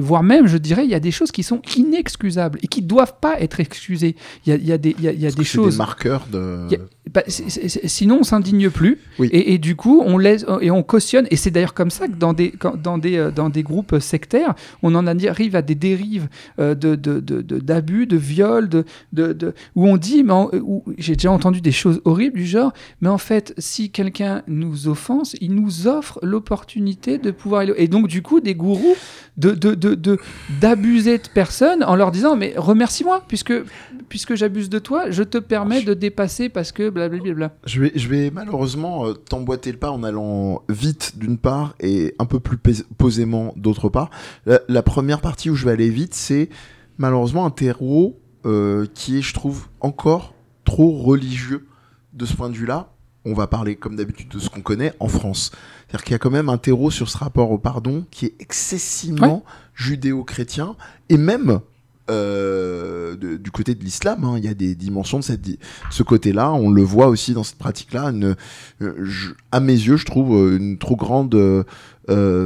Voire 0.00 0.22
même, 0.22 0.46
je 0.46 0.56
dirais, 0.56 0.84
il 0.84 0.90
y 0.90 0.94
a 0.94 1.00
des 1.00 1.10
choses 1.10 1.32
qui 1.32 1.42
sont 1.42 1.60
inexcusables 1.76 2.58
et 2.62 2.68
qui 2.68 2.82
doivent 2.82 3.16
pas 3.20 3.40
être 3.40 3.58
excusées. 3.60 4.14
Il 4.46 4.50
y 4.50 4.52
a, 4.52 4.56
il 4.56 4.66
y 4.66 4.72
a 4.72 4.78
des, 4.78 4.94
il 4.98 5.04
y 5.04 5.08
a- 5.08 5.12
il 5.12 5.20
y 5.20 5.24
a 5.24 5.28
Parce 5.28 5.36
des 5.36 5.44
choses. 5.44 5.72
des 5.74 5.78
marqueurs 5.78 6.26
de. 6.30 6.66
Bah, 7.12 7.22
sinon, 7.26 8.18
on 8.20 8.22
s'indigne 8.22 8.70
plus. 8.70 8.98
Oui. 9.18 9.28
Et, 9.32 9.54
et 9.54 9.58
du 9.58 9.74
coup, 9.76 10.02
on 10.06 10.16
laisse 10.16 10.44
et 10.60 10.70
on 10.70 10.82
cautionne. 10.82 11.26
Et 11.30 11.36
c'est 11.36 11.50
d'ailleurs 11.50 11.74
comme 11.74 11.90
ça 11.90 12.06
que 12.06 12.14
dans 12.14 12.32
des, 12.32 12.52
dans 12.82 12.98
des, 12.98 13.16
euh, 13.16 13.30
dans 13.30 13.48
des 13.50 13.62
groupes 13.62 13.98
sectaires, 13.98 14.54
on 14.82 14.94
en 14.94 15.06
arrive 15.06 15.56
à 15.56 15.62
des 15.62 15.74
dérives 15.74 16.28
euh, 16.58 16.74
de, 16.74 16.94
de, 16.94 17.20
de- 17.20 17.42
de- 17.42 17.58
d'abus, 17.58 18.06
de, 18.06 18.16
viols, 18.16 18.68
de, 18.68 18.84
de, 19.12 19.32
de- 19.32 19.54
où 19.74 19.86
on 19.88 19.96
dit, 19.96 20.22
mais 20.22 20.34
j'ai 20.98 21.14
déjà 21.16 21.32
entendu 21.32 21.60
des 21.60 21.72
choses 21.72 22.00
horribles 22.04 22.38
du 22.38 22.46
genre, 22.46 22.72
mais 23.00 23.08
en 23.08 23.18
fait, 23.18 23.54
si 23.58 23.90
quelqu'un 23.90 24.42
nous 24.46 24.86
offense, 24.88 25.34
il 25.40 25.54
nous 25.54 25.86
offre 25.88 26.18
l'opportunité 26.22 27.18
de 27.18 27.30
pouvoir. 27.30 27.62
Et 27.76 27.88
donc, 27.88 28.06
du 28.08 28.22
coup, 28.22 28.40
des 28.40 28.54
gourous 28.54 28.94
de, 29.36 29.50
de, 29.52 29.74
de, 29.74 29.94
de- 29.94 30.18
d'abuser 30.60 31.18
de 31.18 31.28
personnes 31.32 31.82
en 31.84 31.96
leur 31.96 32.10
disant, 32.10 32.36
mais 32.36 32.54
remercie-moi, 32.56 33.24
puisque, 33.26 33.54
puisque 34.08 34.34
j'abuse 34.34 34.68
de 34.68 34.78
toi, 34.78 35.10
je 35.10 35.22
te 35.22 35.38
permets 35.38 35.82
de 35.82 35.94
dépasser 35.94 36.48
parce 36.48 36.72
que 36.72 36.90
blablabla. 37.08 37.56
Je 37.64 37.80
vais, 37.80 37.92
je 37.94 38.08
vais 38.08 38.30
malheureusement 38.30 39.06
euh, 39.06 39.14
t'emboîter 39.14 39.72
le 39.72 39.78
pas 39.78 39.90
en 39.90 40.02
allant 40.02 40.62
vite 40.68 41.18
d'une 41.18 41.38
part 41.38 41.74
et 41.80 42.14
un 42.18 42.26
peu 42.26 42.40
plus 42.40 42.58
posément 42.98 43.52
d'autre 43.56 43.88
part. 43.88 44.10
La, 44.46 44.60
la 44.68 44.82
première 44.82 45.20
partie 45.20 45.50
où 45.50 45.54
je 45.54 45.64
vais 45.64 45.72
aller 45.72 45.90
vite, 45.90 46.14
c'est 46.14 46.48
malheureusement 46.98 47.46
un 47.46 47.50
terreau 47.50 48.20
euh, 48.46 48.86
qui 48.94 49.18
est, 49.18 49.22
je 49.22 49.34
trouve, 49.34 49.66
encore 49.80 50.34
trop 50.64 50.92
religieux 50.92 51.66
de 52.12 52.24
ce 52.24 52.34
point 52.34 52.48
de 52.48 52.56
vue-là. 52.56 52.92
On 53.26 53.34
va 53.34 53.46
parler, 53.46 53.76
comme 53.76 53.96
d'habitude, 53.96 54.28
de 54.28 54.38
ce 54.38 54.48
qu'on 54.48 54.62
connaît 54.62 54.94
en 54.98 55.08
France. 55.08 55.52
C'est-à-dire 55.86 56.04
qu'il 56.04 56.12
y 56.12 56.14
a 56.14 56.18
quand 56.18 56.30
même 56.30 56.48
un 56.48 56.56
terreau 56.56 56.90
sur 56.90 57.10
ce 57.10 57.18
rapport 57.18 57.50
au 57.50 57.58
pardon 57.58 58.06
qui 58.10 58.26
est 58.26 58.34
excessivement 58.38 59.44
judéo-chrétien 59.74 60.74
et 61.10 61.18
même 61.18 61.60
euh, 62.10 63.16
du 63.16 63.50
côté 63.50 63.74
de 63.74 63.84
l'islam, 63.84 64.24
hein, 64.24 64.34
il 64.36 64.44
y 64.44 64.48
a 64.48 64.54
des 64.54 64.74
dimensions 64.74 65.18
de 65.18 65.24
ce 65.90 66.02
côté-là. 66.02 66.52
On 66.52 66.70
le 66.70 66.82
voit 66.82 67.08
aussi 67.08 67.32
dans 67.34 67.44
cette 67.44 67.58
pratique-là. 67.58 68.12
euh, 68.12 68.34
à 69.52 69.60
mes 69.60 69.72
yeux, 69.72 69.96
je 69.96 70.06
trouve 70.06 70.36
euh, 70.36 70.56
une 70.56 70.78
trop 70.78 70.96
grande 70.96 71.64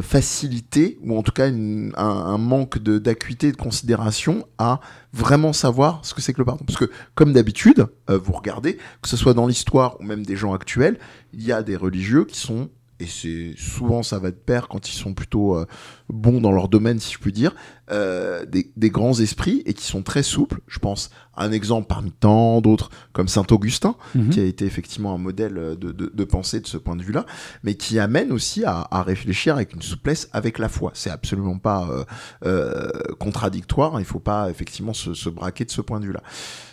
facilité, 0.03 0.98
ou 1.03 1.16
en 1.16 1.22
tout 1.22 1.33
cas 1.33 1.48
un, 1.48 2.38
manque 2.38 2.79
d'acuité 2.79 3.48
et 3.48 3.53
de 3.53 3.57
considération 3.57 4.46
à 4.59 4.81
vraiment 5.14 5.55
savoir 5.55 6.00
ce 6.03 6.12
que 6.12 6.20
c'est 6.20 6.35
que 6.35 6.38
le 6.38 6.44
pardon. 6.44 6.64
Parce 6.66 6.79
que, 6.79 6.90
comme 7.14 7.33
d'habitude, 7.33 7.87
vous 8.09 8.33
regardez, 8.33 8.77
que 9.00 9.09
ce 9.09 9.16
soit 9.16 9.33
dans 9.33 9.46
l'histoire 9.46 9.98
ou 10.00 10.05
même 10.05 10.27
des 10.27 10.37
gens 10.37 10.53
actuels, 10.53 10.98
il 11.33 11.42
y 11.42 11.53
a 11.53 11.62
des 11.62 11.77
religieux 11.77 12.27
qui 12.27 12.38
sont 12.38 12.68
et 13.05 13.07
c'est 13.07 13.55
souvent 13.57 14.03
ça 14.03 14.19
va 14.19 14.31
de 14.31 14.37
pair 14.37 14.69
quand 14.69 14.88
ils 14.88 14.97
sont 14.97 15.14
plutôt 15.14 15.57
euh, 15.57 15.67
bons 16.09 16.40
dans 16.40 16.53
leur 16.53 16.69
domaine, 16.69 16.99
si 16.99 17.12
je 17.14 17.19
puis 17.19 17.33
dire, 17.33 17.55
euh, 17.90 18.45
des, 18.47 18.73
des 18.77 18.90
grands 18.90 19.19
esprits 19.21 19.62
et 19.67 19.75
qui 19.75 19.85
sont 19.85 20.03
très 20.03 20.23
souples. 20.23 20.61
Je 20.67 20.79
pense 20.79 21.11
à 21.37 21.45
un 21.45 21.53
exemple 21.53 21.87
parmi 21.88 22.11
tant 22.12 22.61
d'autres, 22.61 22.90
comme 23.12 23.29
Saint 23.29 23.47
Augustin, 23.51 23.95
Mhm. 24.14 24.31
qui 24.31 24.40
a 24.40 24.45
été 24.45 24.64
effectivement 24.64 25.14
un 25.14 25.19
modèle 25.19 25.55
de, 25.55 25.93
de, 25.93 26.11
de 26.12 26.25
pensée 26.25 26.61
de 26.61 26.67
ce 26.67 26.77
point 26.79 26.97
de 26.97 27.03
vue-là, 27.03 27.27
mais 27.62 27.75
qui 27.75 27.99
amène 27.99 28.33
aussi 28.33 28.64
à, 28.64 28.87
à 28.90 29.03
réfléchir 29.03 29.55
avec 29.55 29.73
une 29.75 29.83
souplesse 29.83 30.29
avec 30.33 30.59
la 30.59 30.69
foi. 30.69 30.90
C'est 30.95 31.11
absolument 31.11 31.59
pas 31.59 31.87
euh, 31.90 32.05
euh, 32.47 32.90
contradictoire. 33.21 33.99
Il 34.01 34.05
faut 34.07 34.21
pas 34.21 34.51
effectivement 34.51 34.93
se, 34.95 35.14
se 35.14 35.29
braquer 35.29 35.64
de 35.64 35.71
ce 35.71 35.81
point 35.81 36.01
de 36.01 36.07
vue-là. 36.07 36.23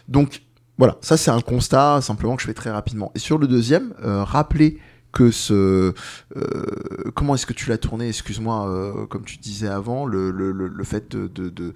Donc 0.08 0.44
voilà, 0.78 0.98
ça 1.02 1.18
c'est 1.18 1.32
un 1.32 1.42
constat 1.42 2.02
simplement 2.02 2.36
que 2.36 2.42
je 2.42 2.48
fais 2.48 2.54
très 2.54 2.72
rapidement. 2.72 3.12
Et 3.16 3.20
sur 3.20 3.38
le 3.38 3.48
deuxième, 3.48 3.94
euh, 4.04 4.24
rappeler 4.24 4.80
que 5.12 5.32
ce 5.32 5.94
euh, 6.38 6.64
comment 7.16 7.36
est-ce 7.36 7.46
que 7.46 7.54
tu 7.54 7.70
l'as 7.70 7.78
tourné 7.78 8.08
excuse-moi 8.08 8.70
euh, 8.70 9.06
comme 9.08 9.24
tu 9.24 9.38
disais 9.38 9.68
avant 9.68 10.06
le, 10.06 10.32
le, 10.32 10.52
le, 10.52 10.84
fait 10.84 11.12
de, 11.12 11.28
de, 11.28 11.50
de, 11.50 11.74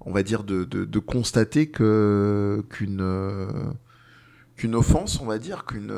on 0.00 0.12
va 0.12 0.22
dire 0.22 0.44
de, 0.44 0.64
de, 0.64 0.84
de 0.84 0.98
constater 0.98 1.66
que 1.66 2.64
qu'une 2.70 3.00
euh, 3.02 3.48
qu'une 4.56 4.74
offense 4.74 5.20
on 5.20 5.26
va 5.26 5.38
dire 5.38 5.64
qu'une 5.64 5.94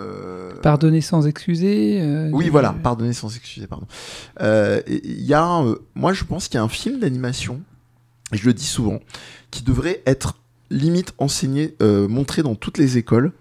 pardonner 0.63 1.01
sans 1.01 1.27
excuser 1.27 2.29
oui 2.33 2.49
voilà 2.49 2.73
pardonner 2.73 3.13
sans 3.13 3.35
excuser 3.37 3.67
pardon. 3.67 3.87
Il 4.41 5.23
y 5.23 5.35
a 5.35 5.65
moi 5.95 6.13
je 6.13 6.25
pense 6.25 6.49
qu'il 6.49 6.59
y 6.59 6.61
a 6.61 6.65
un 6.65 6.69
film 6.69 6.99
d'animation 6.99 7.63
et 8.33 8.37
je 8.37 8.47
le 8.47 8.55
dis 8.55 8.67
souvent 8.67 9.01
qui 9.51 9.63
devrait 9.63 10.03
être 10.07 10.39
limite 10.71 11.15
enseigné 11.19 11.77
montré 11.81 12.43
dans 12.43 12.55
toutes 12.55 12.79
les 12.79 12.99
écoles 12.99 13.33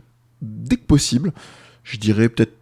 dès 0.41 0.77
que 0.77 0.86
possible. 0.86 1.34
Je 1.84 1.97
dirais 1.97 2.30
peut-être 2.30 2.54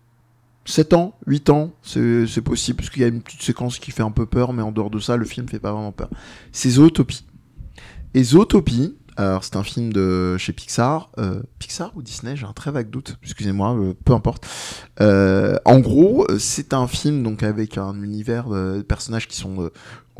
7 0.69 0.93
ans, 0.93 1.17
8 1.25 1.49
ans, 1.49 1.71
c'est 1.81 2.41
possible, 2.41 2.77
parce 2.77 2.91
qu'il 2.91 3.01
y 3.01 3.05
a 3.05 3.07
une 3.07 3.23
petite 3.23 3.41
séquence 3.41 3.79
qui 3.79 3.89
fait 3.89 4.03
un 4.03 4.11
peu 4.11 4.27
peur, 4.27 4.53
mais 4.53 4.61
en 4.61 4.71
dehors 4.71 4.91
de 4.91 4.99
ça, 4.99 5.17
le 5.17 5.25
film 5.25 5.47
fait 5.49 5.59
pas 5.59 5.71
vraiment 5.71 5.91
peur. 5.91 6.09
C'est 6.51 6.69
Zootopie. 6.69 7.25
Et 8.13 8.23
Zootopie, 8.23 8.95
alors 9.19 9.43
c'est 9.43 9.55
un 9.55 9.63
film 9.63 9.91
de 9.91 10.37
chez 10.37 10.53
Pixar, 10.53 11.09
euh, 11.17 11.41
Pixar 11.59 11.91
ou 11.95 12.01
Disney, 12.01 12.35
j'ai 12.35 12.45
un 12.45 12.53
très 12.53 12.71
vague 12.71 12.89
doute, 12.89 13.17
excusez-moi, 13.23 13.75
euh, 13.75 13.93
peu 14.05 14.13
importe. 14.13 14.47
Euh, 15.01 15.57
en 15.65 15.79
gros, 15.79 16.25
c'est 16.37 16.73
un 16.73 16.87
film 16.87 17.21
donc 17.23 17.43
avec 17.43 17.77
un 17.77 18.01
univers 18.01 18.49
de 18.49 18.81
personnages 18.81 19.27
qui 19.27 19.35
sont 19.35 19.69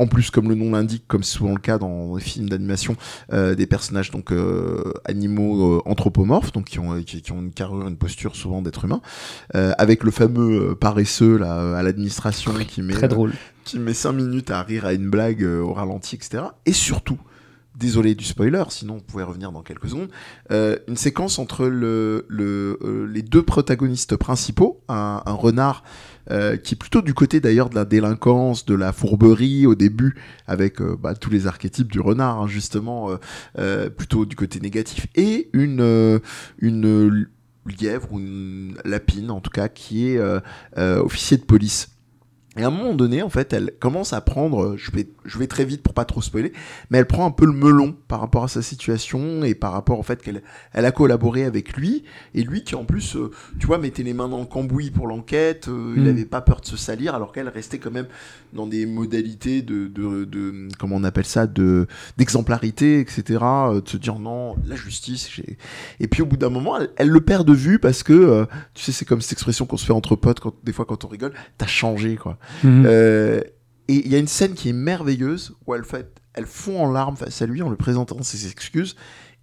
en 0.00 0.06
plus, 0.06 0.30
comme 0.30 0.48
le 0.48 0.54
nom 0.54 0.72
l'indique, 0.72 1.04
comme 1.06 1.22
c'est 1.22 1.36
souvent 1.36 1.52
le 1.52 1.60
cas 1.60 1.76
dans 1.76 2.16
les 2.16 2.22
films 2.22 2.48
d'animation, 2.48 2.96
euh, 3.34 3.54
des 3.54 3.66
personnages 3.66 4.10
donc 4.10 4.32
euh, 4.32 4.94
animaux 5.04 5.76
euh, 5.76 5.82
anthropomorphes, 5.84 6.52
donc 6.52 6.64
qui 6.64 6.78
ont, 6.78 7.02
qui, 7.02 7.32
ont 7.32 7.40
une 7.40 7.52
carrure, 7.52 7.86
une 7.86 7.98
posture 7.98 8.34
souvent 8.34 8.62
d'être 8.62 8.86
humain, 8.86 9.02
avec 9.52 10.02
le 10.02 10.10
fameux 10.10 10.74
paresseux 10.74 11.36
là 11.36 11.76
à 11.76 11.82
l'administration 11.82 12.52
qui 12.66 12.80
met 12.80 12.94
très 12.94 13.08
drôle, 13.08 13.34
qui 13.64 13.78
met 13.78 13.92
cinq 13.92 14.12
minutes 14.12 14.50
à 14.50 14.62
rire 14.62 14.86
à 14.86 14.94
une 14.94 15.10
blague 15.10 15.42
au 15.42 15.74
ralenti, 15.74 16.16
etc. 16.16 16.44
Et 16.64 16.72
surtout, 16.72 17.18
désolé 17.80 18.14
du 18.14 18.24
spoiler, 18.24 18.62
sinon 18.68 18.96
on 18.96 19.00
pouvait 19.00 19.24
revenir 19.24 19.50
dans 19.50 19.62
quelques 19.62 19.88
secondes, 19.88 20.10
une 20.50 20.96
séquence 20.96 21.38
entre 21.38 21.66
le, 21.66 22.26
les 23.10 23.22
deux 23.22 23.42
protagonistes 23.42 24.16
principaux, 24.16 24.82
un, 24.88 25.22
renard 25.26 25.82
euh, 26.30 26.56
qui 26.56 26.74
est 26.74 26.76
plutôt 26.76 27.02
du 27.02 27.14
côté 27.14 27.40
d'ailleurs 27.40 27.70
de 27.70 27.74
la 27.74 27.84
délinquance, 27.84 28.64
de 28.66 28.74
la 28.74 28.92
fourberie 28.92 29.66
au 29.66 29.74
début, 29.74 30.14
avec 30.46 30.80
euh, 30.80 30.96
bah, 30.96 31.14
tous 31.14 31.30
les 31.30 31.46
archétypes 31.46 31.90
du 31.90 31.98
renard, 31.98 32.42
hein, 32.42 32.46
justement, 32.46 33.10
euh, 33.58 33.90
plutôt 33.90 34.26
du 34.26 34.36
côté 34.36 34.60
négatif, 34.60 35.06
et 35.16 35.48
une 35.52 36.20
lièvre 37.66 38.12
ou 38.12 38.20
une 38.20 38.78
lapine 38.84 39.30
en 39.30 39.40
tout 39.40 39.50
cas 39.50 39.68
qui 39.68 40.08
est 40.08 40.20
officier 40.76 41.36
de 41.36 41.44
police 41.44 41.90
et 42.60 42.64
à 42.64 42.66
un 42.66 42.70
moment 42.70 42.92
donné, 42.92 43.22
en 43.22 43.30
fait, 43.30 43.54
elle 43.54 43.72
commence 43.80 44.12
à 44.12 44.20
prendre, 44.20 44.76
je 44.76 44.90
vais, 44.90 45.08
je 45.24 45.38
vais 45.38 45.46
très 45.46 45.64
vite 45.64 45.82
pour 45.82 45.94
pas 45.94 46.04
trop 46.04 46.20
spoiler, 46.20 46.52
mais 46.90 46.98
elle 46.98 47.06
prend 47.06 47.24
un 47.24 47.30
peu 47.30 47.46
le 47.46 47.52
melon 47.52 47.96
par 48.06 48.20
rapport 48.20 48.44
à 48.44 48.48
sa 48.48 48.60
situation 48.60 49.42
et 49.44 49.54
par 49.54 49.72
rapport 49.72 49.98
au 49.98 50.02
fait 50.02 50.20
qu'elle 50.20 50.42
elle 50.74 50.84
a 50.84 50.92
collaboré 50.92 51.44
avec 51.44 51.72
lui, 51.72 52.04
et 52.34 52.42
lui 52.42 52.62
qui 52.62 52.74
en 52.74 52.84
plus, 52.84 53.16
euh, 53.16 53.30
tu 53.58 53.66
vois, 53.66 53.78
mettait 53.78 54.02
les 54.02 54.12
mains 54.12 54.28
dans 54.28 54.40
le 54.40 54.44
cambouis 54.44 54.90
pour 54.90 55.06
l'enquête, 55.06 55.68
euh, 55.68 55.94
il 55.96 56.02
mm. 56.02 56.08
avait 56.08 56.24
pas 56.26 56.42
peur 56.42 56.60
de 56.60 56.66
se 56.66 56.76
salir, 56.76 57.14
alors 57.14 57.32
qu'elle 57.32 57.48
restait 57.48 57.78
quand 57.78 57.90
même 57.90 58.08
dans 58.52 58.66
des 58.66 58.84
modalités 58.84 59.62
de, 59.62 59.86
de, 59.86 60.24
de 60.24 60.68
comment 60.78 60.96
on 60.96 61.04
appelle 61.04 61.24
ça, 61.24 61.46
de 61.46 61.86
d'exemplarité, 62.18 63.00
etc., 63.00 63.38
euh, 63.42 63.80
de 63.80 63.88
se 63.88 63.96
dire 63.96 64.18
non, 64.18 64.56
la 64.66 64.76
justice, 64.76 65.30
et 65.98 66.08
puis 66.08 66.20
au 66.20 66.26
bout 66.26 66.36
d'un 66.36 66.50
moment, 66.50 66.78
elle, 66.96 67.08
le 67.08 67.20
perd 67.22 67.46
de 67.46 67.54
vue 67.54 67.78
parce 67.78 68.02
que, 68.02 68.46
tu 68.74 68.84
sais, 68.84 68.92
c'est 68.92 69.06
comme 69.06 69.22
cette 69.22 69.32
expression 69.32 69.64
qu'on 69.64 69.78
se 69.78 69.86
fait 69.86 69.92
entre 69.92 70.14
potes, 70.14 70.40
quand, 70.40 70.54
des 70.62 70.72
fois 70.72 70.84
quand 70.84 71.06
on 71.06 71.08
rigole, 71.08 71.32
t'as 71.56 71.66
changé, 71.66 72.16
quoi. 72.16 72.38
Mhm. 72.64 72.84
Euh, 72.86 73.40
et 73.88 73.94
il 73.94 74.08
y 74.08 74.14
a 74.14 74.18
une 74.18 74.28
scène 74.28 74.54
qui 74.54 74.68
est 74.68 74.74
merveilleuse 74.74 75.56
où 75.66 75.74
elle, 75.74 75.84
fait, 75.84 76.20
elle 76.34 76.46
fond 76.46 76.80
en 76.84 76.90
larmes 76.90 77.16
face 77.16 77.42
à 77.42 77.46
lui 77.46 77.62
en 77.62 77.70
lui 77.70 77.76
présentant 77.76 78.22
ses 78.22 78.46
excuses. 78.46 78.96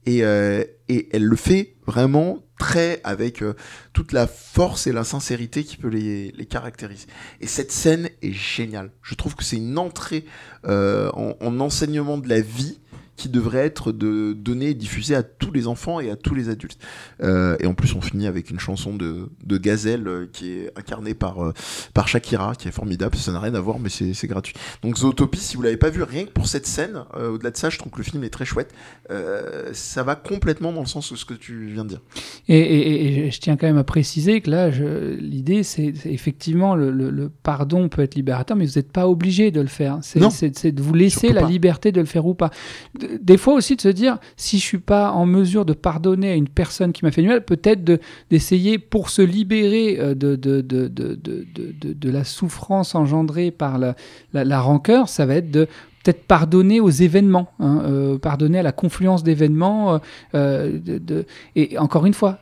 Et, 0.05 0.23
euh, 0.23 0.63
et 0.87 1.09
elle 1.11 1.25
le 1.25 1.35
fait 1.35 1.75
vraiment 1.85 2.39
très 2.57 3.01
avec 3.03 3.41
euh, 3.41 3.55
toute 3.91 4.13
la 4.13 4.25
force 4.25 4.87
et 4.87 4.93
la 4.93 5.03
sincérité 5.03 5.65
qui 5.65 5.75
peut 5.75 5.89
les, 5.89 6.31
les, 6.31 6.45
caractériser. 6.45 7.07
Et 7.41 7.47
cette 7.47 7.73
scène 7.73 8.09
est 8.21 8.31
géniale. 8.31 8.91
Je 9.01 9.15
trouve 9.15 9.35
que 9.35 9.43
c'est 9.43 9.57
une 9.57 9.77
entrée 9.77 10.23
en, 10.63 11.35
en, 11.41 11.59
enseignement 11.59 12.17
de 12.17 12.29
la 12.29 12.39
vie 12.39 12.79
qui 13.17 13.29
devrait 13.29 13.65
être 13.65 13.91
de 13.91 14.33
donner 14.33 14.67
et 14.67 14.73
diffuser 14.75 15.15
à 15.15 15.23
tous 15.23 15.51
les 15.51 15.67
enfants 15.67 15.99
et 15.99 16.11
à 16.11 16.15
tous 16.15 16.35
les 16.35 16.49
adultes. 16.49 16.77
Euh, 17.23 17.57
et 17.59 17.65
en 17.65 17.73
plus, 17.73 17.95
on 17.95 18.01
finit 18.01 18.27
avec 18.27 18.51
une 18.51 18.59
chanson 18.59 18.95
de, 18.95 19.29
de 19.43 19.57
Gazelle 19.57 20.07
euh, 20.07 20.27
qui 20.31 20.51
est 20.51 20.71
incarnée 20.77 21.15
par, 21.15 21.43
euh, 21.43 21.53
par 21.95 22.07
Shakira, 22.07 22.55
qui 22.55 22.67
est 22.67 22.71
formidable. 22.71 23.17
Ça 23.17 23.31
n'a 23.31 23.39
rien 23.39 23.55
à 23.55 23.59
voir, 23.59 23.79
mais 23.79 23.89
c'est 23.89 24.27
gratuit. 24.27 24.53
Donc 24.83 24.97
Zootopie, 24.97 25.39
si 25.39 25.55
vous 25.55 25.63
l'avez 25.63 25.77
pas 25.77 25.89
vu, 25.89 26.03
rien 26.03 26.25
que 26.25 26.31
pour 26.31 26.47
cette 26.47 26.67
scène, 26.67 27.03
au-delà 27.15 27.49
de 27.49 27.57
ça, 27.57 27.69
je 27.71 27.79
trouve 27.79 27.91
que 27.91 27.97
le 27.97 28.03
film 28.03 28.23
est 28.23 28.29
très 28.29 28.45
chouette. 28.45 28.73
ça 29.73 30.03
va 30.03 30.15
complètement 30.15 30.71
dans 30.71 30.81
le 30.81 30.87
sens 30.87 31.11
de 31.11 31.17
ce 31.17 31.25
que 31.25 31.33
tu 31.33 31.71
viens 31.73 31.83
de 31.83 31.89
dire. 31.89 32.01
Et, 32.47 33.25
et, 33.25 33.31
je 33.31 33.39
tiens 33.39 33.57
quand 33.57 33.65
même 33.65 33.77
à 33.77 33.83
préciser 33.83 34.41
que 34.41 34.51
là, 34.51 34.69
l'idée, 34.69 35.63
c'est 35.63 35.93
effectivement 36.05 36.75
le, 36.75 36.91
le, 36.91 37.29
pardon 37.29 37.89
peut 37.89 38.03
être 38.03 38.15
libérateur, 38.15 38.55
mais 38.55 38.65
vous 38.65 38.75
n'êtes 38.75 38.91
pas 38.91 39.07
obligé 39.07 39.49
de 39.49 39.61
le 39.61 39.67
faire. 39.67 39.99
C'est 40.01 40.71
de 40.71 40.81
vous 40.81 40.93
laisser 40.93 41.33
la 41.33 41.41
liberté 41.41 41.91
de 41.91 41.99
le 41.99 42.05
faire 42.05 42.25
ou 42.25 42.35
pas 42.35 42.51
des 43.21 43.37
fois 43.37 43.53
aussi 43.53 43.75
de 43.75 43.81
se 43.81 43.87
dire, 43.87 44.17
si 44.35 44.57
je 44.57 44.63
suis 44.63 44.77
pas 44.77 45.11
en 45.11 45.25
mesure 45.25 45.65
de 45.65 45.73
pardonner 45.73 46.31
à 46.31 46.35
une 46.35 46.47
personne 46.47 46.93
qui 46.93 47.05
m'a 47.05 47.11
fait 47.11 47.21
du 47.21 47.27
mal, 47.27 47.43
peut-être 47.43 47.83
d'essayer 48.29 48.77
pour 48.77 49.09
se 49.09 49.21
libérer 49.21 49.97
euh, 49.99 50.15
de, 50.15 50.35
de, 50.35 52.09
la 52.09 52.23
souffrance 52.23 52.95
engendrée 52.95 53.51
par 53.51 53.77
la, 53.77 53.95
la, 54.33 54.59
rancœur, 54.59 55.09
ça 55.09 55.25
va 55.25 55.35
être 55.35 55.51
de 55.51 55.67
peut-être 56.03 56.23
pardonner 56.23 56.79
aux 56.79 56.89
événements, 56.89 57.49
hein, 57.59 57.81
euh, 57.85 58.17
pardonner 58.17 58.59
à 58.59 58.63
la 58.63 58.71
confluence 58.71 59.23
d'événements. 59.23 59.99
Euh, 60.35 60.79
et 61.55 61.77
encore 61.77 62.05
une 62.05 62.13
fois, 62.13 62.39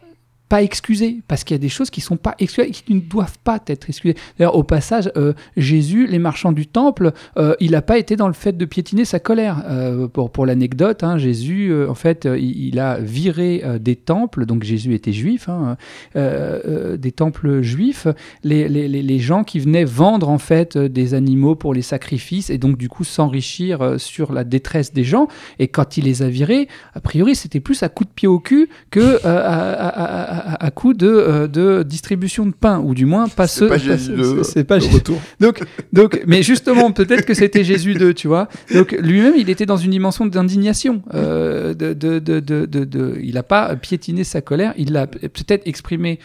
pas 0.49 0.62
excusé 0.62 1.21
parce 1.27 1.43
qu'il 1.43 1.55
y 1.55 1.60
a 1.60 1.62
des 1.62 1.69
choses 1.69 1.89
qui 1.89 2.01
sont 2.01 2.17
pas 2.17 2.36
excusées 2.39 2.69
qui 2.69 2.93
ne 2.93 2.99
doivent 2.99 3.38
pas 3.43 3.60
être 3.67 3.89
excusées. 3.89 4.15
D'ailleurs, 4.38 4.55
au 4.55 4.63
passage, 4.63 5.12
euh, 5.17 5.34
Jésus, 5.58 6.08
les 6.08 6.19
marchands 6.19 6.51
du 6.51 6.67
temple, 6.67 7.13
euh, 7.38 7.55
il 7.60 7.71
n'a 7.71 7.81
pas 7.81 7.97
été 7.97 8.15
dans 8.15 8.27
le 8.27 8.34
fait 8.34 8.55
de 8.55 8.65
piétiner 8.65 9.05
sa 9.05 9.19
colère. 9.19 9.63
Euh, 9.67 10.08
pour 10.08 10.31
pour 10.31 10.45
l'anecdote, 10.45 11.03
hein, 11.03 11.17
Jésus, 11.17 11.73
en 11.88 11.95
fait, 11.95 12.27
il, 12.38 12.79
a 12.79 12.99
viré 12.99 13.63
des 13.79 13.95
temples, 13.95 14.45
donc 14.45 14.63
Jésus 14.63 14.93
était 14.93 15.13
juif, 15.13 15.47
hein, 15.49 15.77
des 16.13 17.12
temples 17.12 17.62
juifs, 17.62 18.08
les, 18.43 18.67
les, 18.67 18.88
les, 18.88 19.19
gens 19.19 19.43
qui 19.43 19.60
venaient 19.60 19.86
vendre 19.86 20.29
en 20.29 20.38
fait 20.38 20.77
des 20.77 21.13
animaux 21.13 21.55
pour 21.55 21.73
les 21.73 21.81
sacrifices 21.81 22.49
et 22.49 22.58
donc 22.58 22.77
du 22.77 22.89
coup 22.89 23.03
s'enrichir 23.03 23.95
sur 23.97 24.34
la 24.34 24.43
détresse 24.43 24.93
des 24.93 25.03
gens. 25.03 25.27
Et 25.60 25.69
quand 25.69 25.97
il 25.97 26.05
les 26.05 26.21
a 26.21 26.27
virés, 26.27 26.67
a 26.93 26.99
priori, 26.99 27.36
c'était 27.36 27.62
plus 27.62 27.81
à 27.84 27.89
coup 27.89 28.03
de 28.03 28.10
pied 28.10 28.27
au 28.27 28.39
cul 28.39 28.69
que 28.91 29.25
à 29.25 29.65
à, 29.86 30.34
coup 30.71 30.93
de, 30.93 31.07
euh, 31.07 31.47
de 31.47 31.83
distribution 31.83 32.45
de 32.45 32.53
pain, 32.53 32.79
ou 32.79 32.93
du 32.93 33.05
moins 33.05 33.27
pas 33.27 33.47
ce. 33.47 33.65
C'est 34.43 34.63
pas 34.63 34.79
Jésus. 34.79 34.95
Retour. 34.95 35.21
Donc, 35.39 35.63
donc, 35.91 36.21
mais 36.27 36.43
justement, 36.43 36.91
peut-être 36.91 37.25
que 37.25 37.33
c'était 37.33 37.63
Jésus 37.63 37.93
de, 37.93 38.11
tu 38.11 38.27
vois. 38.27 38.47
Donc 38.73 38.91
lui-même, 38.93 39.33
il 39.37 39.49
était 39.49 39.65
dans 39.65 39.77
une 39.77 39.91
dimension 39.91 40.25
d'indignation. 40.25 41.01
Euh, 41.13 41.73
de, 41.73 41.93
de, 41.93 42.19
de, 42.19 42.39
de, 42.39 43.19
il 43.21 43.33
n'a 43.35 43.43
pas 43.43 43.75
piétiné 43.75 44.23
sa 44.23 44.41
colère, 44.41 44.73
il 44.77 44.91
l'a 44.91 45.07
peut-être 45.07 45.67
exprimé. 45.67 46.19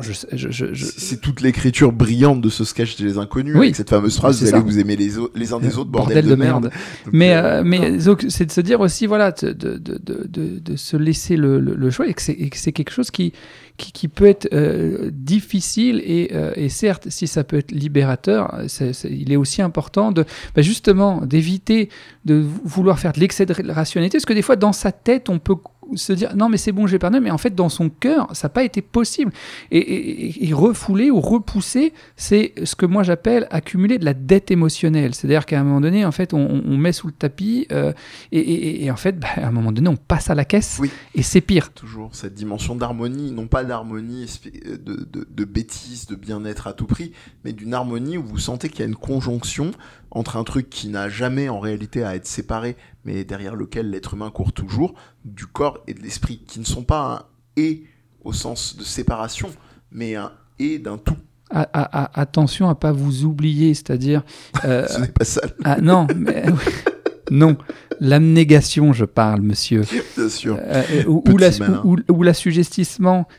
C'est 0.00 1.20
toute 1.20 1.40
l'écriture 1.40 1.92
brillante 1.92 2.40
de 2.40 2.48
ce 2.48 2.64
sketch 2.64 2.96
des 2.96 3.18
inconnus, 3.18 3.56
avec 3.56 3.76
cette 3.76 3.90
fameuse 3.90 4.16
phrase 4.16 4.42
vous 4.42 4.54
allez 4.54 4.64
vous 4.64 4.78
aimer 4.78 4.96
les, 4.96 5.10
les 5.34 5.52
uns 5.52 5.60
des 5.60 5.78
autres, 5.78 5.90
bordel, 5.90 6.26
de, 6.26 6.34
merde. 6.34 6.70
mais 7.12 7.34
euh, 7.34 7.62
mais 7.64 7.98
c'est 8.28 8.46
de 8.46 8.52
se 8.52 8.60
dire 8.60 8.80
aussi, 8.80 9.06
voilà, 9.06 9.32
de, 9.32 9.52
de, 9.52 9.78
de, 9.78 10.76
se 10.76 10.96
laisser 10.96 11.36
le, 11.36 11.58
le 11.58 11.90
choix 11.90 12.06
et 12.06 12.14
que 12.14 12.22
c'est 12.22 12.72
quelque 12.72 12.92
chose 12.92 13.10
qui, 13.10 13.32
qui, 13.76 14.06
peut 14.08 14.26
être 14.26 14.48
euh, 14.52 15.10
difficile 15.12 16.00
et, 16.04 16.30
euh, 16.32 16.52
et, 16.54 16.68
certes, 16.68 17.08
si 17.08 17.26
ça 17.26 17.42
peut 17.42 17.58
être 17.58 17.72
libérateur, 17.72 18.60
il 19.04 19.32
est 19.32 19.36
aussi 19.36 19.62
important 19.62 20.12
de 20.12 20.24
bah, 20.54 20.62
justement 20.62 21.20
d'éviter 21.22 21.88
de 22.24 22.44
vouloir 22.64 22.98
faire 22.98 23.12
de 23.12 23.20
l'excès 23.20 23.46
de 23.46 23.72
rationalité, 23.72 24.18
parce 24.18 24.26
que 24.26 24.32
des 24.32 24.42
fois 24.42 24.56
dans 24.56 24.72
sa 24.72 24.92
tête 24.92 25.28
on 25.28 25.38
peut 25.38 25.56
se 25.94 26.12
dire 26.12 26.34
non 26.36 26.48
mais 26.48 26.56
c'est 26.56 26.72
bon 26.72 26.86
j'ai 26.86 26.98
perdu 26.98 27.20
mais 27.20 27.30
en 27.30 27.38
fait 27.38 27.54
dans 27.54 27.68
son 27.68 27.88
cœur 27.88 28.28
ça 28.32 28.48
n'a 28.48 28.52
pas 28.52 28.64
été 28.64 28.82
possible. 28.82 29.32
Et, 29.70 30.50
refouler 30.52 31.10
ou 31.10 31.20
repousser 31.20 31.92
c'est 32.16 32.52
ce 32.64 32.76
que 32.76 32.86
moi 32.86 33.02
j'appelle 33.02 33.46
accumuler 33.50 33.98
de 33.98 34.04
la 34.04 34.14
dette 34.14 34.50
émotionnelle. 34.50 35.14
C'est 35.14 35.26
à 35.26 35.30
dire 35.30 35.46
qu'à 35.46 35.60
un 35.60 35.64
moment 35.64 35.80
donné 35.80 36.04
en 36.04 36.12
fait 36.12 36.32
on, 36.32 36.76
met 36.78 36.92
sous 36.92 37.08
le 37.08 37.12
tapis 37.12 37.66
euh, 37.72 37.92
et, 38.32 38.90
en 38.90 38.96
fait 38.96 39.18
bah, 39.18 39.28
à 39.36 39.48
un 39.48 39.50
moment 39.50 39.72
donné 39.72 39.88
on 39.88 39.96
passe 39.96 40.30
à 40.30 40.34
la 40.34 40.44
caisse 40.44 40.80
et 41.14 41.22
c'est 41.22 41.40
pire. 41.40 41.72
Toujours 41.72 42.14
cette 42.14 42.34
dimension 42.34 42.76
d'harmonie 42.76 43.32
non 43.32 43.46
pas 43.46 43.64
d'harmonie 43.64 44.26
de, 44.64 44.76
de, 44.76 45.28
de 45.28 45.44
bêtise 45.44 46.06
de 46.06 46.14
bien-être 46.14 46.66
à 46.66 46.72
tout 46.72 46.86
prix 46.86 47.12
mais 47.44 47.52
d'une 47.52 47.74
harmonie 47.74 48.16
où 48.16 48.22
vous 48.22 48.38
sentez 48.38 48.68
qu'il 48.68 48.80
y 48.80 48.82
a 48.82 48.86
une 48.86 48.96
conjonction 48.96 49.72
entre 50.14 50.36
un 50.36 50.44
truc 50.44 50.70
qui 50.70 50.88
n'a 50.88 51.08
jamais 51.08 51.48
en 51.48 51.58
réalité 51.58 52.04
à 52.04 52.14
être 52.14 52.26
séparé, 52.26 52.76
mais 53.04 53.24
derrière 53.24 53.54
lequel 53.56 53.90
l'être 53.90 54.14
humain 54.14 54.30
court 54.30 54.52
toujours, 54.52 54.94
du 55.24 55.46
corps 55.46 55.78
et 55.86 55.94
de 55.94 56.00
l'esprit, 56.00 56.42
qui 56.46 56.58
ne 56.60 56.64
sont 56.64 56.82
pas 56.84 57.12
un 57.56 57.60
et 57.62 57.84
au 58.24 58.32
sens 58.32 58.76
de 58.76 58.84
séparation, 58.84 59.48
mais 59.92 60.14
un 60.16 60.32
et 60.58 60.78
d'un 60.78 60.98
tout. 60.98 61.16
a- 61.50 61.68
a- 61.72 62.20
attention 62.20 62.68
à 62.68 62.74
pas 62.74 62.92
vous 62.92 63.24
oublier, 63.24 63.74
c'est-à-dire 63.74 64.22
euh, 64.64 64.86
Ce 64.90 65.00
n'est 65.00 65.08
pas 65.08 65.24
ça, 65.24 65.40
ah, 65.64 65.80
non, 65.80 66.06
mais, 66.16 66.44
non, 67.30 67.56
l'abnégation, 68.00 68.92
je 68.92 69.04
parle, 69.04 69.42
monsieur. 69.42 69.82
bien 70.16 70.28
sûr. 70.28 70.58
Euh, 70.60 70.82
ou, 71.06 71.20
Petit 71.20 71.32
ou 71.34 71.38
la, 71.38 71.48
ou, 71.84 71.96
ou 72.10 72.24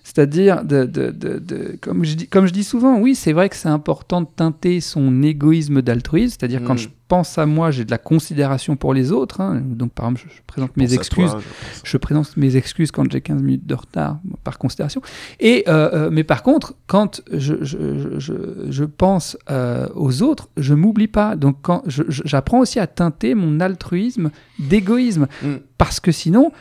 c'est-à-dire, 0.04 0.64
de, 0.64 0.86
de, 0.86 1.12
de, 1.12 1.40
de- 1.40 1.78
comme, 1.82 2.04
je 2.06 2.16
dis, 2.16 2.28
comme 2.28 2.46
je 2.48 2.54
dis 2.54 2.64
souvent, 2.64 3.00
oui, 3.00 3.16
c'est 3.16 3.34
vrai 3.34 3.50
que 3.50 3.56
c'est 3.56 3.70
important 3.70 4.22
de 4.22 4.28
teinter 4.34 4.80
son 4.82 5.24
égoïsme 5.24 5.82
d'altruisme, 5.82 6.36
c'est-à-dire 6.40 6.64
quand 6.64 6.76
Mm. 6.76 6.80
je 6.80 6.90
pense 7.08 7.38
à 7.38 7.46
moi, 7.46 7.72
j'ai 7.72 7.86
de 7.86 7.92
la 7.92 7.98
considération 7.98 8.76
pour 8.76 8.94
les 8.94 9.12
autres, 9.12 9.42
hein. 9.42 9.62
donc 9.64 9.92
par 9.92 10.06
exemple, 10.06 10.22
je, 10.28 10.36
je 10.38 10.42
présente 10.48 10.76
mes 10.76 10.94
excuses, 10.94 11.32
toi, 11.32 11.42
je 11.84 11.98
présente 11.98 12.36
mes 12.38 12.56
excuses 12.56 12.92
quand 12.92 13.10
j'ai 13.12 13.22
15 13.22 13.42
minutes 13.44 13.66
de 13.68 13.76
retard, 13.76 14.20
par 14.44 14.58
considération. 14.58 15.02
Et, 15.40 15.64
euh, 15.68 15.90
euh, 15.94 16.10
mais 16.12 16.24
par 16.24 16.42
contre, 16.44 16.74
quand 16.88 17.22
je, 17.32 18.84
pense 18.86 19.38
euh, 19.50 19.88
aux 19.96 20.22
autres, 20.22 20.50
je 20.58 20.74
m'oublie 20.74 21.08
pas. 21.08 21.36
Donc 21.36 21.58
quand 21.62 21.84
j'apprends 21.88 22.60
aussi 22.60 22.80
à 22.80 22.88
teinter 22.88 23.36
mon 23.36 23.60
altruisme 23.60 24.32
d'égoïsme. 24.60 25.28
Mm. 25.44 25.56
Parce 25.78 26.00
que 26.00 26.12
sinon, 26.12 26.52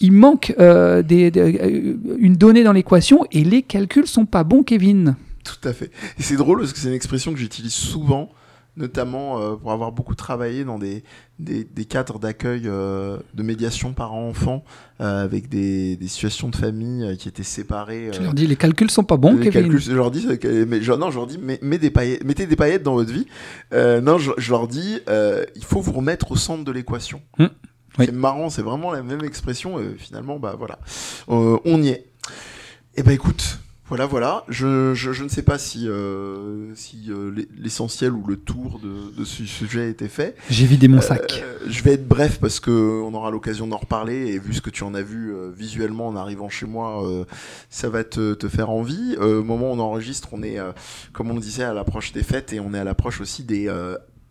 il 0.00 0.12
manque 0.12 0.54
euh, 0.58 1.02
des, 1.02 1.30
des- 1.30 1.96
une 2.18 2.34
donnée 2.34 2.64
dans 2.64 2.72
l'équation 2.72 3.24
et 3.30 3.44
les 3.44 3.62
calculs 3.62 4.06
sont 4.06 4.26
pas 4.26 4.44
bons, 4.44 4.62
Kevin. 4.62 5.16
Tout 5.44 5.68
à 5.68 5.72
fait. 5.72 5.90
Et 6.18 6.22
c'est 6.22 6.36
drôle 6.36 6.60
parce 6.60 6.72
que 6.72 6.78
c'est 6.78 6.88
une 6.88 6.94
expression 6.94 7.32
que 7.32 7.38
j'utilise 7.38 7.72
souvent, 7.72 8.30
notamment 8.76 9.38
euh, 9.40 9.54
pour 9.56 9.70
avoir 9.72 9.92
beaucoup 9.92 10.14
travaillé 10.14 10.64
dans 10.64 10.78
des, 10.78 11.04
des, 11.38 11.64
des 11.64 11.84
cadres 11.84 12.18
d'accueil 12.18 12.62
euh, 12.66 13.18
de 13.34 13.42
médiation 13.42 13.92
parents-enfants 13.92 14.64
euh, 15.00 15.24
avec 15.24 15.48
des, 15.48 15.96
des 15.96 16.08
situations 16.08 16.48
de 16.48 16.56
famille 16.56 17.16
qui 17.18 17.28
étaient 17.28 17.42
séparées. 17.42 18.10
Je 18.12 18.22
leur 18.22 18.32
dis, 18.34 18.46
les 18.46 18.56
calculs 18.56 18.90
sont 18.90 19.04
pas 19.04 19.16
bons, 19.18 19.36
les 19.36 19.50
Kevin. 19.50 19.62
calculs, 19.62 19.80
je 19.80 19.92
leur 19.92 20.10
dis, 20.10 20.26
mais, 20.66 20.80
je- 20.80 20.92
non, 20.92 21.10
je 21.10 21.16
leur 21.18 21.26
dis, 21.26 21.38
mais, 21.42 21.58
mais 21.60 21.78
des 21.78 21.90
paillettes- 21.90 22.24
mettez 22.24 22.46
des 22.46 22.56
paillettes 22.56 22.82
dans 22.82 22.94
votre 22.94 23.12
vie. 23.12 23.26
Non, 23.72 24.18
je, 24.18 24.32
je 24.38 24.50
leur 24.50 24.68
dis, 24.68 25.00
il 25.56 25.64
faut 25.64 25.80
vous 25.80 25.92
remettre 25.92 26.32
au 26.32 26.36
centre 26.36 26.64
de 26.64 26.72
l'équation. 26.72 27.20
Oui. 27.38 27.46
C'est 27.98 28.10
marrant, 28.12 28.48
c'est 28.48 28.62
vraiment 28.62 28.90
la 28.90 29.02
même 29.02 29.22
expression. 29.22 29.78
finalement, 29.98 30.38
bah 30.38 30.54
voilà, 30.58 30.78
on 31.28 31.82
y 31.82 31.88
est. 31.88 32.06
Eh 32.94 33.02
ben 33.02 33.12
écoute, 33.12 33.58
voilà, 33.92 34.06
voilà. 34.06 34.44
Je, 34.48 34.94
je, 34.94 35.12
je 35.12 35.22
ne 35.22 35.28
sais 35.28 35.42
pas 35.42 35.58
si, 35.58 35.86
euh, 35.86 36.74
si 36.74 37.10
euh, 37.10 37.30
l'e- 37.30 37.46
l'essentiel 37.58 38.12
ou 38.12 38.26
le 38.26 38.38
tour 38.38 38.80
de, 38.82 39.14
de 39.18 39.24
ce 39.26 39.44
sujet 39.44 39.82
a 39.82 39.86
été 39.86 40.08
fait. 40.08 40.34
J'ai 40.48 40.64
vidé 40.64 40.88
mon 40.88 41.02
sac. 41.02 41.42
Euh, 41.44 41.58
je 41.68 41.82
vais 41.82 41.92
être 41.92 42.08
bref 42.08 42.38
parce 42.40 42.58
que 42.58 42.70
on 42.70 43.12
aura 43.12 43.30
l'occasion 43.30 43.66
d'en 43.66 43.76
reparler 43.76 44.28
et 44.28 44.38
vu 44.38 44.54
ce 44.54 44.62
que 44.62 44.70
tu 44.70 44.82
en 44.84 44.94
as 44.94 45.02
vu 45.02 45.34
visuellement 45.54 46.08
en 46.08 46.16
arrivant 46.16 46.48
chez 46.48 46.64
moi, 46.64 47.04
ça 47.68 47.90
va 47.90 48.02
te, 48.02 48.32
te 48.32 48.48
faire 48.48 48.70
envie. 48.70 49.14
Au 49.20 49.42
moment 49.42 49.70
où 49.70 49.74
on 49.74 49.78
enregistre, 49.78 50.28
on 50.32 50.42
est, 50.42 50.56
comme 51.12 51.30
on 51.30 51.34
le 51.34 51.40
disait, 51.40 51.64
à 51.64 51.74
l'approche 51.74 52.12
des 52.12 52.22
fêtes 52.22 52.54
et 52.54 52.60
on 52.60 52.72
est 52.72 52.78
à 52.78 52.84
l'approche 52.84 53.20
aussi 53.20 53.44
des, 53.44 53.70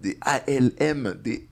des 0.02 0.18
ALM, 0.22 1.14
des 1.24 1.48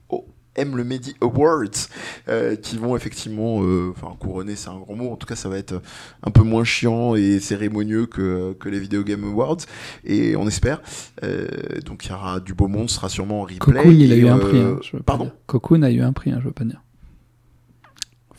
OM 0.58 0.76
le 0.76 0.84
Medi 0.84 1.14
Awards, 1.20 1.88
euh, 2.28 2.56
qui 2.56 2.76
vont 2.76 2.96
effectivement, 2.96 3.62
euh, 3.62 3.92
enfin 3.94 4.14
couronner, 4.18 4.56
c'est 4.56 4.68
un 4.68 4.78
grand 4.78 4.94
mot. 4.94 5.10
En 5.12 5.16
tout 5.16 5.26
cas, 5.26 5.36
ça 5.36 5.48
va 5.48 5.58
être 5.58 5.80
un 6.22 6.30
peu 6.30 6.42
moins 6.42 6.64
chiant 6.64 7.14
et 7.14 7.40
cérémonieux 7.40 8.06
que, 8.06 8.54
que 8.58 8.68
les 8.68 8.78
Video 8.78 9.02
Game 9.02 9.24
Awards 9.24 9.58
et 10.04 10.36
on 10.36 10.46
espère. 10.48 10.82
Euh, 11.22 11.46
donc 11.84 12.04
il 12.06 12.10
y 12.10 12.12
aura 12.12 12.40
du 12.40 12.54
beau 12.54 12.68
monde, 12.68 12.90
sera 12.90 13.08
sûrement 13.08 13.40
en 13.40 13.44
replay. 13.44 13.58
Cocoon, 13.58 13.90
il 13.90 14.12
a 14.12 14.16
eu 14.16 14.28
un 14.28 14.38
prix. 14.38 14.58
hein, 14.58 14.78
je 14.82 14.92
veux 14.96 15.02
pas 15.02 15.12
pardon 15.12 15.24
dire. 15.24 15.34
Cocoon 15.46 15.82
a 15.82 15.90
eu 15.90 16.00
un 16.00 16.12
prix, 16.12 16.30
hein, 16.30 16.38
je 16.40 16.46
veux 16.46 16.52
pas 16.52 16.64
dire. 16.64 16.82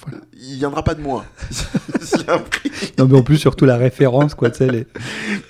Voilà. 0.05 0.23
Il 0.33 0.57
viendra 0.57 0.83
pas 0.83 0.95
de 0.95 1.01
moi. 1.01 1.25
S'il 2.01 2.25
y 2.25 2.29
a 2.29 2.35
un 2.35 2.39
prix. 2.39 2.71
Non, 2.97 3.07
mais 3.07 3.17
en 3.17 3.23
plus, 3.23 3.37
surtout 3.37 3.65
la 3.65 3.77
référence, 3.77 4.33
quoi, 4.33 4.49
tu 4.49 4.57
sais, 4.57 4.67
les... 4.67 4.87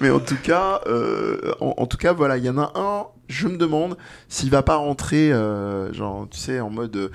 Mais 0.01 0.09
en 0.09 0.19
tout 0.19 0.37
cas, 0.41 0.81
euh, 0.87 1.53
en, 1.61 1.75
en 1.77 1.85
tout 1.87 1.97
cas, 1.97 2.11
voilà, 2.11 2.37
il 2.37 2.43
y 2.43 2.49
en 2.49 2.57
a 2.57 2.71
un. 2.75 3.05
Je 3.29 3.47
me 3.47 3.55
demande 3.55 3.95
s'il 4.27 4.49
va 4.49 4.61
pas 4.61 4.75
rentrer, 4.75 5.31
euh, 5.31 5.93
genre, 5.93 6.27
tu 6.29 6.37
sais, 6.37 6.59
en 6.59 6.69
mode, 6.69 6.97
euh, 6.97 7.09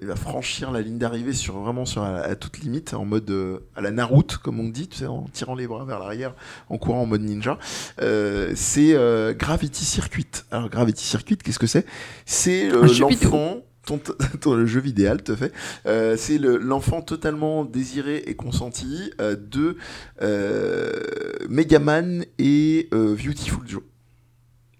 il 0.00 0.06
va 0.06 0.14
franchir 0.14 0.70
la 0.70 0.82
ligne 0.82 0.98
d'arrivée 0.98 1.32
sur 1.32 1.58
vraiment 1.58 1.84
sur 1.84 2.02
à, 2.02 2.18
à 2.18 2.36
toute 2.36 2.58
limite, 2.60 2.94
en 2.94 3.04
mode 3.04 3.28
euh, 3.28 3.58
à 3.74 3.80
la 3.80 3.90
Naruto, 3.90 4.36
comme 4.40 4.60
on 4.60 4.68
dit, 4.68 4.86
tu 4.86 4.98
sais, 4.98 5.06
en 5.06 5.26
tirant 5.32 5.56
les 5.56 5.66
bras 5.66 5.84
vers 5.84 5.98
l'arrière, 5.98 6.34
en 6.70 6.78
courant 6.78 7.02
en 7.02 7.06
mode 7.06 7.22
ninja. 7.22 7.58
Euh, 8.00 8.52
c'est 8.54 8.94
euh, 8.94 9.34
Gravity 9.34 9.84
Circuit. 9.84 10.28
Alors 10.52 10.68
Gravity 10.68 11.04
Circuit, 11.04 11.36
qu'est-ce 11.38 11.58
que 11.58 11.66
c'est? 11.66 11.84
C'est 12.24 12.70
euh, 12.70 12.86
l'enfant. 13.00 13.56
Ton, 13.86 13.98
ton- 14.40 14.54
le 14.54 14.66
jeu 14.66 14.80
vidéo, 14.80 15.16
te 15.16 15.34
fait. 15.34 15.52
Euh, 15.86 16.16
c'est 16.18 16.36
le- 16.38 16.58
l'enfant 16.58 17.00
totalement 17.00 17.64
désiré 17.64 18.18
et 18.26 18.34
consenti 18.34 19.10
euh, 19.20 19.36
de 19.36 19.76
euh, 20.22 20.92
Megaman 21.48 22.24
et 22.38 22.88
euh, 22.92 23.14
Beautiful 23.16 23.66
Joe. 23.66 23.82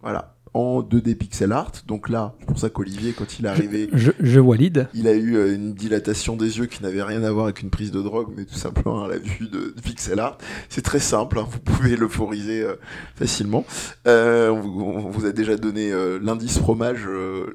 Voilà, 0.02 0.35
en 0.56 0.80
2D 0.80 1.14
pixel 1.16 1.52
art. 1.52 1.72
Donc 1.86 2.08
là, 2.08 2.34
c'est 2.40 2.46
pour 2.46 2.58
ça 2.58 2.70
qu'Olivier, 2.70 3.12
quand 3.12 3.38
il 3.38 3.44
est 3.44 3.48
arrivé, 3.48 3.90
je, 3.92 4.10
je 4.18 4.40
valide. 4.40 4.88
il 4.94 5.06
a 5.06 5.12
eu 5.12 5.36
euh, 5.36 5.54
une 5.54 5.74
dilatation 5.74 6.34
des 6.34 6.58
yeux 6.58 6.66
qui 6.66 6.82
n'avait 6.82 7.02
rien 7.02 7.22
à 7.24 7.30
voir 7.30 7.44
avec 7.44 7.60
une 7.60 7.68
prise 7.68 7.90
de 7.90 8.00
drogue, 8.00 8.32
mais 8.34 8.44
tout 8.44 8.54
simplement 8.54 9.04
à 9.04 9.08
la 9.08 9.18
vue 9.18 9.48
de, 9.48 9.74
de 9.76 9.80
pixel 9.82 10.18
art. 10.18 10.38
C'est 10.70 10.82
très 10.82 10.98
simple, 10.98 11.38
hein, 11.38 11.46
vous 11.50 11.58
pouvez 11.58 11.96
l'euphoriser 11.96 12.62
euh, 12.62 12.76
facilement. 13.16 13.66
Euh, 14.06 14.48
on, 14.48 14.60
vous, 14.60 14.80
on 14.80 15.10
vous 15.10 15.26
a 15.26 15.32
déjà 15.32 15.56
donné 15.56 15.92
euh, 15.92 16.18
l'indice 16.22 16.58
fromage 16.58 17.06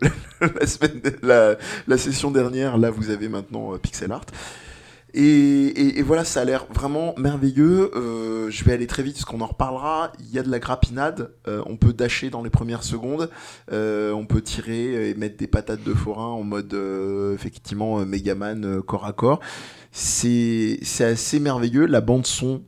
la, 0.41 0.67
semaine, 0.67 1.01
la, 1.23 1.57
la 1.87 1.97
session 1.97 2.29
dernière. 2.29 2.77
Là, 2.77 2.91
vous 2.91 3.09
avez 3.09 3.29
maintenant 3.29 3.77
pixel 3.79 4.11
art. 4.11 4.25
Et, 5.13 5.21
et- 5.23 5.99
et 5.99 6.01
voilà, 6.03 6.23
ça 6.23 6.41
a 6.41 6.45
l'air 6.45 6.65
vraiment 6.73 7.13
merveilleux. 7.17 7.91
Euh, 7.95 8.49
je 8.49 8.63
vais 8.63 8.73
aller 8.73 8.87
très 8.87 9.03
vite 9.03 9.15
parce 9.15 9.25
qu'on 9.25 9.41
en 9.41 9.47
reparlera. 9.47 10.11
Il 10.19 10.31
y 10.33 10.39
a 10.39 10.43
de 10.43 10.49
la 10.49 10.59
grappinade. 10.59 11.31
Euh, 11.47 11.61
on 11.65 11.75
peut 11.77 11.93
dasher 11.93 12.29
dans 12.29 12.41
les 12.43 12.49
premières 12.49 12.83
secondes. 12.83 13.29
Euh, 13.71 14.11
on 14.13 14.25
peut 14.25 14.41
tirer 14.41 15.09
et 15.09 15.13
mettre 15.15 15.37
des 15.37 15.47
patates 15.47 15.83
de 15.83 15.93
forain 15.93 16.27
en 16.27 16.43
mode 16.43 16.73
euh, 16.73 17.33
effectivement 17.33 17.99
euh, 17.99 18.05
Megaman 18.05 18.63
euh, 18.65 18.81
corps 18.81 19.05
à 19.05 19.13
corps. 19.13 19.39
C'est 19.91 20.79
c'est 20.81 21.03
assez 21.05 21.39
merveilleux. 21.39 21.85
La 21.85 21.99
bande 22.01 22.25
son, 22.25 22.63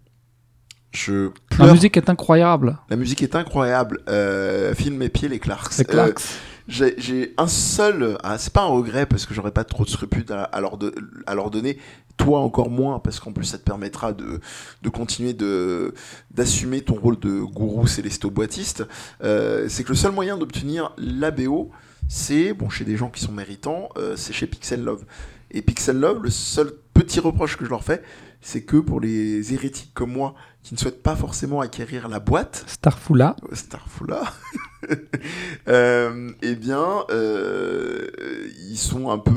je 0.92 1.30
La 1.58 1.72
musique 1.74 1.96
est 1.98 2.10
incroyable. 2.10 2.78
La 2.90 2.98
musique 2.98 3.24
est 3.24 3.36
incroyable. 3.36 4.02
Euh, 4.10 4.74
film 4.76 4.98
mes 4.98 5.10
pieds 5.10 5.30
les 5.30 5.40
Clarks. 5.40 5.80
Euh, 5.80 5.84
Clarks. 5.86 6.22
J'ai 6.68 7.34
un 7.38 7.48
seul, 7.48 8.18
ah, 8.24 8.38
c'est 8.38 8.54
pas 8.54 8.64
un 8.64 8.68
regret 8.68 9.06
parce 9.06 9.26
que 9.26 9.34
j'aurais 9.34 9.52
pas 9.52 9.64
trop 9.64 9.84
de 9.84 9.90
scrupules 9.90 10.26
à, 10.30 10.62
leur, 10.62 11.50
donner, 11.52 11.78
toi 12.18 12.40
encore 12.40 12.70
moins 12.70 13.00
parce 13.00 13.20
qu'en 13.20 13.32
plus 13.32 13.46
ça 13.46 13.58
te 13.58 13.64
permettra 13.64 14.14
de, 14.14 14.40
de 14.82 14.90
continuer 14.90 15.34
de 15.34 15.94
d'assumer 16.32 16.82
ton 16.82 16.96
rôle 16.96 17.20
de 17.20 17.42
gourou 17.42 17.88
célesto-boitiste. 17.88 18.86
Euh, 19.24 19.68
c'est 19.68 19.84
que 19.84 19.90
le 19.90 19.96
seul 19.96 20.12
moyen 20.12 20.38
d'obtenir 20.38 20.94
l'ABO, 20.98 21.72
c'est, 22.08 22.54
bon, 22.54 22.70
chez 22.70 22.86
des 22.86 22.98
gens 22.98 23.10
qui 23.10 23.22
sont 23.22 23.32
méritants, 23.32 23.90
euh, 23.98 24.16
c'est 24.16 24.34
chez 24.34 24.48
Pixel 24.48 24.84
Love. 24.84 25.04
Et 25.52 25.62
Pixel 25.62 26.00
Love, 26.00 26.24
le 26.24 26.30
seul 26.30 26.72
petit 26.94 27.20
reproche 27.20 27.58
que 27.58 27.66
je 27.66 27.70
leur 27.70 27.84
fais, 27.84 28.02
c'est 28.42 28.64
que 28.64 28.78
pour 28.78 29.00
les 29.00 29.54
hérétiques 29.54 29.92
comme 29.94 30.12
moi 30.12 30.36
qui 30.64 30.74
ne 30.74 30.80
souhaitent 30.80 31.04
pas 31.04 31.16
forcément 31.16 31.60
acquérir 31.60 32.08
la 32.08 32.20
boîte, 32.20 32.64
Starfula. 32.68 33.36
Starfula, 33.52 34.24
euh, 35.68 36.32
eh 36.42 36.56
bien, 36.56 37.04
euh, 37.12 38.08
ils 38.70 38.78
sont 38.78 39.12
un 39.12 39.18
peu, 39.18 39.32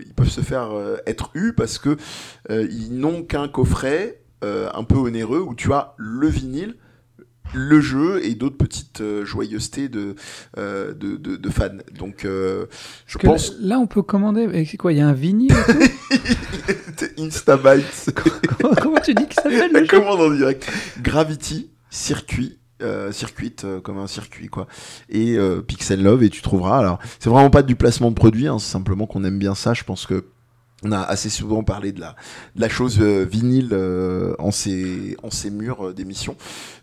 euh, 0.00 0.04
ils 0.06 0.12
peuvent 0.14 0.28
se 0.28 0.40
faire 0.40 0.72
euh, 0.72 0.96
être 1.06 1.30
eus 1.34 1.52
parce 1.54 1.78
que 1.78 1.96
euh, 2.50 2.66
ils 2.70 2.98
n'ont 2.98 3.22
qu'un 3.22 3.48
coffret 3.48 4.22
euh, 4.42 4.68
un 4.74 4.84
peu 4.84 4.96
onéreux 4.96 5.40
où 5.40 5.54
tu 5.54 5.72
as 5.72 5.94
le 5.98 6.26
vinyle, 6.28 6.74
le 7.54 7.80
jeu 7.80 8.24
et 8.24 8.34
d'autres 8.34 8.56
petites 8.56 9.00
euh, 9.00 9.24
joyeusetés 9.24 9.88
de, 9.88 10.14
euh, 10.56 10.94
de, 10.94 11.16
de, 11.16 11.36
de 11.36 11.50
fans. 11.50 11.68
Donc, 11.96 12.24
euh, 12.24 12.66
je 13.06 13.18
Que 13.18 13.26
pense 13.26 13.54
Là, 13.60 13.78
on 13.78 13.86
peut 13.86 14.02
commander. 14.02 14.64
C'est 14.68 14.76
quoi 14.76 14.92
Il 14.92 14.98
y 14.98 15.00
a 15.00 15.08
un 15.08 15.12
vinyle 15.12 15.52
Instabytes. 17.18 18.10
comment, 18.58 18.74
comment 18.74 19.00
tu 19.00 19.14
dis 19.14 19.26
que 19.26 19.34
ça 19.34 19.42
s'appelle 19.42 19.72
le 19.72 19.72
La 19.80 19.80
jeu 19.80 19.86
commande 19.86 20.20
en 20.20 20.30
direct. 20.30 20.70
Gravity, 21.00 21.70
circuit. 21.90 22.58
Euh, 22.82 23.12
circuit 23.12 23.54
euh, 23.64 23.78
comme 23.78 23.98
un 23.98 24.06
circuit 24.06 24.48
quoi 24.48 24.66
et 25.10 25.36
euh, 25.36 25.60
Pixel 25.60 26.02
Love 26.02 26.22
et 26.22 26.30
tu 26.30 26.40
trouveras 26.40 26.78
alors 26.78 26.98
c'est 27.18 27.28
vraiment 27.28 27.50
pas 27.50 27.62
du 27.62 27.76
placement 27.76 28.08
de 28.08 28.14
produit 28.14 28.48
hein, 28.48 28.58
c'est 28.58 28.70
simplement 28.70 29.06
qu'on 29.06 29.22
aime 29.22 29.38
bien 29.38 29.54
ça 29.54 29.74
je 29.74 29.84
pense 29.84 30.06
que 30.06 30.24
on 30.84 30.92
a 30.92 31.00
assez 31.00 31.28
souvent 31.30 31.62
parlé 31.62 31.92
de 31.92 32.00
la, 32.00 32.14
de 32.56 32.60
la 32.60 32.68
chose 32.68 32.98
euh, 33.00 33.24
vinyle 33.30 33.70
euh, 33.72 34.34
en 34.38 34.50
ces 34.50 35.16
en 35.22 35.30
ces 35.30 35.50
murs 35.50 35.88
euh, 35.88 35.92
d'émission 35.92 36.36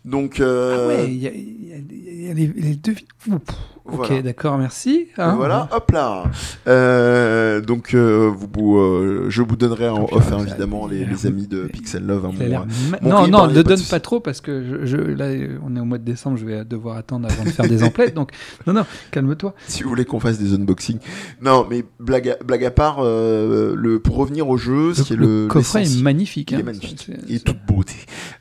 donc 0.04 0.40
euh, 0.40 0.84
Ah 0.84 0.88
ouais, 0.88 1.12
il 1.12 1.18
y 1.18 1.26
a, 1.26 1.30
il 1.32 1.68
y 1.68 1.72
a- 1.72 1.76
il 1.78 2.26
y 2.26 2.30
a 2.30 2.34
les, 2.34 2.46
les 2.48 2.74
deux. 2.76 2.94
Ouh, 3.28 3.38
pff, 3.38 3.56
Ok, 3.90 4.22
d'accord, 4.22 4.58
merci. 4.58 5.06
hein. 5.16 5.34
voilà, 5.36 5.66
hop 5.72 5.90
là. 5.92 6.24
Euh, 6.66 7.60
donc, 7.60 7.94
euh, 7.94 8.30
vous, 8.34 8.46
vous, 8.52 8.76
euh, 8.78 9.26
je 9.30 9.42
vous 9.42 9.56
donnerai 9.56 9.88
en 9.88 10.04
off, 10.12 10.30
hein, 10.32 10.38
évidemment, 10.46 10.86
les, 10.86 11.00
il 11.10 11.26
amis 11.26 11.46
de 11.46 11.62
Pixel 11.66 12.04
Love. 12.04 12.26
hein, 12.26 12.30
Il 12.40 12.48
ma- 12.90 13.00
non, 13.00 13.26
non, 13.28 13.46
ne 13.46 13.62
donne 13.62 13.80
pas 13.88 14.00
trop 14.00 14.20
parce 14.20 14.40
que 14.42 14.62
je, 14.62 14.84
je- 14.86 14.96
là, 14.98 15.28
on 15.64 15.74
est 15.76 15.80
au 15.80 15.84
mois 15.86 15.96
de 15.98 16.04
décembre, 16.04 16.36
je 16.36 16.44
vais 16.44 16.64
devoir 16.64 16.96
attendre 16.98 17.28
avant 17.30 17.44
de 17.44 17.48
faire 17.50 17.66
des 17.68 17.82
emplettes. 17.82 18.14
Donc, 18.14 18.30
non, 18.66 18.74
non, 18.74 18.84
calme-toi. 19.10 19.54
si 19.66 19.82
vous 19.82 19.88
voulez 19.88 20.04
qu'on 20.04 20.20
fasse 20.20 20.38
des 20.38 20.52
unboxings. 20.54 20.98
Non, 21.40 21.66
mais 21.68 21.84
blague 21.98 22.28
à, 22.30 22.36
blague 22.44 22.64
à 22.66 22.70
part, 22.70 23.02
le, 23.02 23.74
le, 23.92 24.00
pour 24.00 24.16
revenir 24.16 24.48
au 24.48 24.56
jeu, 24.56 24.94
ce 24.94 25.14
Le, 25.14 25.46
coffret 25.48 25.82
est 25.84 26.02
magnifique. 26.02 26.50
il 26.50 26.56
hein. 26.56 26.60
est 26.60 26.62
magnifique. 26.62 27.02
C'est- 27.06 27.30
et 27.32 27.40
toute 27.40 27.64
beauté. 27.66 27.94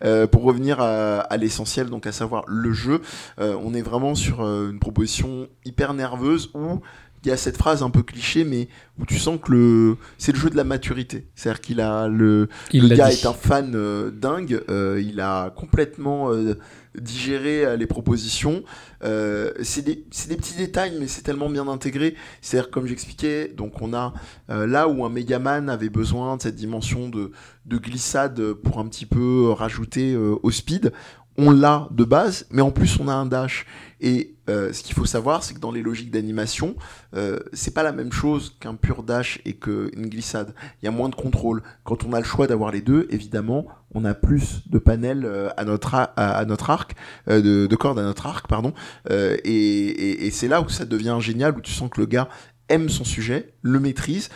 Euh, 0.03 0.27
pour 0.27 0.43
revenir 0.43 0.79
à, 0.79 1.19
à 1.19 1.37
l'essentiel, 1.37 1.87
donc 1.89 2.05
à 2.07 2.11
savoir 2.11 2.43
le 2.47 2.71
jeu, 2.73 3.01
euh, 3.39 3.55
on 3.63 3.73
est 3.73 3.81
vraiment 3.81 4.15
sur 4.15 4.41
euh, 4.41 4.69
une 4.71 4.79
proposition 4.79 5.47
hyper 5.65 5.93
nerveuse 5.93 6.49
où 6.53 6.81
il 7.23 7.29
y 7.29 7.31
a 7.31 7.37
cette 7.37 7.57
phrase 7.57 7.81
un 7.83 7.89
peu 7.89 8.03
cliché, 8.03 8.45
mais 8.45 8.69
où 8.99 9.05
tu 9.05 9.17
sens 9.17 9.37
que 9.43 9.51
le 9.51 9.97
c'est 10.17 10.31
le 10.31 10.37
jeu 10.39 10.49
de 10.49 10.55
la 10.55 10.63
maturité. 10.63 11.27
C'est-à-dire 11.35 11.59
qu'il 11.61 11.81
a 11.81 12.07
le, 12.07 12.47
Il 12.71 12.87
le 12.87 12.95
gars 12.95 13.09
dit. 13.09 13.15
est 13.15 13.25
un 13.25 13.33
fan 13.33 13.73
euh, 13.75 14.11
dingue. 14.11 14.61
euh, 14.69 15.01
il 15.03 15.19
a 15.19 15.49
complètement 15.49 16.31
euh, 16.31 16.53
digéré 16.99 17.65
euh, 17.65 17.77
les 17.77 17.87
propositions. 17.87 18.63
Euh, 19.03 19.51
c'est 19.61 19.81
des, 19.83 20.05
des 20.27 20.35
petits 20.35 20.57
détails, 20.57 20.93
mais 20.99 21.07
c'est 21.07 21.21
tellement 21.21 21.49
bien 21.49 21.67
intégré. 21.67 22.15
C'est-à-dire, 22.41 22.71
comme 22.71 22.87
j'expliquais, 22.87 23.49
donc 23.49 23.81
on 23.81 23.93
a 23.93 24.13
euh, 24.49 24.67
là 24.67 24.87
où 24.87 25.05
un 25.05 25.09
Megaman 25.09 25.69
avait 25.69 25.89
besoin 25.89 26.37
de 26.37 26.41
cette 26.41 26.55
dimension 26.55 27.09
de, 27.09 27.31
de 27.65 27.77
glissade 27.77 28.53
pour 28.53 28.79
un 28.79 28.87
petit 28.87 29.05
peu 29.05 29.51
rajouter 29.51 30.13
euh, 30.13 30.35
au 30.43 30.51
speed, 30.51 30.91
on 31.37 31.51
l'a 31.51 31.87
de 31.91 32.03
base, 32.03 32.47
mais 32.49 32.61
en 32.61 32.71
plus 32.71 32.99
on 32.99 33.07
a 33.07 33.13
un 33.13 33.25
dash. 33.25 33.65
Et 34.01 34.36
euh, 34.49 34.71
ce 34.73 34.83
qu'il 34.83 34.95
faut 34.95 35.05
savoir, 35.05 35.43
c'est 35.43 35.53
que 35.53 35.59
dans 35.59 35.71
les 35.71 35.81
logiques 35.81 36.11
d'animation, 36.11 36.75
euh, 37.15 37.39
c'est 37.53 37.73
pas 37.73 37.83
la 37.83 37.91
même 37.91 38.11
chose 38.11 38.55
qu'un 38.59 38.75
pur 38.75 39.03
dash 39.03 39.39
et 39.45 39.53
qu'une 39.53 40.07
glissade. 40.07 40.53
Il 40.81 40.85
y 40.85 40.87
a 40.87 40.91
moins 40.91 41.09
de 41.09 41.15
contrôle. 41.15 41.63
Quand 41.83 42.03
on 42.03 42.13
a 42.13 42.19
le 42.19 42.25
choix 42.25 42.47
d'avoir 42.47 42.71
les 42.71 42.81
deux, 42.81 43.07
évidemment, 43.09 43.67
on 43.93 44.05
a 44.05 44.13
plus 44.13 44.61
de 44.69 44.79
panels 44.79 45.25
euh, 45.25 45.49
à 45.57 45.65
notre 45.65 45.95
à, 45.95 46.03
à 46.05 46.45
notre 46.45 46.69
arc, 46.69 46.95
euh, 47.29 47.41
de, 47.41 47.67
de 47.67 47.75
cordes 47.75 47.99
à 47.99 48.03
notre 48.03 48.25
arc, 48.27 48.47
pardon. 48.47 48.73
Et 49.09 49.15
et- 49.45 50.25
et 50.27 50.31
c'est 50.31 50.47
là 50.47 50.61
où 50.61 50.69
ça 50.69 50.85
devient 50.85 51.17
génial, 51.19 51.57
où 51.57 51.61
tu 51.61 51.71
sens 51.71 51.89
que 51.89 51.99
le 51.99 52.07
gars 52.07 52.29
aime 52.69 52.89
son 52.89 53.03
sujet, 53.05 53.53
le 53.61 53.79
maîtrise. 53.79 54.29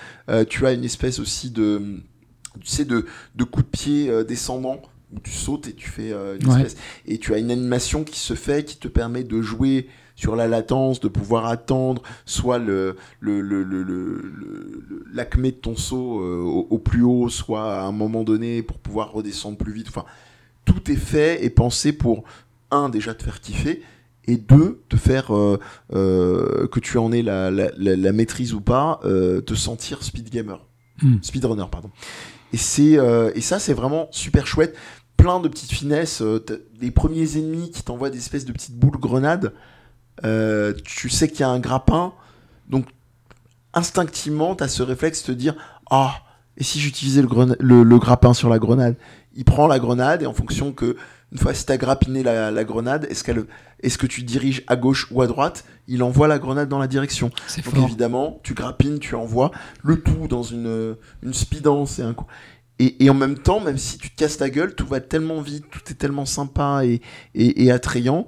Tu 0.49 0.65
as 0.65 0.71
une 0.71 0.85
espèce 0.85 1.19
aussi 1.19 1.51
de, 1.51 1.81
tu 2.61 2.67
sais, 2.67 2.85
de, 2.85 3.05
de 3.35 3.43
coup 3.43 3.61
de 3.61 3.67
pied 3.67 4.23
descendant 4.25 4.81
où 5.13 5.19
tu 5.19 5.31
sautes 5.31 5.67
et 5.67 5.73
tu 5.73 5.89
fais 5.89 6.13
euh, 6.13 6.37
une 6.39 6.47
Ouais. 6.47 6.61
espèce 6.61 6.77
et 7.05 7.17
tu 7.17 7.33
as 7.33 7.37
une 7.37 7.51
animation 7.51 8.05
qui 8.05 8.17
se 8.19 8.33
fait 8.33 8.63
qui 8.63 8.77
te 8.77 8.87
permet 8.87 9.25
de 9.25 9.41
jouer 9.41 9.89
sur 10.15 10.35
la 10.35 10.47
latence, 10.47 10.99
de 10.99 11.07
pouvoir 11.07 11.45
attendre 11.47 12.01
soit 12.25 12.57
le 12.59 12.95
le 13.19 13.41
le 13.41 13.63
le 13.63 13.83
le- 13.83 14.21
le- 14.89 15.05
l'acmé 15.13 15.51
de 15.51 15.57
ton 15.57 15.75
saut 15.75 16.21
euh, 16.21 16.41
au, 16.41 16.67
au 16.69 16.77
plus 16.77 17.03
haut, 17.03 17.29
soit 17.29 17.79
à 17.79 17.83
un 17.83 17.91
moment 17.91 18.23
donné 18.23 18.61
pour 18.63 18.77
pouvoir 18.79 19.11
redescendre 19.11 19.57
plus 19.57 19.73
vite. 19.73 19.87
Enfin, 19.89 20.05
tout 20.65 20.91
est 20.91 20.95
fait 20.95 21.43
et 21.43 21.49
pensé 21.49 21.91
pour 21.93 22.23
un 22.69 22.89
déjà 22.89 23.13
te 23.13 23.23
faire 23.23 23.41
kiffer 23.41 23.81
et 24.25 24.37
deux 24.37 24.81
te 24.87 24.95
faire 24.95 25.35
euh, 25.35 25.59
euh, 25.93 26.67
que 26.67 26.79
tu 26.79 26.97
en 26.97 27.11
aies 27.11 27.23
la, 27.23 27.49
la, 27.51 27.71
la- 27.77 27.95
la 27.95 28.11
maîtrise 28.11 28.53
ou 28.53 28.61
pas, 28.61 28.99
euh, 29.03 29.41
te 29.41 29.55
sentir 29.55 30.03
speed 30.03 30.29
gamer, 30.29 30.65
Hmm. 31.01 31.17
speedrunner 31.23 31.65
pardon. 31.71 31.89
Et 32.53 32.57
c'est 32.57 32.97
et 33.33 33.41
ça 33.41 33.57
c'est 33.59 33.73
vraiment 33.73 34.07
super 34.11 34.45
chouette. 34.45 34.75
Plein 35.17 35.39
de 35.39 35.47
petites 35.47 35.71
finesses. 35.71 36.21
les 36.79 36.91
premiers 36.91 37.37
ennemis 37.37 37.71
qui 37.71 37.81
t'envoient 37.83 38.09
des 38.09 38.17
espèces 38.19 38.45
de 38.45 38.51
petites 38.51 38.75
boules 38.75 38.99
grenades. 38.99 39.53
Euh, 40.25 40.73
tu 40.83 41.09
sais 41.09 41.27
qu'il 41.27 41.41
y 41.41 41.43
a 41.43 41.49
un 41.49 41.59
grappin, 41.59 42.13
donc 42.69 42.85
instinctivement 43.73 44.55
t'as 44.55 44.67
ce 44.67 44.83
réflexe 44.83 45.21
de 45.23 45.27
te 45.27 45.31
dire 45.31 45.55
ah 45.89 46.23
et 46.57 46.63
si 46.63 46.79
j'utilisais 46.79 47.21
le, 47.21 47.29
le, 47.59 47.83
le 47.83 47.99
grappin 47.99 48.33
sur 48.33 48.49
la 48.49 48.59
grenade? 48.59 48.95
Il 49.33 49.45
prend 49.45 49.67
la 49.67 49.79
grenade 49.79 50.21
et 50.21 50.25
en 50.25 50.33
fonction 50.33 50.73
que 50.73 50.97
une 51.31 51.37
fois 51.37 51.53
si 51.53 51.65
t'as 51.65 51.77
grappiné 51.77 52.23
la, 52.23 52.51
la 52.51 52.63
grenade, 52.65 53.07
est-ce 53.09 53.23
qu'elle 53.23 53.45
est-ce 53.81 53.97
que 53.97 54.05
tu 54.05 54.23
diriges 54.23 54.63
à 54.67 54.75
gauche 54.75 55.07
ou 55.11 55.21
à 55.21 55.27
droite? 55.27 55.63
Il 55.87 56.03
envoie 56.03 56.27
la 56.27 56.37
grenade 56.37 56.67
dans 56.67 56.77
la 56.77 56.87
direction. 56.87 57.31
C'est 57.47 57.63
Donc 57.63 57.75
fort. 57.75 57.85
évidemment, 57.85 58.41
tu 58.43 58.53
grappines, 58.53 58.99
tu 58.99 59.15
envoies 59.15 59.51
le 59.81 60.01
tout 60.01 60.27
dans 60.27 60.43
une, 60.43 60.97
une 61.23 61.33
speedance 61.33 61.99
et 61.99 62.01
un 62.03 62.13
coup. 62.13 62.25
Et, 62.79 63.05
et 63.05 63.09
en 63.09 63.13
même 63.13 63.37
temps, 63.37 63.61
même 63.61 63.77
si 63.77 63.97
tu 63.97 64.09
te 64.09 64.15
casses 64.17 64.39
la 64.39 64.49
gueule, 64.49 64.75
tout 64.75 64.85
va 64.85 64.99
tellement 64.99 65.39
vite, 65.41 65.65
tout 65.71 65.81
est 65.89 65.95
tellement 65.95 66.25
sympa 66.25 66.81
et, 66.83 67.01
et, 67.33 67.63
et 67.63 67.71
attrayant, 67.71 68.27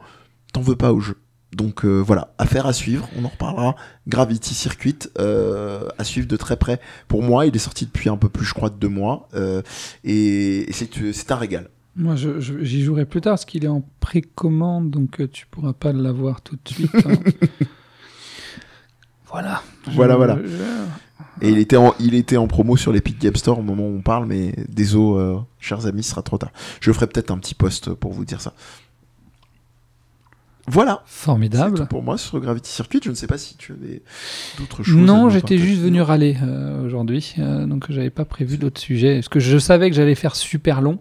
t'en 0.54 0.62
veux 0.62 0.78
pas 0.78 0.94
au 0.94 1.02
jeu. 1.02 1.18
Donc 1.54 1.86
euh, 1.86 2.00
voilà, 2.00 2.34
affaire 2.38 2.66
à 2.66 2.74
suivre, 2.74 3.08
on 3.18 3.26
en 3.26 3.28
reparlera. 3.30 3.76
Gravity 4.08 4.54
Circuit, 4.54 4.98
euh, 5.20 5.88
à 5.98 6.04
suivre 6.04 6.28
de 6.28 6.36
très 6.36 6.58
près. 6.58 6.80
Pour 7.08 7.22
moi, 7.24 7.46
il 7.46 7.56
est 7.56 7.60
sorti 7.60 7.86
depuis 7.86 8.10
un 8.10 8.18
peu 8.18 8.30
plus, 8.30 8.46
je 8.46 8.54
crois, 8.54 8.70
de 8.70 8.76
deux 8.76 8.90
mois. 8.90 9.28
euh, 9.36 9.62
et 10.04 10.70
et 10.70 10.74
c'est 10.74 10.90
c'est 11.14 11.32
un 11.32 11.36
régal. 11.36 11.70
Moi, 11.96 12.16
j'y 12.16 12.82
jouerai 12.82 13.06
plus 13.06 13.22
tard 13.22 13.34
parce 13.34 13.46
qu'il 13.46 13.66
est 13.66 13.68
en 13.70 13.84
précommande, 14.00 14.90
donc 14.90 15.22
tu 15.32 15.46
pourras 15.46 15.74
pas 15.74 15.94
l'avoir 15.94 16.42
tout 16.42 16.56
de 16.64 16.70
suite. 16.70 16.90
hein. 17.06 17.14
voilà. 19.28 19.62
Voilà, 19.92 20.16
voilà. 20.16 20.40
Et 21.42 21.50
il 21.50 21.58
était, 21.58 21.78
en, 21.78 21.94
il 22.00 22.14
était 22.16 22.38
en 22.38 22.48
promo 22.48 22.78
sur 22.78 22.92
l'Epic 22.92 23.20
Game 23.20 23.36
Store 23.36 23.60
au 23.60 23.64
moment 23.64 23.84
où 23.88 23.96
on 23.98 24.02
parle, 24.02 24.26
mais 24.26 24.56
désolé, 24.70 25.38
chers 25.60 25.86
amis, 25.86 26.04
ce 26.04 26.12
sera 26.12 26.22
trop 26.22 26.38
tard. 26.38 26.52
Je 26.80 26.92
ferai 26.92 27.08
peut-être 27.08 27.32
un 27.32 27.38
petit 27.38 27.56
post 27.56 27.94
pour 27.94 28.12
vous 28.14 28.26
dire 28.26 28.42
ça. 28.42 28.54
Voilà. 30.68 31.04
Formidable. 31.06 31.78
tout 31.78 31.86
pour 31.88 32.04
moi 32.04 32.18
sur 32.18 32.40
Gravity 32.40 32.72
Circuit. 32.72 33.02
Je 33.04 33.10
ne 33.10 33.16
sais 33.16 33.28
pas 33.28 33.38
si 33.38 33.58
tu 33.58 33.74
avais 33.74 34.02
d'autres 34.58 34.82
choses. 34.84 34.96
à 34.96 35.00
Non, 35.06 35.30
j'étais 35.30 35.58
juste 35.58 35.82
venu 35.82 36.02
râler 36.02 36.38
euh, 36.42 36.86
aujourd'hui, 36.86 37.36
euh, 37.40 37.66
donc 37.66 37.86
j'avais 37.90 38.10
pas 38.10 38.24
prévu 38.26 38.58
d'autres 38.58 38.80
sujets. 38.80 39.16
Parce 39.16 39.28
que 39.30 39.40
je 39.42 39.58
savais 39.58 39.90
que 39.90 39.96
j'allais 39.96 40.16
faire 40.16 40.36
super 40.36 40.82
long. 40.82 41.00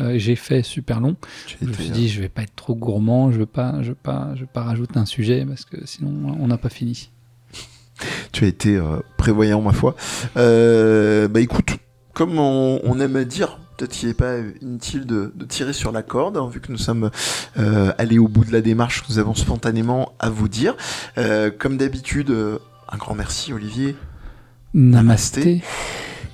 euh, 0.00 0.10
et 0.10 0.18
j'ai 0.18 0.36
fait 0.36 0.62
super 0.62 1.00
long. 1.00 1.16
Je 1.46 1.66
me 1.66 1.72
suis 1.72 1.88
euh, 1.88 1.92
dit, 1.92 2.08
je 2.10 2.20
vais 2.20 2.28
pas 2.28 2.42
être 2.42 2.54
trop 2.54 2.74
gourmand, 2.74 3.32
je 3.32 3.38
veux 3.38 3.46
pas, 3.46 3.82
je 3.82 3.88
veux 3.88 3.94
pas, 3.94 4.32
je 4.34 4.40
veux 4.42 4.46
pas 4.46 4.62
rajouter 4.62 4.98
un 4.98 5.06
sujet 5.06 5.44
parce 5.46 5.64
que 5.64 5.78
sinon 5.86 6.36
on 6.38 6.46
n'a 6.46 6.58
pas 6.58 6.68
fini. 6.68 7.10
tu 8.32 8.44
as 8.44 8.48
été 8.48 8.76
euh, 8.76 9.00
prévoyant, 9.16 9.62
ma 9.62 9.72
foi. 9.72 9.96
Euh, 10.36 11.26
bah 11.26 11.40
écoute, 11.40 11.70
comme 12.12 12.38
on, 12.38 12.80
on 12.84 13.00
aime 13.00 13.24
dire, 13.24 13.58
peut-être 13.80 13.92
qu'il 13.92 14.08
n'est 14.08 14.14
pas 14.14 14.36
inutile 14.60 15.06
de, 15.06 15.32
de 15.34 15.44
tirer 15.46 15.72
sur 15.72 15.90
la 15.90 16.02
corde, 16.02 16.36
hein, 16.36 16.50
vu 16.52 16.60
que 16.60 16.70
nous 16.70 16.78
sommes 16.78 17.10
euh, 17.58 17.92
allés 17.96 18.18
au 18.18 18.28
bout 18.28 18.44
de 18.44 18.52
la 18.52 18.60
démarche, 18.60 19.02
nous 19.08 19.18
avons 19.18 19.34
spontanément 19.34 20.12
à 20.18 20.28
vous 20.28 20.48
dire. 20.48 20.76
Euh, 21.16 21.50
comme 21.50 21.78
d'habitude, 21.78 22.30
euh, 22.30 22.58
un 22.90 22.98
grand 22.98 23.14
merci, 23.14 23.54
Olivier. 23.54 23.96
Namasté. 24.74 25.62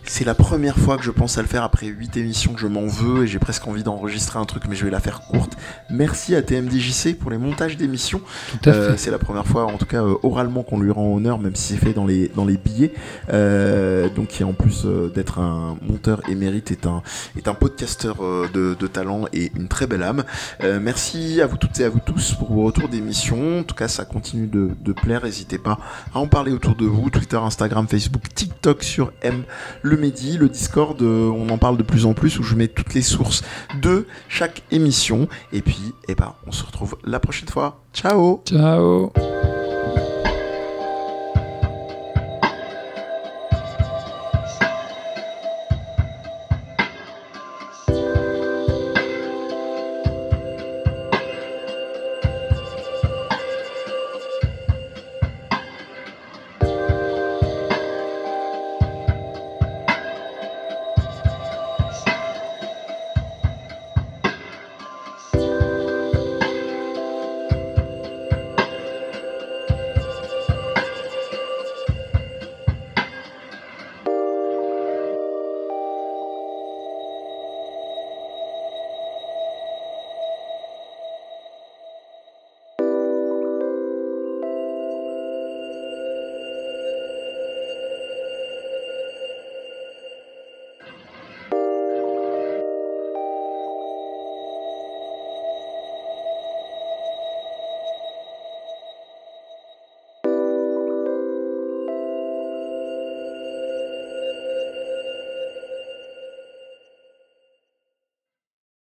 C'est 0.08 0.24
la 0.24 0.34
première 0.34 0.76
fois 0.78 0.96
que 0.96 1.02
je 1.02 1.10
pense 1.10 1.36
à 1.36 1.42
le 1.42 1.48
faire 1.48 1.64
après 1.64 1.86
8 1.86 2.16
émissions 2.16 2.54
que 2.54 2.60
je 2.60 2.66
m'en 2.68 2.86
veux 2.86 3.24
et 3.24 3.26
j'ai 3.26 3.38
presque 3.40 3.66
envie 3.66 3.82
d'enregistrer 3.82 4.38
un 4.38 4.44
truc 4.44 4.64
mais 4.68 4.76
je 4.76 4.84
vais 4.84 4.90
la 4.90 5.00
faire 5.00 5.20
courte. 5.20 5.56
Merci 5.90 6.34
à 6.36 6.42
TMDJC 6.42 7.18
pour 7.18 7.30
les 7.30 7.38
montages 7.38 7.76
d'émissions. 7.76 8.20
Euh, 8.66 8.94
c'est 8.96 9.10
la 9.10 9.18
première 9.18 9.46
fois, 9.46 9.66
en 9.66 9.76
tout 9.78 9.84
cas 9.84 10.02
euh, 10.02 10.14
oralement, 10.22 10.62
qu'on 10.62 10.78
lui 10.78 10.92
rend 10.92 11.14
honneur, 11.14 11.38
même 11.38 11.56
si 11.56 11.74
c'est 11.74 11.80
fait 11.84 11.92
dans 11.92 12.06
les, 12.06 12.28
dans 12.28 12.44
les 12.44 12.56
billets. 12.56 12.92
Euh, 13.30 14.08
donc, 14.08 14.28
qui 14.28 14.44
en 14.44 14.52
plus 14.52 14.84
euh, 14.84 15.10
d'être 15.12 15.40
un 15.40 15.76
monteur 15.82 16.20
émérite, 16.28 16.70
est 16.70 16.86
un, 16.86 17.02
est 17.36 17.48
un 17.48 17.54
podcasteur 17.54 18.16
de, 18.54 18.74
de 18.74 18.86
talent 18.86 19.24
et 19.32 19.50
une 19.56 19.68
très 19.68 19.86
belle 19.86 20.02
âme. 20.04 20.24
Euh, 20.62 20.78
merci 20.80 21.40
à 21.40 21.46
vous 21.46 21.56
toutes 21.56 21.80
et 21.80 21.84
à 21.84 21.88
vous 21.88 22.00
tous 22.00 22.34
pour 22.34 22.52
vos 22.52 22.64
retours 22.64 22.88
d'émission. 22.88 23.60
En 23.60 23.62
tout 23.64 23.74
cas, 23.74 23.88
ça 23.88 24.04
continue 24.04 24.46
de, 24.46 24.70
de 24.80 24.92
plaire. 24.92 25.24
N'hésitez 25.24 25.58
pas 25.58 25.78
à 26.14 26.18
en 26.18 26.28
parler 26.28 26.52
autour 26.52 26.76
de 26.76 26.86
vous. 26.86 27.10
Twitter, 27.10 27.36
Instagram, 27.36 27.88
Facebook, 27.88 28.22
TikTok 28.34 28.82
sur 28.82 29.12
M, 29.22 29.42
le 29.82 29.95
Medi, 29.96 30.38
le 30.38 30.48
Discord. 30.48 31.00
euh, 31.02 31.28
on 31.28 31.48
en 31.48 31.58
parle 31.58 31.76
de 31.76 31.82
plus 31.82 32.06
en 32.06 32.14
plus 32.14 32.38
où 32.38 32.42
je 32.42 32.54
mets 32.54 32.68
toutes 32.68 32.94
les 32.94 33.02
sources 33.02 33.42
de 33.80 34.06
chaque 34.28 34.62
émission. 34.70 35.28
Et 35.52 35.62
puis, 35.62 35.78
eh 36.08 36.14
ben, 36.14 36.34
on 36.46 36.52
se 36.52 36.64
retrouve 36.64 36.96
la 37.04 37.20
prochaine 37.20 37.48
fois. 37.48 37.80
Ciao 37.92 38.42
Ciao. 38.46 39.12